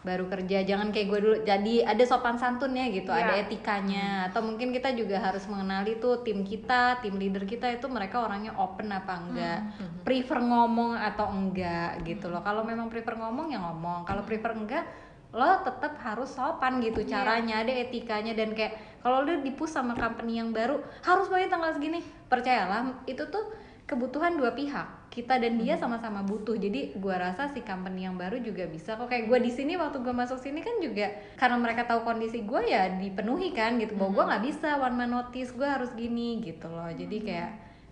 baru 0.00 0.32
kerja 0.32 0.64
jangan 0.64 0.88
kayak 0.88 1.06
gue 1.12 1.20
dulu. 1.20 1.36
Jadi 1.44 1.84
ada 1.84 2.00
sopan 2.08 2.40
santunnya 2.40 2.88
gitu 2.88 3.12
ada 3.12 3.36
Iya. 3.36 3.44
etikanya. 3.44 4.32
Atau 4.32 4.40
mungkin 4.40 4.72
kita 4.72 4.96
juga 4.96 5.20
harus 5.20 5.44
mengenali 5.44 6.00
tuh 6.00 6.24
tim 6.24 6.40
kita 6.40 7.04
tim 7.04 7.20
leader 7.20 7.44
kita 7.44 7.68
itu 7.68 7.84
mereka 7.86 8.24
orangnya 8.24 8.56
open 8.56 8.88
apa 8.88 9.12
enggak. 9.20 9.60
Prefer 10.02 10.40
ngomong 10.40 10.96
atau 10.96 11.28
enggak 11.28 12.00
gitu 12.08 12.32
loh. 12.32 12.40
Kalau 12.40 12.64
memang 12.64 12.88
prefer 12.88 13.12
ngomong 13.16 13.52
ya 13.52 13.60
ngomong. 13.60 14.08
Kalau 14.08 14.24
prefer 14.24 14.56
enggak 14.56 14.84
lo 15.30 15.62
tetap 15.62 15.94
harus 16.02 16.26
sopan 16.34 16.82
gitu 16.82 17.06
caranya 17.06 17.60
ada 17.62 17.70
etikanya. 17.70 18.32
Dan 18.32 18.56
kayak 18.56 19.04
kalau 19.04 19.20
lo 19.22 19.44
dipus 19.44 19.70
sama 19.70 19.92
company 19.94 20.40
yang 20.40 20.50
baru 20.50 20.80
harus 21.04 21.28
banget 21.28 21.52
tanggal 21.52 21.76
segini 21.76 22.00
percayalah 22.26 23.04
itu 23.04 23.20
tuh 23.28 23.52
kebutuhan 23.90 24.38
dua 24.38 24.54
pihak. 24.54 25.10
Kita 25.10 25.42
dan 25.42 25.58
dia 25.58 25.74
sama-sama 25.74 26.22
butuh. 26.22 26.54
Jadi 26.54 26.94
gua 27.02 27.18
rasa 27.18 27.50
si 27.50 27.66
company 27.66 28.06
yang 28.06 28.14
baru 28.14 28.38
juga 28.38 28.70
bisa 28.70 28.94
kok. 28.94 29.10
Kayak 29.10 29.26
gua 29.26 29.38
di 29.42 29.50
sini 29.50 29.74
waktu 29.74 29.98
gua 29.98 30.14
masuk 30.14 30.38
sini 30.38 30.62
kan 30.62 30.78
juga 30.78 31.10
karena 31.34 31.58
mereka 31.58 31.82
tahu 31.90 32.06
kondisi 32.06 32.46
gua 32.46 32.62
ya 32.62 32.86
dipenuhi 32.94 33.50
kan 33.50 33.82
gitu. 33.82 33.98
Bahwa 33.98 34.14
gua 34.14 34.24
nggak 34.30 34.44
bisa 34.46 34.78
one 34.78 34.94
man 34.94 35.10
notice 35.10 35.50
gua 35.58 35.82
harus 35.82 35.90
gini 35.98 36.38
gitu 36.38 36.70
loh. 36.70 36.86
Jadi 36.94 37.26
kayak 37.26 37.50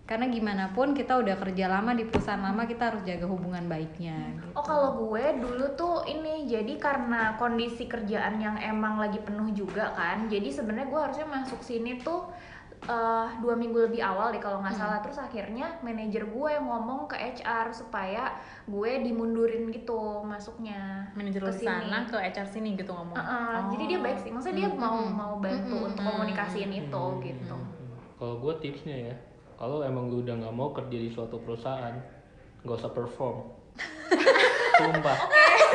karena 0.09 0.25
gimana 0.25 0.73
pun 0.73 0.97
kita 0.97 1.21
udah 1.21 1.37
kerja 1.37 1.69
lama 1.69 1.93
di 1.93 2.01
perusahaan 2.01 2.41
lama 2.41 2.65
kita 2.65 2.89
harus 2.89 3.05
jaga 3.05 3.29
hubungan 3.29 3.69
baiknya 3.69 4.17
gitu. 4.41 4.57
Oh 4.57 4.65
kalau 4.65 4.89
gue 5.05 5.21
dulu 5.37 5.77
tuh 5.77 6.01
ini 6.09 6.49
jadi 6.49 6.81
karena 6.81 7.37
kondisi 7.37 7.85
kerjaan 7.85 8.41
yang 8.41 8.57
emang 8.57 8.97
lagi 8.97 9.21
penuh 9.21 9.53
juga 9.53 9.93
kan 9.93 10.25
jadi 10.25 10.49
sebenarnya 10.49 10.89
gue 10.89 11.01
harusnya 11.05 11.27
masuk 11.29 11.61
sini 11.61 12.01
tuh 12.01 12.25
eh, 12.85 13.27
dua 13.41 13.55
minggu 13.57 13.89
lebih 13.89 13.99
awal 13.99 14.31
deh 14.31 14.39
kalau 14.39 14.63
nggak 14.63 14.77
salah. 14.77 15.03
Terus 15.03 15.19
akhirnya 15.19 15.75
manajer 15.81 16.23
gue 16.23 16.49
yang 16.49 16.63
ngomong 16.63 17.09
ke 17.09 17.17
HR 17.17 17.73
supaya 17.73 18.37
gue 18.63 18.91
dimundurin 19.03 19.67
gitu 19.73 20.23
masuknya 20.23 21.09
Manajer 21.17 21.41
ke 21.43 21.51
sini. 21.51 21.67
sana 21.67 22.07
ke 22.07 22.15
HR 22.15 22.47
sini 22.47 22.77
gitu 22.77 22.93
ngomong. 22.93 23.17
Uh-uh, 23.17 23.73
Jadi 23.75 23.83
dia 23.89 23.99
baik 23.99 24.19
sih, 24.21 24.31
maksudnya 24.31 24.57
dia 24.63 24.69
mau 24.71 25.03
mau 25.03 25.33
bantu 25.41 25.89
untuk 25.89 26.03
komunikasiin 26.05 26.71
itu 26.71 27.03
gitu. 27.25 27.55
Hmm. 27.55 27.67
kalau 28.19 28.35
gue 28.43 28.53
tipsnya 28.59 28.95
ya 29.11 29.15
kalau 29.55 29.79
emang 29.79 30.11
lu 30.11 30.19
udah 30.23 30.35
nggak 30.39 30.55
mau 30.55 30.71
kerja 30.71 30.97
di 30.99 31.07
suatu 31.07 31.39
perusahaan 31.39 31.95
nggak 32.63 32.75
usah 32.75 32.91
perform 32.91 33.47
sumpah. 34.79 35.17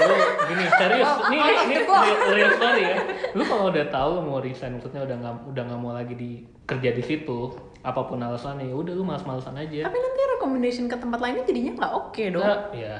Lu 0.01 0.17
gini 0.49 0.65
serius. 0.81 1.11
Ini 1.29 1.37
ini 1.69 1.75
real, 1.85 2.17
real 2.33 2.51
story 2.57 2.83
ya. 2.83 2.97
Lu 3.37 3.43
kalau 3.45 3.65
udah 3.69 3.85
tahu 3.93 4.09
lu 4.17 4.21
mau 4.25 4.39
resign 4.41 4.81
maksudnya 4.81 5.05
udah 5.05 5.17
nggak 5.21 5.35
udah 5.53 5.63
nggak 5.69 5.81
mau 5.81 5.93
lagi 5.93 6.15
di 6.17 6.31
kerja 6.65 6.91
di 6.97 7.03
situ 7.05 7.53
apa 7.85 8.01
pun 8.09 8.17
alasannya 8.17 8.73
ya 8.73 8.75
udah 8.75 8.93
lu 8.97 9.05
malas-malasan 9.05 9.61
aja. 9.61 9.87
Tapi 9.87 9.99
nanti 10.01 10.21
recommendation 10.41 10.89
ke 10.89 10.97
tempat 10.97 11.21
lainnya 11.21 11.45
jadinya 11.45 11.73
nggak 11.85 11.93
oke 11.93 12.25
dong. 12.33 12.43
Nggak, 12.43 12.61
ya 12.73 12.97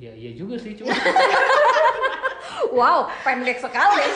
ya 0.00 0.12
iya 0.16 0.32
juga 0.32 0.56
sih 0.56 0.72
cuma 0.72 0.96
wow 2.78 3.10
pendek 3.20 3.60
sekali. 3.60 4.04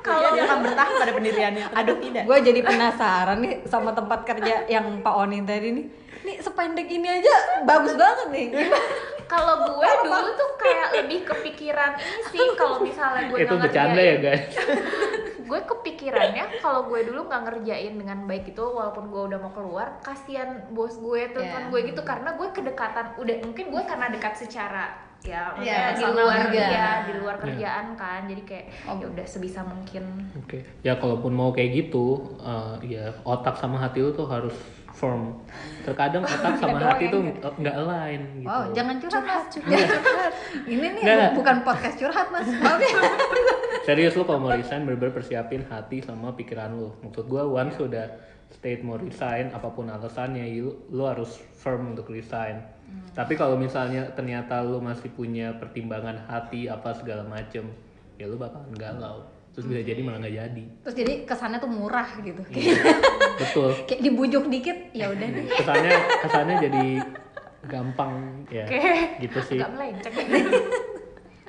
Kalau 0.00 0.32
dia 0.32 0.48
akan 0.48 0.64
bertahan 0.64 0.94
pada 0.96 1.12
pendiriannya. 1.12 1.66
Aduh 1.76 1.96
tidak. 2.00 2.24
gue 2.26 2.38
jadi 2.40 2.60
penasaran 2.64 3.38
nih 3.44 3.54
sama 3.68 3.92
tempat 3.92 4.24
kerja 4.26 4.66
yang 4.66 5.04
Pak 5.04 5.14
Onin 5.14 5.44
tadi 5.46 5.68
nih 5.76 5.86
nih 6.20 6.36
sependek 6.38 6.86
ini 6.86 7.08
aja 7.10 7.34
bagus 7.62 7.94
banget 7.94 8.28
nih. 8.28 8.48
Kalau 9.24 9.54
gue 9.70 9.90
dulu 10.02 10.28
tuh 10.34 10.50
kayak 10.56 10.88
lebih 10.96 11.22
kepikiran 11.22 11.94
ini 11.94 12.22
sih 12.28 12.46
kalau 12.54 12.78
misalnya 12.78 13.26
gue 13.26 13.38
itu 13.38 13.46
nggak 13.48 13.62
bercanda 13.64 14.00
ya 14.00 14.16
guys. 14.18 14.44
Gue 15.50 15.58
kepikirannya 15.66 16.62
kalau 16.62 16.86
gue 16.86 17.02
dulu 17.02 17.26
nggak 17.26 17.42
ngerjain 17.42 17.98
dengan 17.98 18.22
baik 18.22 18.46
itu 18.48 18.62
walaupun 18.62 19.10
gue 19.10 19.22
udah 19.26 19.38
mau 19.40 19.50
keluar 19.50 19.98
kasihan 19.98 20.62
bos 20.70 20.94
gue 20.94 21.26
teman 21.28 21.66
Yeah. 21.66 21.66
gue 21.66 21.80
gitu 21.90 22.02
karena 22.02 22.38
gue 22.38 22.48
kedekatan 22.48 23.18
udah 23.18 23.36
mungkin 23.40 23.66
gue 23.68 23.82
karena 23.82 24.06
dekat 24.08 24.38
secara 24.38 24.94
ya 25.20 25.50
Yeah, 25.50 25.50
maksudnya 25.50 25.74
di 25.90 25.90
personal 26.00 26.14
luar 26.22 26.38
juga. 26.46 26.64
ya 26.64 26.88
di 27.02 27.12
luar 27.12 27.36
kerjaan 27.36 27.86
kan 27.94 28.20
jadi 28.24 28.42
kayak 28.42 28.66
Oh. 28.86 28.96
ya 28.96 29.06
udah 29.10 29.26
sebisa 29.26 29.60
mungkin. 29.60 30.04
Oke, 30.38 30.58
ya 30.80 30.94
kalaupun 30.94 31.28
mau 31.30 31.50
kayak 31.50 31.70
gitu, 31.76 32.06
eh, 32.38 32.74
ya 32.88 33.04
otak 33.20 33.58
sama 33.58 33.76
hati 33.76 34.00
lu 34.00 34.10
tuh 34.10 34.24
harus 34.24 34.54
firm. 34.94 35.38
Terkadang 35.86 36.22
otak 36.30 36.54
sama 36.60 36.78
hati 36.78 37.08
tuh 37.08 37.20
nggak 37.60 37.74
align 37.74 38.20
gitu. 38.40 38.48
wow 38.48 38.62
jangan 38.76 38.96
curhat 39.00 39.24
mas 39.24 39.44
curhat 39.48 39.90
ini 40.68 40.86
nih 40.98 41.02
Nggak. 41.02 41.30
bukan 41.36 41.56
podcast 41.64 41.96
curhat 41.96 42.26
mas 42.28 42.46
ya 42.52 43.00
Serius 43.80 44.12
lu 44.12 44.28
kalau 44.28 44.44
mau 44.44 44.52
resign 44.52 44.84
bener-bener 44.84 45.16
persiapin 45.16 45.64
hati 45.66 46.04
sama 46.04 46.36
pikiran 46.36 46.76
lu. 46.76 46.92
Maksud 47.00 47.26
gua 47.26 47.48
once 47.48 47.80
sudah 47.80 48.06
state 48.52 48.84
mau 48.84 49.00
resign 49.00 49.54
apa 49.56 49.72
pun 49.72 49.88
alasannya, 49.88 50.44
lu, 50.60 50.74
lu 50.92 51.02
harus 51.08 51.40
firm 51.56 51.96
untuk 51.96 52.12
resign. 52.12 52.60
Tapi 53.14 53.38
kalau 53.38 53.56
misalnya 53.56 54.10
ternyata 54.12 54.60
lu 54.60 54.82
masih 54.82 55.08
punya 55.14 55.56
pertimbangan 55.56 56.18
hati 56.28 56.66
apa 56.68 56.92
segala 56.92 57.24
macem, 57.24 57.66
ya 58.20 58.28
lu 58.28 58.36
bakalan 58.36 58.74
galau. 58.76 59.24
Terus 59.60 59.76
bisa 59.76 59.82
jadi 59.84 60.00
malah 60.00 60.18
nggak 60.24 60.36
jadi. 60.40 60.64
terus 60.80 60.94
jadi 60.96 61.12
kesannya 61.28 61.58
tuh 61.60 61.68
murah 61.68 62.08
gitu 62.24 62.40
Betul. 63.36 63.70
kayak 63.92 64.00
dibujuk 64.00 64.48
dikit 64.48 64.88
ya 64.96 65.12
udah 65.12 65.28
deh 65.28 65.44
kesannya 65.52 65.92
kesannya 66.24 66.54
jadi 66.64 66.84
gampang 67.68 68.14
ya 68.48 68.64
gitu 69.20 69.38
sih 69.44 69.60
agak 69.60 69.76
melenceng 69.76 70.14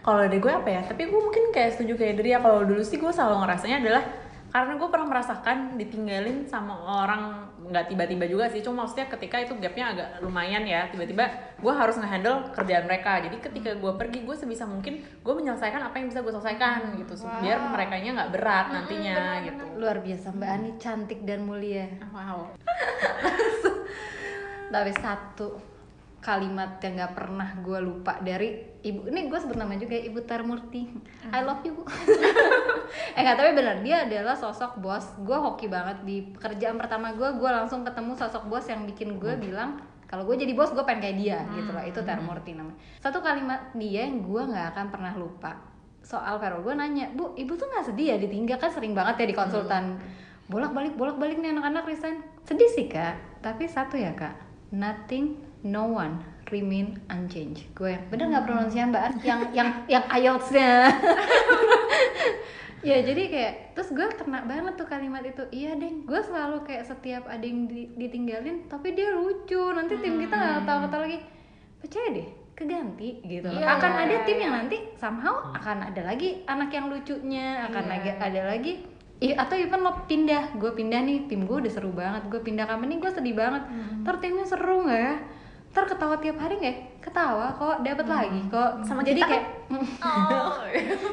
Kalau 0.01 0.17
dari 0.25 0.41
gue 0.41 0.49
apa 0.49 0.65
ya? 0.65 0.81
Tapi 0.81 1.13
gue 1.13 1.21
mungkin 1.21 1.53
kayak 1.53 1.77
setuju 1.77 1.93
kayak 1.93 2.17
dari 2.17 2.33
ya. 2.33 2.41
Kalau 2.41 2.65
dulu 2.65 2.81
sih 2.81 2.97
gue 2.97 3.13
selalu 3.13 3.45
ngerasanya 3.45 3.85
adalah 3.85 4.03
karena 4.51 4.75
gue 4.75 4.89
pernah 4.91 5.07
merasakan 5.07 5.79
ditinggalin 5.79 6.43
sama 6.43 6.75
orang 6.75 7.47
nggak 7.71 7.87
tiba-tiba 7.87 8.27
juga 8.27 8.51
sih. 8.51 8.59
Cuma 8.59 8.83
maksudnya 8.83 9.07
ketika 9.07 9.39
itu 9.39 9.55
gapnya 9.55 9.95
agak 9.95 10.09
lumayan 10.19 10.67
ya 10.67 10.91
tiba-tiba 10.91 11.23
gue 11.55 11.73
harus 11.73 11.95
ngehandle 11.95 12.51
kerjaan 12.51 12.83
mereka. 12.83 13.23
Jadi 13.23 13.39
ketika 13.39 13.71
gue 13.79 13.91
pergi 13.95 14.27
gue 14.27 14.35
sebisa 14.35 14.67
mungkin 14.67 14.99
gue 14.99 15.33
menyelesaikan 15.33 15.79
apa 15.87 15.95
yang 16.03 16.11
bisa 16.11 16.19
gue 16.19 16.33
selesaikan 16.35 16.99
gitu. 16.99 17.15
Biar 17.39 17.71
mereka 17.71 17.95
nya 17.95 18.11
nggak 18.11 18.31
berat 18.35 18.67
nantinya 18.75 19.17
gitu. 19.47 19.63
luar 19.79 20.03
biasa 20.03 20.35
Mbak 20.35 20.49
Ani. 20.51 20.69
Cantik 20.75 21.19
dan 21.23 21.47
mulia. 21.47 21.87
Wow. 22.11 22.51
Tapi 24.75 24.91
satu 24.99 25.70
kalimat 26.21 26.77
yang 26.85 27.01
nggak 27.01 27.13
pernah 27.17 27.49
gue 27.65 27.79
lupa 27.81 28.21
dari 28.21 28.61
ibu 28.85 29.09
ini 29.09 29.25
gue 29.25 29.39
sebut 29.41 29.57
nama 29.57 29.73
juga 29.73 29.97
ya, 29.97 30.05
ibu 30.05 30.21
Tarmurti. 30.21 30.85
I 31.33 31.41
love 31.41 31.65
you. 31.65 31.73
Bu 31.73 31.83
eh 33.17 33.21
nggak 33.25 33.37
tapi 33.41 33.51
bener 33.57 33.81
dia 33.81 34.05
adalah 34.05 34.37
sosok 34.37 34.77
bos. 34.77 35.17
Gue 35.25 35.33
hoki 35.33 35.65
banget 35.65 36.05
di 36.05 36.21
pekerjaan 36.29 36.77
pertama 36.77 37.17
gue 37.17 37.25
gue 37.25 37.49
langsung 37.49 37.81
ketemu 37.81 38.13
sosok 38.13 38.53
bos 38.53 38.69
yang 38.69 38.85
bikin 38.85 39.17
gue 39.17 39.33
bilang 39.41 39.81
kalau 40.05 40.29
gue 40.29 40.37
jadi 40.37 40.53
bos 40.53 40.69
gue 40.77 40.85
pengen 40.85 41.09
kayak 41.09 41.17
dia 41.17 41.37
gitu 41.57 41.73
loh. 41.73 41.81
Itu 41.81 42.05
Tarmurti 42.05 42.53
namanya. 42.53 42.77
Satu 43.01 43.17
kalimat 43.25 43.73
dia 43.73 44.05
yang 44.05 44.21
gue 44.21 44.41
nggak 44.45 44.77
akan 44.77 44.85
pernah 44.93 45.17
lupa. 45.17 45.57
Soal 46.05 46.37
Vero 46.37 46.61
gue 46.61 46.73
nanya 46.77 47.09
bu 47.17 47.33
ibu 47.33 47.57
tuh 47.57 47.65
nggak 47.65 47.89
sedih 47.89 48.13
ya 48.13 48.17
ditinggal? 48.21 48.61
Kan 48.61 48.69
sering 48.69 48.93
banget 48.93 49.25
ya 49.25 49.25
di 49.25 49.33
konsultan. 49.33 49.97
Bolak 50.45 50.69
balik 50.77 50.93
bolak 50.93 51.17
balik 51.17 51.41
nih 51.41 51.49
anak-anak 51.49 51.89
resign. 51.89 52.21
Sedih 52.45 52.69
sih 52.69 52.85
kak. 52.85 53.41
Tapi 53.41 53.65
satu 53.65 53.97
ya 53.97 54.13
kak. 54.13 54.37
Nothing 54.69 55.50
no 55.63 55.89
one 55.89 56.19
remain 56.51 56.99
unchanged. 57.07 57.63
Gue 57.73 57.95
yang 57.95 58.03
bener 58.11 58.25
nggak 58.33 58.45
pronunciasi 58.45 58.89
mbak? 58.91 59.03
An? 59.03 59.13
yang 59.29 59.39
yang 59.55 59.69
yang 59.87 60.03
IELTS-nya. 60.09 60.71
Ya 62.81 62.97
jadi 62.97 63.29
kayak 63.29 63.53
terus 63.77 63.93
gue 63.93 64.09
kena 64.17 64.41
banget 64.49 64.73
tuh 64.73 64.89
kalimat 64.89 65.21
itu. 65.21 65.45
Iya 65.53 65.77
deng 65.77 66.01
gue 66.01 66.17
selalu 66.17 66.65
kayak 66.65 66.89
setiap 66.89 67.29
ada 67.29 67.45
yang 67.45 67.69
di- 67.69 67.93
ditinggalin 67.93 68.65
tapi 68.65 68.97
dia 68.97 69.13
lucu. 69.13 69.69
Nanti 69.69 70.01
tim 70.01 70.17
kita 70.17 70.33
nggak 70.33 70.65
tahu 70.65 70.77
kata 70.89 70.97
lagi 70.97 71.17
percaya 71.77 72.09
deh 72.09 72.27
keganti 72.57 73.21
gitu. 73.21 73.53
Loh. 73.53 73.61
Iya, 73.61 73.77
akan 73.77 73.91
ada 74.01 74.15
tim 74.25 74.37
yang 74.41 74.53
nanti 74.65 74.77
somehow 74.97 75.53
akan 75.53 75.93
ada 75.93 76.01
lagi 76.09 76.41
anak 76.49 76.73
yang 76.73 76.89
lucunya 76.89 77.69
akan 77.69 77.85
lagi 77.85 78.09
ada 78.17 78.41
lagi. 78.49 78.73
Iya, 79.21 79.37
atau 79.37 79.53
even 79.53 79.85
lo 79.85 79.93
pindah, 80.09 80.57
gue 80.57 80.73
pindah 80.73 81.05
nih, 81.05 81.29
tim 81.29 81.45
gue 81.45 81.53
udah 81.61 81.69
seru 81.69 81.93
banget, 81.93 82.25
gue 82.33 82.41
pindah 82.41 82.65
company 82.65 82.97
gue 82.97 83.11
sedih 83.13 83.37
banget, 83.37 83.61
ntar 84.01 84.17
timnya 84.17 84.49
seru 84.49 84.81
nggak 84.89 84.97
ya? 84.97 85.15
Ntar 85.71 85.87
ketawa 85.87 86.19
tiap 86.19 86.35
hari 86.35 86.59
nggak? 86.59 86.75
ya? 86.75 86.75
Ketawa 86.99 87.47
kok, 87.55 87.79
dapat 87.79 88.05
lagi 88.05 88.39
kok. 88.51 88.71
Sama 88.83 89.01
jadi 89.07 89.23
kita 89.23 89.31
kayak, 89.31 89.45
oh. 90.03 90.59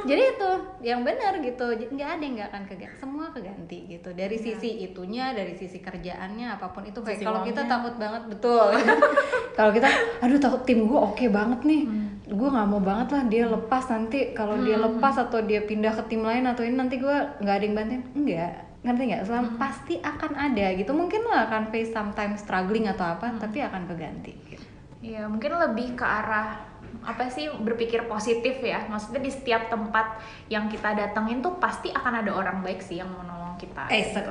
jadi 0.03 0.23
itu 0.35 0.51
yang 0.83 1.07
benar 1.07 1.39
gitu, 1.39 1.67
nggak 1.95 2.09
ada 2.19 2.23
yang 2.27 2.35
nggak 2.37 2.51
akan 2.51 2.63
keganti, 2.67 2.99
semua 2.99 3.31
keganti 3.31 3.79
gitu. 3.87 4.11
Dari 4.13 4.35
sisi 4.35 4.83
itunya, 4.83 5.31
dari 5.31 5.55
sisi 5.55 5.79
kerjaannya, 5.79 6.59
apa 6.59 6.75
pun 6.75 6.83
itu. 6.83 6.99
Kayak 6.99 7.23
kalau 7.23 7.47
kita 7.47 7.71
takut 7.71 7.95
banget, 8.03 8.23
betul. 8.27 8.67
kalau 9.59 9.71
kita, 9.71 9.89
aduh 10.27 10.43
takut 10.43 10.63
tim 10.67 10.91
gue 10.91 10.99
oke 10.99 11.25
banget 11.31 11.61
nih, 11.63 11.83
gue 12.29 12.49
nggak 12.51 12.69
mau 12.69 12.83
banget 12.83 13.09
lah 13.15 13.23
dia 13.31 13.45
lepas 13.49 13.89
nanti 13.89 14.37
kalau 14.37 14.61
dia 14.61 14.77
lepas 14.77 15.17
atau 15.17 15.41
dia 15.41 15.65
pindah 15.65 15.97
ke 15.97 16.03
tim 16.13 16.21
lain 16.21 16.45
atau 16.45 16.61
ini 16.61 16.77
nanti 16.77 17.01
gue 17.01 17.17
nggak 17.41 17.55
ada 17.57 17.65
yang 17.65 17.77
bantuin 17.79 18.03
enggak 18.13 18.68
ngerti 18.79 19.03
nggak 19.11 19.25
Selam- 19.27 19.59
pasti 19.59 19.99
akan 19.99 20.33
ada 20.35 20.67
gitu 20.73 20.95
mungkin 20.95 21.27
lo 21.27 21.35
akan 21.35 21.69
face 21.69 21.91
sometimes 21.91 22.41
struggling 22.41 22.87
atau 22.87 23.05
apa 23.05 23.27
tapi 23.37 23.59
akan 23.59 23.91
keganti 23.91 24.33
gitu. 24.47 24.65
Iya, 24.99 25.31
mungkin 25.31 25.55
lebih 25.55 25.95
ke 25.95 26.03
arah 26.03 26.59
apa 27.03 27.31
sih 27.31 27.47
berpikir 27.51 28.07
positif 28.07 28.59
ya. 28.59 28.83
Maksudnya 28.87 29.23
di 29.23 29.31
setiap 29.31 29.71
tempat 29.71 30.19
yang 30.47 30.67
kita 30.67 30.95
datengin 30.95 31.39
tuh 31.39 31.59
pasti 31.59 31.91
akan 31.91 32.23
ada 32.23 32.35
orang 32.35 32.63
baik 32.63 32.83
sih 32.83 32.99
yang 32.99 33.11
mau 33.11 33.23
nolong 33.23 33.55
kita. 33.59 33.87
eh 33.91 34.11
gitu. 34.11 34.31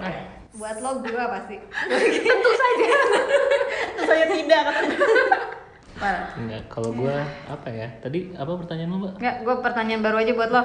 buat 0.58 0.80
lo 0.80 1.04
gue 1.04 1.12
pasti 1.28 1.56
Tentu 2.26 2.52
saja. 2.52 2.89
saya 4.08 4.26
tidak 4.32 4.64
Enggak, 6.38 6.62
kalau 6.70 6.93
gue 6.93 7.16
apa 7.50 7.68
ya? 7.74 7.89
Tadi 7.98 8.30
apa 8.34 8.54
pertanyaan 8.54 8.89
lo, 8.89 8.98
Mbak? 9.02 9.14
nggak 9.18 9.36
gue 9.41 9.56
pertanyaan 9.66 10.02
baru 10.06 10.18
aja 10.22 10.32
buat 10.34 10.50
lo 10.54 10.62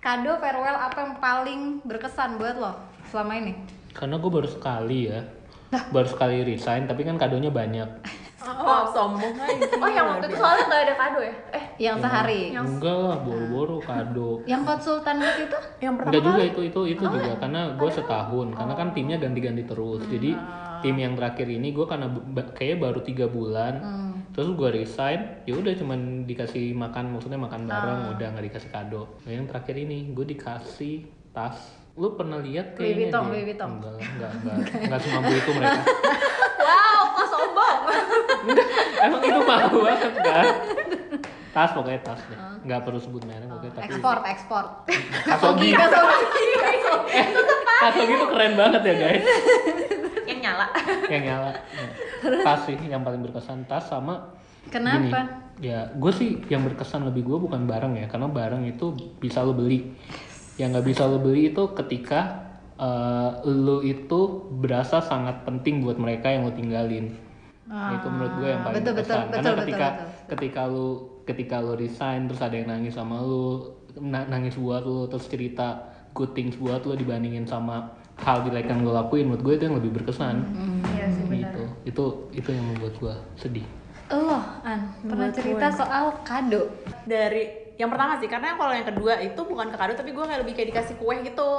kado 0.00 0.38
farewell 0.38 0.76
apa 0.76 0.98
yang 1.02 1.14
paling 1.18 1.60
berkesan 1.82 2.36
buat 2.38 2.56
lo 2.56 2.72
selama 3.08 3.32
ini? 3.40 3.52
Karena 3.96 4.20
gue 4.20 4.30
baru 4.30 4.48
sekali 4.48 5.08
ya. 5.08 5.20
Baru 5.90 6.06
sekali 6.06 6.46
resign, 6.46 6.86
tapi 6.86 7.02
kan 7.02 7.18
kadonya 7.18 7.50
banyak. 7.50 7.88
oh 8.46 8.86
sombong 8.94 9.34
aja. 9.34 9.66
Oh, 9.82 9.90
yang 9.90 10.06
waktu 10.06 10.30
itu 10.30 10.38
soalnya 10.38 10.64
nggak 10.70 10.82
ada 10.86 10.94
kado 10.94 11.18
ya? 11.18 11.34
Eh, 11.50 11.64
yang 11.82 11.96
sehari? 11.98 12.54
Enggak 12.54 12.94
lah, 12.94 13.18
boro-boro 13.26 13.82
kado. 13.82 14.46
yang 14.46 14.62
konsultan 14.62 15.18
waktu 15.18 15.50
itu? 15.50 15.58
Yang 15.82 15.94
pertama 15.98 16.12
Enggak 16.14 16.22
juga 16.22 16.42
itu 16.46 16.60
itu 16.70 16.80
itu 16.94 17.02
juga. 17.02 17.34
karena 17.42 17.60
gue 17.74 17.90
setahun. 17.90 18.46
Karena 18.54 18.74
kan 18.78 18.88
timnya 18.94 19.16
ganti-ganti 19.18 19.62
terus. 19.66 20.02
Jadi 20.06 20.30
tim 20.86 20.96
yang 21.02 21.18
terakhir 21.18 21.48
ini 21.50 21.68
gue 21.74 21.86
karena 21.88 22.06
kayaknya 22.54 22.78
baru 22.78 23.00
tiga 23.02 23.26
bulan 23.26 23.74
terus 24.36 24.52
gue 24.52 24.68
resign 24.68 25.40
ya 25.48 25.56
udah 25.56 25.72
cuman 25.80 26.28
dikasih 26.28 26.76
makan 26.76 27.16
maksudnya 27.16 27.40
makan 27.40 27.64
bareng 27.64 28.12
udah 28.12 28.26
nggak 28.36 28.52
dikasih 28.52 28.68
kado. 28.68 29.16
Nah, 29.24 29.32
yang 29.32 29.48
terakhir 29.48 29.80
ini 29.80 30.12
gue 30.12 30.28
dikasih 30.28 31.08
tas. 31.32 31.56
Lu 31.96 32.12
pernah 32.20 32.44
lihat 32.44 32.76
Louis 32.76 32.92
kayaknya 32.92 33.08
Vuitton, 33.08 33.22
dia? 33.24 33.32
Louis 33.32 33.44
Vuitton. 33.48 33.70
enggak 33.80 33.92
enggak 33.96 34.30
enggak. 34.36 34.56
Enggak 34.76 35.00
semampu 35.00 35.32
itu 35.32 35.50
mereka. 35.56 35.80
Wow, 36.66 37.02
kok 37.14 37.26
sombong. 37.30 37.78
emang 38.98 39.22
itu 39.22 39.40
mahal 39.46 39.70
banget 39.86 40.12
kan? 40.18 40.44
Tas 41.54 41.70
pokoknya 41.72 42.00
tas 42.02 42.20
deh. 42.26 42.38
Nggak 42.66 42.80
perlu 42.84 42.98
sebut 43.00 43.22
merek 43.24 43.48
pokoknya 43.48 43.72
tapi 43.72 43.86
ekspor 43.88 44.16
ekspor 44.26 44.64
Kasogi. 45.24 45.70
Kasogi 47.86 48.12
tuh 48.18 48.28
keren 48.34 48.52
banget 48.58 48.82
ya 48.82 48.94
guys 48.98 49.24
yang 50.26 50.40
nyala. 50.42 50.66
yang 51.12 51.22
nyala 51.24 51.50
Ya. 51.72 51.88
tas 52.42 52.64
sih 52.64 52.76
yang 52.84 53.00
paling 53.00 53.22
berkesan 53.22 53.64
tas 53.64 53.86
sama 53.86 54.34
Kenapa? 54.66 54.98
gini, 55.56 55.70
ya 55.70 55.86
gue 55.88 56.10
sih 56.10 56.42
yang 56.48 56.66
berkesan 56.66 57.06
lebih 57.06 57.22
gue 57.22 57.38
bukan 57.38 57.64
barang 57.64 57.94
ya 57.94 58.06
karena 58.06 58.26
barang 58.26 58.66
itu 58.66 58.90
bisa 59.16 59.40
lo 59.40 59.52
beli 59.52 59.94
yang 60.56 60.74
nggak 60.74 60.84
bisa 60.84 61.06
lo 61.06 61.18
beli 61.18 61.50
itu 61.50 61.70
ketika 61.72 62.20
eh, 62.74 63.30
lo 63.46 63.80
itu 63.80 64.20
berasa 64.52 64.98
sangat 64.98 65.44
penting 65.44 65.80
buat 65.80 65.96
mereka 65.96 66.28
yang 66.28 66.44
lo 66.44 66.52
tinggalin 66.52 67.14
Nah, 67.66 67.98
itu 67.98 68.06
menurut 68.06 68.34
gue 68.38 68.46
yang 68.46 68.62
paling 68.62 68.78
betul, 68.78 68.94
betul, 68.94 69.02
berkesan 69.02 69.18
betul, 69.18 69.34
karena 69.34 69.50
betul, 69.50 69.58
ketika 69.58 69.86
betul. 69.90 70.06
ketika 70.30 70.62
lo 70.64 70.86
ketika 71.26 71.56
lo 71.58 71.72
resign 71.74 72.20
terus 72.26 72.38
ada 72.38 72.54
yang 72.54 72.68
nangis 72.70 72.94
sama 72.94 73.18
lo 73.18 73.46
na- 73.98 74.22
nangis 74.24 74.54
buat 74.54 74.82
lo 74.82 75.10
terus 75.10 75.26
cerita 75.26 75.82
good 76.14 76.30
things 76.30 76.54
buat 76.54 76.86
lo 76.86 76.94
dibandingin 76.94 77.42
sama 77.42 77.90
hal 78.16 78.42
jelek 78.42 78.66
yang 78.66 78.80
lo 78.80 78.92
lakuin 78.92 79.28
menurut 79.28 79.42
gue 79.42 79.54
itu 79.54 79.64
yang 79.64 79.76
lebih 79.76 79.90
berkesan. 79.92 80.36
Iya 80.88 81.06
sih 81.10 81.24
benar. 81.24 81.52
gitu. 81.52 81.62
Itu 81.84 82.04
itu 82.32 82.48
yang 82.48 82.64
membuat 82.66 82.94
gue 82.96 83.14
sedih. 83.36 83.66
Lo 84.08 84.38
an 84.62 84.80
pernah 85.00 85.28
cerita 85.28 85.66
soal 85.68 86.04
kado? 86.22 86.70
Dari 87.04 87.44
yang 87.76 87.92
pertama 87.92 88.16
sih 88.16 88.24
karena 88.24 88.56
kalau 88.56 88.72
yang 88.72 88.88
kedua 88.88 89.20
itu 89.20 89.36
bukan 89.36 89.68
ke 89.68 89.76
kado 89.76 89.92
tapi 89.92 90.10
gue 90.10 90.24
kayak 90.24 90.40
lebih 90.40 90.54
kayak 90.56 90.68
dikasih 90.72 90.96
kue 90.96 91.12
gitu. 91.20 91.50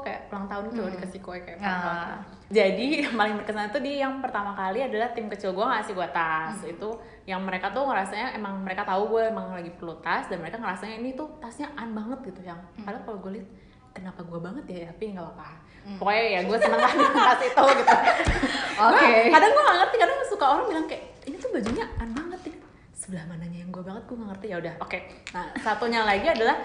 Kayak 0.00 0.32
ulang 0.32 0.46
tahun 0.46 0.64
gitu 0.70 0.80
loh 0.80 0.90
dikasih 0.90 1.20
kue 1.20 1.36
kayak 1.38 1.58
Ah. 1.60 2.16
jadi 2.46 2.84
yang 3.04 3.12
paling 3.12 3.34
berkesan 3.36 3.68
itu 3.68 3.80
di 3.82 3.92
yang 3.98 4.22
pertama 4.22 4.54
kali 4.54 4.78
adalah 4.80 5.10
tim 5.12 5.26
kecil 5.26 5.52
gue 5.52 5.66
ngasih 5.66 5.92
gue 5.92 6.08
tas. 6.10 6.56
Itu 6.64 6.96
yang 7.26 7.44
mereka 7.44 7.74
tuh 7.74 7.84
ngerasanya 7.84 8.32
emang 8.32 8.64
mereka 8.64 8.86
tahu 8.86 9.12
gue 9.12 9.28
emang 9.28 9.52
lagi 9.52 9.68
perlu 9.68 9.98
tas 10.00 10.30
dan 10.30 10.40
mereka 10.40 10.56
ngerasanya 10.56 10.96
ini 10.96 11.12
tuh 11.12 11.28
tasnya 11.42 11.68
an 11.76 11.92
banget 11.92 12.32
gitu 12.32 12.40
yang 12.40 12.56
padahal 12.80 13.02
kalau 13.02 13.18
gue 13.20 13.32
lihat 13.36 13.48
kenapa 13.92 14.22
gue 14.22 14.38
banget 14.38 14.64
ya 14.70 14.78
tapi 14.88 15.10
nggak 15.10 15.26
apa-apa 15.26 15.48
pokoknya 15.94 16.24
ya 16.26 16.40
gue 16.42 16.58
seneng 16.58 16.80
lah 16.82 16.92
dengan 16.92 17.14
tas 17.14 17.42
itu 17.46 17.64
gitu. 17.78 17.94
Oke. 18.90 19.06
Nah, 19.06 19.30
kadang 19.38 19.50
gue 19.54 19.62
gak 19.62 19.78
ngerti 19.80 19.96
kadang 20.02 20.16
suka 20.26 20.44
orang 20.50 20.64
bilang 20.66 20.86
kayak 20.90 21.04
ini 21.30 21.36
tuh 21.38 21.50
bajunya 21.54 21.84
an 22.02 22.08
banget 22.12 22.40
ya 22.50 22.54
sebelah 22.96 23.24
mananya 23.30 23.58
yang 23.62 23.70
gue 23.70 23.82
banget 23.86 24.02
gue 24.04 24.16
gak 24.18 24.28
ngerti. 24.34 24.46
Ya 24.50 24.56
udah 24.58 24.74
oke. 24.82 24.98
Nah 25.32 25.44
satunya 25.62 26.00
lagi 26.02 26.26
adalah 26.26 26.56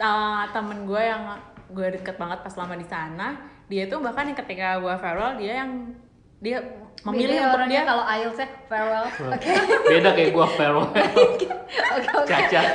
uh, 0.00 0.44
temen 0.50 0.88
gue 0.88 1.02
yang 1.02 1.22
gue 1.70 1.86
deket 2.00 2.16
banget 2.18 2.38
pas 2.42 2.54
lama 2.58 2.74
di 2.74 2.86
sana 2.88 3.38
dia 3.70 3.86
tuh 3.86 4.02
bahkan 4.02 4.26
yang 4.26 4.34
ketika 4.34 4.82
gue 4.82 4.94
farewell 4.98 5.38
dia 5.38 5.62
yang 5.62 5.94
dia 6.40 6.58
memilih 7.00 7.36
Ini 7.36 7.44
untuk 7.44 7.56
orangnya 7.56 7.72
dia 7.72 7.82
kalau 7.84 8.04
IELTS 8.04 8.38
ya 8.40 8.48
farewell. 8.64 9.06
Oke. 9.36 9.50
Beda 9.86 10.10
kayak 10.12 10.30
gue 10.32 10.46
farewell. 10.56 10.88
Oke 10.88 11.46
oke. 12.16 12.26
Cacat. 12.26 12.66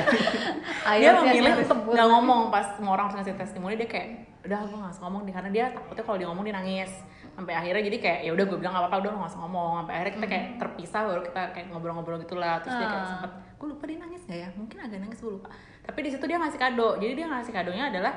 Dia 1.02 1.10
memilih 1.18 1.66
untuk 1.66 1.78
nggak 1.90 2.08
ngomong 2.08 2.40
pas 2.48 2.78
semua 2.78 2.94
orang 2.94 3.10
harus 3.10 3.18
ngasih 3.18 3.34
testimoni 3.34 3.74
dia 3.74 3.90
kayak 3.90 4.08
udah 4.46 4.70
gue 4.70 4.78
nggak 4.78 4.92
usah 4.94 5.02
ngomong 5.02 5.26
deh 5.26 5.34
karena 5.34 5.50
dia 5.50 5.64
takutnya 5.74 6.04
kalau 6.06 6.18
dia 6.22 6.28
ngomong 6.30 6.44
dia 6.46 6.54
nangis. 6.54 6.92
Sampai 7.34 7.58
akhirnya 7.58 7.82
jadi 7.82 7.98
kayak 7.98 8.20
ya 8.22 8.30
udah 8.32 8.44
gue 8.46 8.58
bilang 8.62 8.72
nggak 8.72 8.84
apa-apa 8.86 8.98
udah 9.02 9.10
lo 9.10 9.16
nggak 9.18 9.32
usah 9.34 9.40
ngomong. 9.42 9.72
Sampai 9.82 9.94
akhirnya 9.98 10.14
kita 10.14 10.26
kayak 10.30 10.46
terpisah 10.62 11.00
baru 11.02 11.20
kita 11.26 11.42
kayak 11.50 11.66
ngobrol-ngobrol 11.74 12.18
gitulah. 12.22 12.54
Terus 12.62 12.74
dia 12.78 12.86
kayak 12.86 13.02
Ah. 13.02 13.10
sempet 13.10 13.30
gue 13.58 13.66
lupa 13.66 13.84
dia 13.84 13.98
nangis 13.98 14.22
nggak 14.22 14.38
ya? 14.38 14.48
Mungkin 14.54 14.76
agak 14.78 14.98
nangis 15.02 15.18
gue 15.18 15.32
lupa. 15.34 15.48
Tapi 15.82 15.98
di 16.06 16.10
situ 16.14 16.24
dia 16.24 16.38
ngasih 16.38 16.60
kado. 16.60 16.88
Jadi 17.02 17.12
dia 17.18 17.26
ngasih 17.26 17.50
kadonya 17.52 17.84
adalah 17.90 18.14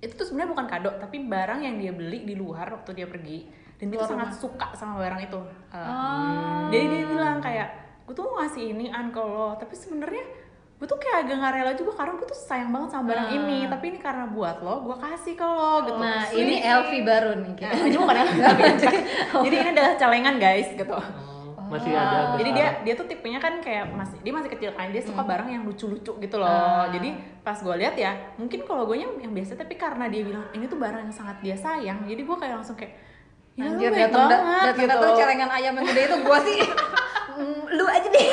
itu 0.00 0.12
tuh 0.12 0.24
sebenarnya 0.24 0.50
bukan 0.52 0.66
kado 0.66 0.90
tapi 0.96 1.16
barang 1.24 1.60
yang 1.60 1.76
dia 1.76 1.92
beli 1.92 2.24
di 2.24 2.32
luar 2.32 2.72
waktu 2.72 2.92
dia 2.92 3.04
pergi 3.04 3.44
dan 3.80 3.86
dia 3.88 3.96
tuh 4.04 4.12
sangat 4.12 4.30
suka 4.36 4.68
sama 4.76 5.00
barang 5.00 5.20
itu. 5.24 5.40
Uh, 5.72 6.68
jadi 6.68 6.84
dia 6.84 7.04
bilang 7.08 7.40
kayak 7.40 7.68
gue 8.04 8.12
tuh 8.12 8.28
mau 8.28 8.44
ngasih 8.44 8.76
ini 8.76 8.92
an 8.92 9.08
ke 9.08 9.22
lo 9.22 9.56
tapi 9.56 9.72
sebenarnya 9.72 10.20
gue 10.76 10.88
tuh 10.88 11.00
kayak 11.00 11.24
agak 11.24 11.36
nggak 11.40 11.52
rela 11.56 11.72
juga 11.76 11.92
karena 11.96 12.12
gue 12.20 12.28
tuh 12.28 12.36
sayang 12.36 12.70
banget 12.76 12.88
sama 12.92 13.04
barang 13.08 13.28
ini. 13.40 13.58
Tapi 13.72 13.84
ini 13.96 13.98
karena 14.04 14.24
buat 14.28 14.60
lo 14.60 14.84
gue 14.84 14.96
kasih 15.00 15.32
ke 15.32 15.46
lo 15.48 15.74
gitu. 15.88 15.96
Nah 15.96 16.28
Sweet. 16.28 16.44
ini 16.44 16.54
Elvi 16.60 16.98
baru 17.00 17.30
nih 17.40 17.52
kita 17.56 17.72
Nah, 17.72 17.84
ini 17.88 17.96
bukan 17.96 18.16
yang 18.20 18.30
jadi 19.48 19.56
ini 19.56 19.68
adalah 19.72 19.92
celengan 19.96 20.36
guys 20.36 20.68
gitu. 20.76 20.96
Oh, 21.56 21.64
masih 21.72 21.94
ada 21.96 22.36
jadi 22.36 22.50
dia 22.52 22.68
dia 22.84 22.94
tuh 23.00 23.06
tipenya 23.08 23.40
kan 23.40 23.64
kayak 23.64 23.88
masih 23.96 24.20
dia 24.20 24.32
masih 24.34 24.50
kecil 24.52 24.76
kan 24.76 24.92
dia 24.92 25.00
suka 25.00 25.24
barang 25.24 25.48
yang 25.48 25.64
lucu-lucu 25.64 26.12
gitu 26.20 26.36
loh. 26.36 26.84
Jadi 26.92 27.16
pas 27.40 27.56
gue 27.56 27.76
lihat 27.80 27.96
ya 27.96 28.12
mungkin 28.36 28.60
kalau 28.68 28.84
gue 28.84 29.00
yang 29.00 29.32
biasa 29.32 29.56
tapi 29.56 29.80
karena 29.80 30.04
dia 30.12 30.20
bilang 30.20 30.44
ini 30.52 30.68
tuh 30.68 30.76
barang 30.76 31.08
yang 31.08 31.14
sangat 31.16 31.40
dia 31.40 31.56
sayang 31.56 32.04
jadi 32.04 32.20
gue 32.20 32.36
kayak 32.36 32.60
langsung 32.60 32.76
kayak 32.76 33.08
ya 33.60 33.68
Anjir 33.68 33.90
baik 33.90 34.02
datang 34.06 34.28
datang 34.30 34.74
gitu. 34.74 34.88
datang 34.88 35.12
celengan 35.14 35.50
ayam 35.52 35.72
yang 35.74 35.86
gede 35.86 36.02
itu 36.02 36.16
gua 36.22 36.38
sih. 36.40 36.60
Mm, 37.30 37.72
lu 37.72 37.88
aja 37.88 38.04
deh. 38.04 38.26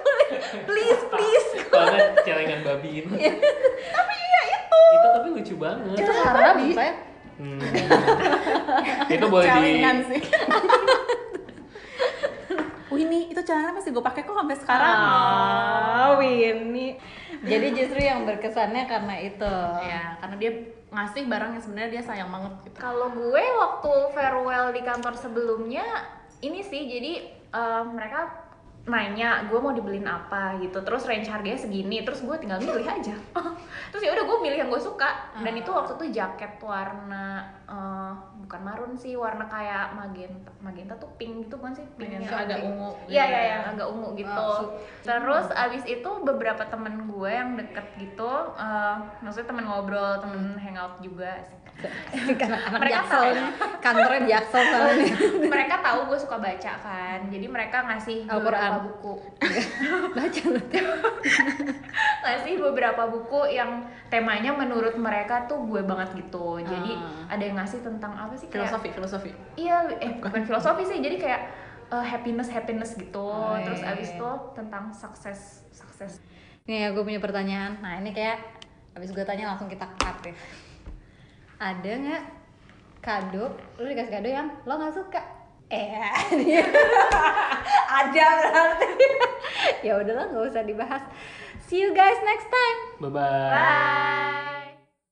Please 0.64 1.02
please. 1.06 1.48
Soalnya 1.68 2.16
celengan 2.24 2.64
babi 2.64 3.04
itu 3.04 3.12
tapi 3.12 4.14
iya 4.16 4.40
itu. 4.48 4.80
Itu 4.88 5.08
tapi 5.12 5.28
lucu 5.30 5.54
banget. 5.58 5.96
Itu 5.98 6.12
haram 6.14 6.56
saya 6.72 6.94
Hmm. 7.36 7.56
itu 9.08 9.24
boleh 9.26 9.44
di 9.44 9.50
celengan 9.50 9.96
sih. 10.08 10.20
Wih 12.90 13.02
ini 13.04 13.28
itu 13.28 13.40
celana 13.40 13.70
masih 13.70 13.92
gue 13.92 14.00
pakai 14.00 14.20
kok 14.20 14.34
sampai 14.34 14.56
sekarang. 14.56 14.94
ah 14.94 16.16
Winnie 16.16 16.96
jadi 17.44 17.66
justru 17.72 18.00
yang 18.04 18.28
berkesannya 18.28 18.84
karena 18.84 19.14
itu 19.20 19.54
Ya, 19.80 20.18
karena 20.20 20.36
dia 20.36 20.52
ngasih 20.90 21.22
barang 21.30 21.50
yang 21.56 21.62
sebenarnya 21.62 21.90
dia 21.96 22.02
sayang 22.02 22.30
banget 22.34 22.52
gitu. 22.66 22.76
Kalau 22.82 23.08
gue 23.14 23.44
waktu 23.56 23.92
farewell 24.12 24.74
di 24.74 24.82
kantor 24.82 25.14
sebelumnya 25.16 25.86
ini 26.42 26.60
sih 26.66 26.82
jadi 26.90 27.12
eh, 27.54 27.82
mereka 27.86 28.49
nanya 28.88 29.44
gue 29.48 29.58
mau 29.60 29.72
dibeliin 29.76 30.08
apa? 30.08 30.56
gitu. 30.62 30.80
Terus 30.80 31.04
range 31.04 31.28
harganya 31.28 31.58
segini 31.60 32.00
terus 32.00 32.24
gue 32.24 32.36
tinggal 32.40 32.60
milih 32.60 32.86
aja. 32.86 33.14
Terus 33.90 34.02
ya 34.06 34.10
udah 34.14 34.24
gue 34.24 34.38
milih 34.40 34.58
yang 34.66 34.70
gue 34.70 34.80
suka. 34.80 35.32
Dan 35.40 35.52
itu 35.58 35.70
waktu 35.70 35.98
itu 36.00 36.20
jaket 36.20 36.56
warna 36.62 37.44
eh, 37.68 38.12
bukan 38.50 38.60
marun 38.66 38.92
sih 38.98 39.14
warna 39.14 39.46
kayak 39.46 39.94
magenta 39.94 40.50
magenta 40.58 40.94
tuh 40.98 41.10
pink 41.14 41.46
gitu 41.46 41.56
kan 41.62 41.70
sih? 41.70 41.86
Pink 41.94 42.18
yang 42.18 42.26
agak 42.26 42.58
pink. 42.58 42.66
ungu 42.66 42.90
iya 43.06 43.24
gitu 43.24 43.30
iya 43.30 43.40
ya. 43.40 43.50
yang 43.54 43.64
agak 43.76 43.86
ungu 43.94 44.08
gitu. 44.18 44.48
Ah, 44.50 44.66
terus 45.06 45.46
abis 45.54 45.82
itu 45.86 46.10
beberapa 46.26 46.62
temen 46.66 47.06
gue 47.06 47.30
yang 47.30 47.54
deket 47.54 47.86
gitu 48.02 48.30
eh, 48.58 48.96
maksudnya 49.22 49.48
temen 49.54 49.64
ngobrol 49.70 50.18
temen 50.18 50.58
hangout 50.58 50.98
juga 50.98 51.38
karena 52.36 52.58
anak 52.68 52.80
Mereka 52.82 52.92
jaksel 52.92 53.24
kantornya 53.80 54.22
jaksel 54.28 54.62
mereka 55.52 55.74
tahu 55.80 55.98
gue 56.12 56.18
suka 56.20 56.36
baca 56.36 56.72
kan. 56.82 57.18
Jadi 57.32 57.46
mereka 57.48 57.78
ngasih 57.88 58.18
beberapa 58.28 58.69
Al-Quran. 58.72 58.84
buku 58.86 59.12
baca 60.12 60.42
ngasih 62.20 62.54
beberapa 62.60 63.02
buku 63.08 63.40
yang 63.50 63.70
temanya 64.06 64.52
menurut 64.52 64.94
mereka 64.94 65.44
tuh 65.44 65.64
gue 65.64 65.82
banget 65.82 66.14
gitu 66.16 66.60
jadi 66.60 66.92
Ah. 66.92 67.32
ada 67.32 67.42
yang 67.42 67.56
ngasih 67.56 67.80
tentang 67.80 68.12
apa 68.12 68.34
sih 68.34 68.46
kayak 68.46 68.68
Filosofi, 68.68 68.88
filosofi. 68.92 69.30
iya 69.56 69.82
eh 69.96 70.18
bukan 70.18 70.44
filosofi 70.44 70.82
sih 70.84 70.98
jadi 70.98 71.16
kayak 71.16 71.42
eh, 71.90 72.04
happiness 72.06 72.48
happiness 72.48 72.94
gitu 72.94 73.18
Oh, 73.18 73.56
terus 73.58 73.80
iya, 73.80 73.92
abis 73.92 74.08
iya. 74.10 74.16
itu 74.16 74.30
tentang 74.52 74.84
sukses 74.90 75.38
sukses 75.70 76.20
Nih 76.62 76.86
ya 76.86 76.88
gue 76.92 77.02
punya 77.02 77.18
pertanyaan. 77.18 77.80
Nah 77.80 77.98
ini 77.98 78.12
kayak 78.12 78.38
habis 78.92 79.10
gue 79.10 79.24
tanya 79.24 79.48
langsung 79.48 79.66
kita 79.66 79.90
cut 79.96 80.22
ya. 80.22 80.34
Ada 81.58 81.92
nggak 81.98 82.22
kado? 83.00 83.44
Lu 83.74 83.84
dikasih 83.84 84.12
kado 84.12 84.28
yang 84.28 84.46
lo 84.62 84.76
nggak 84.76 84.94
suka? 84.94 85.18
Eh, 85.70 85.94
ada 88.02 88.26
berarti. 88.42 88.90
ya 89.86 90.02
udahlah 90.02 90.26
nggak 90.34 90.50
usah 90.50 90.66
dibahas. 90.66 91.02
See 91.70 91.78
you 91.78 91.94
guys 91.94 92.18
next 92.26 92.50
time. 92.50 92.78
Bye 92.98 93.14
bye. 93.14 93.54
Bye. 93.54 94.58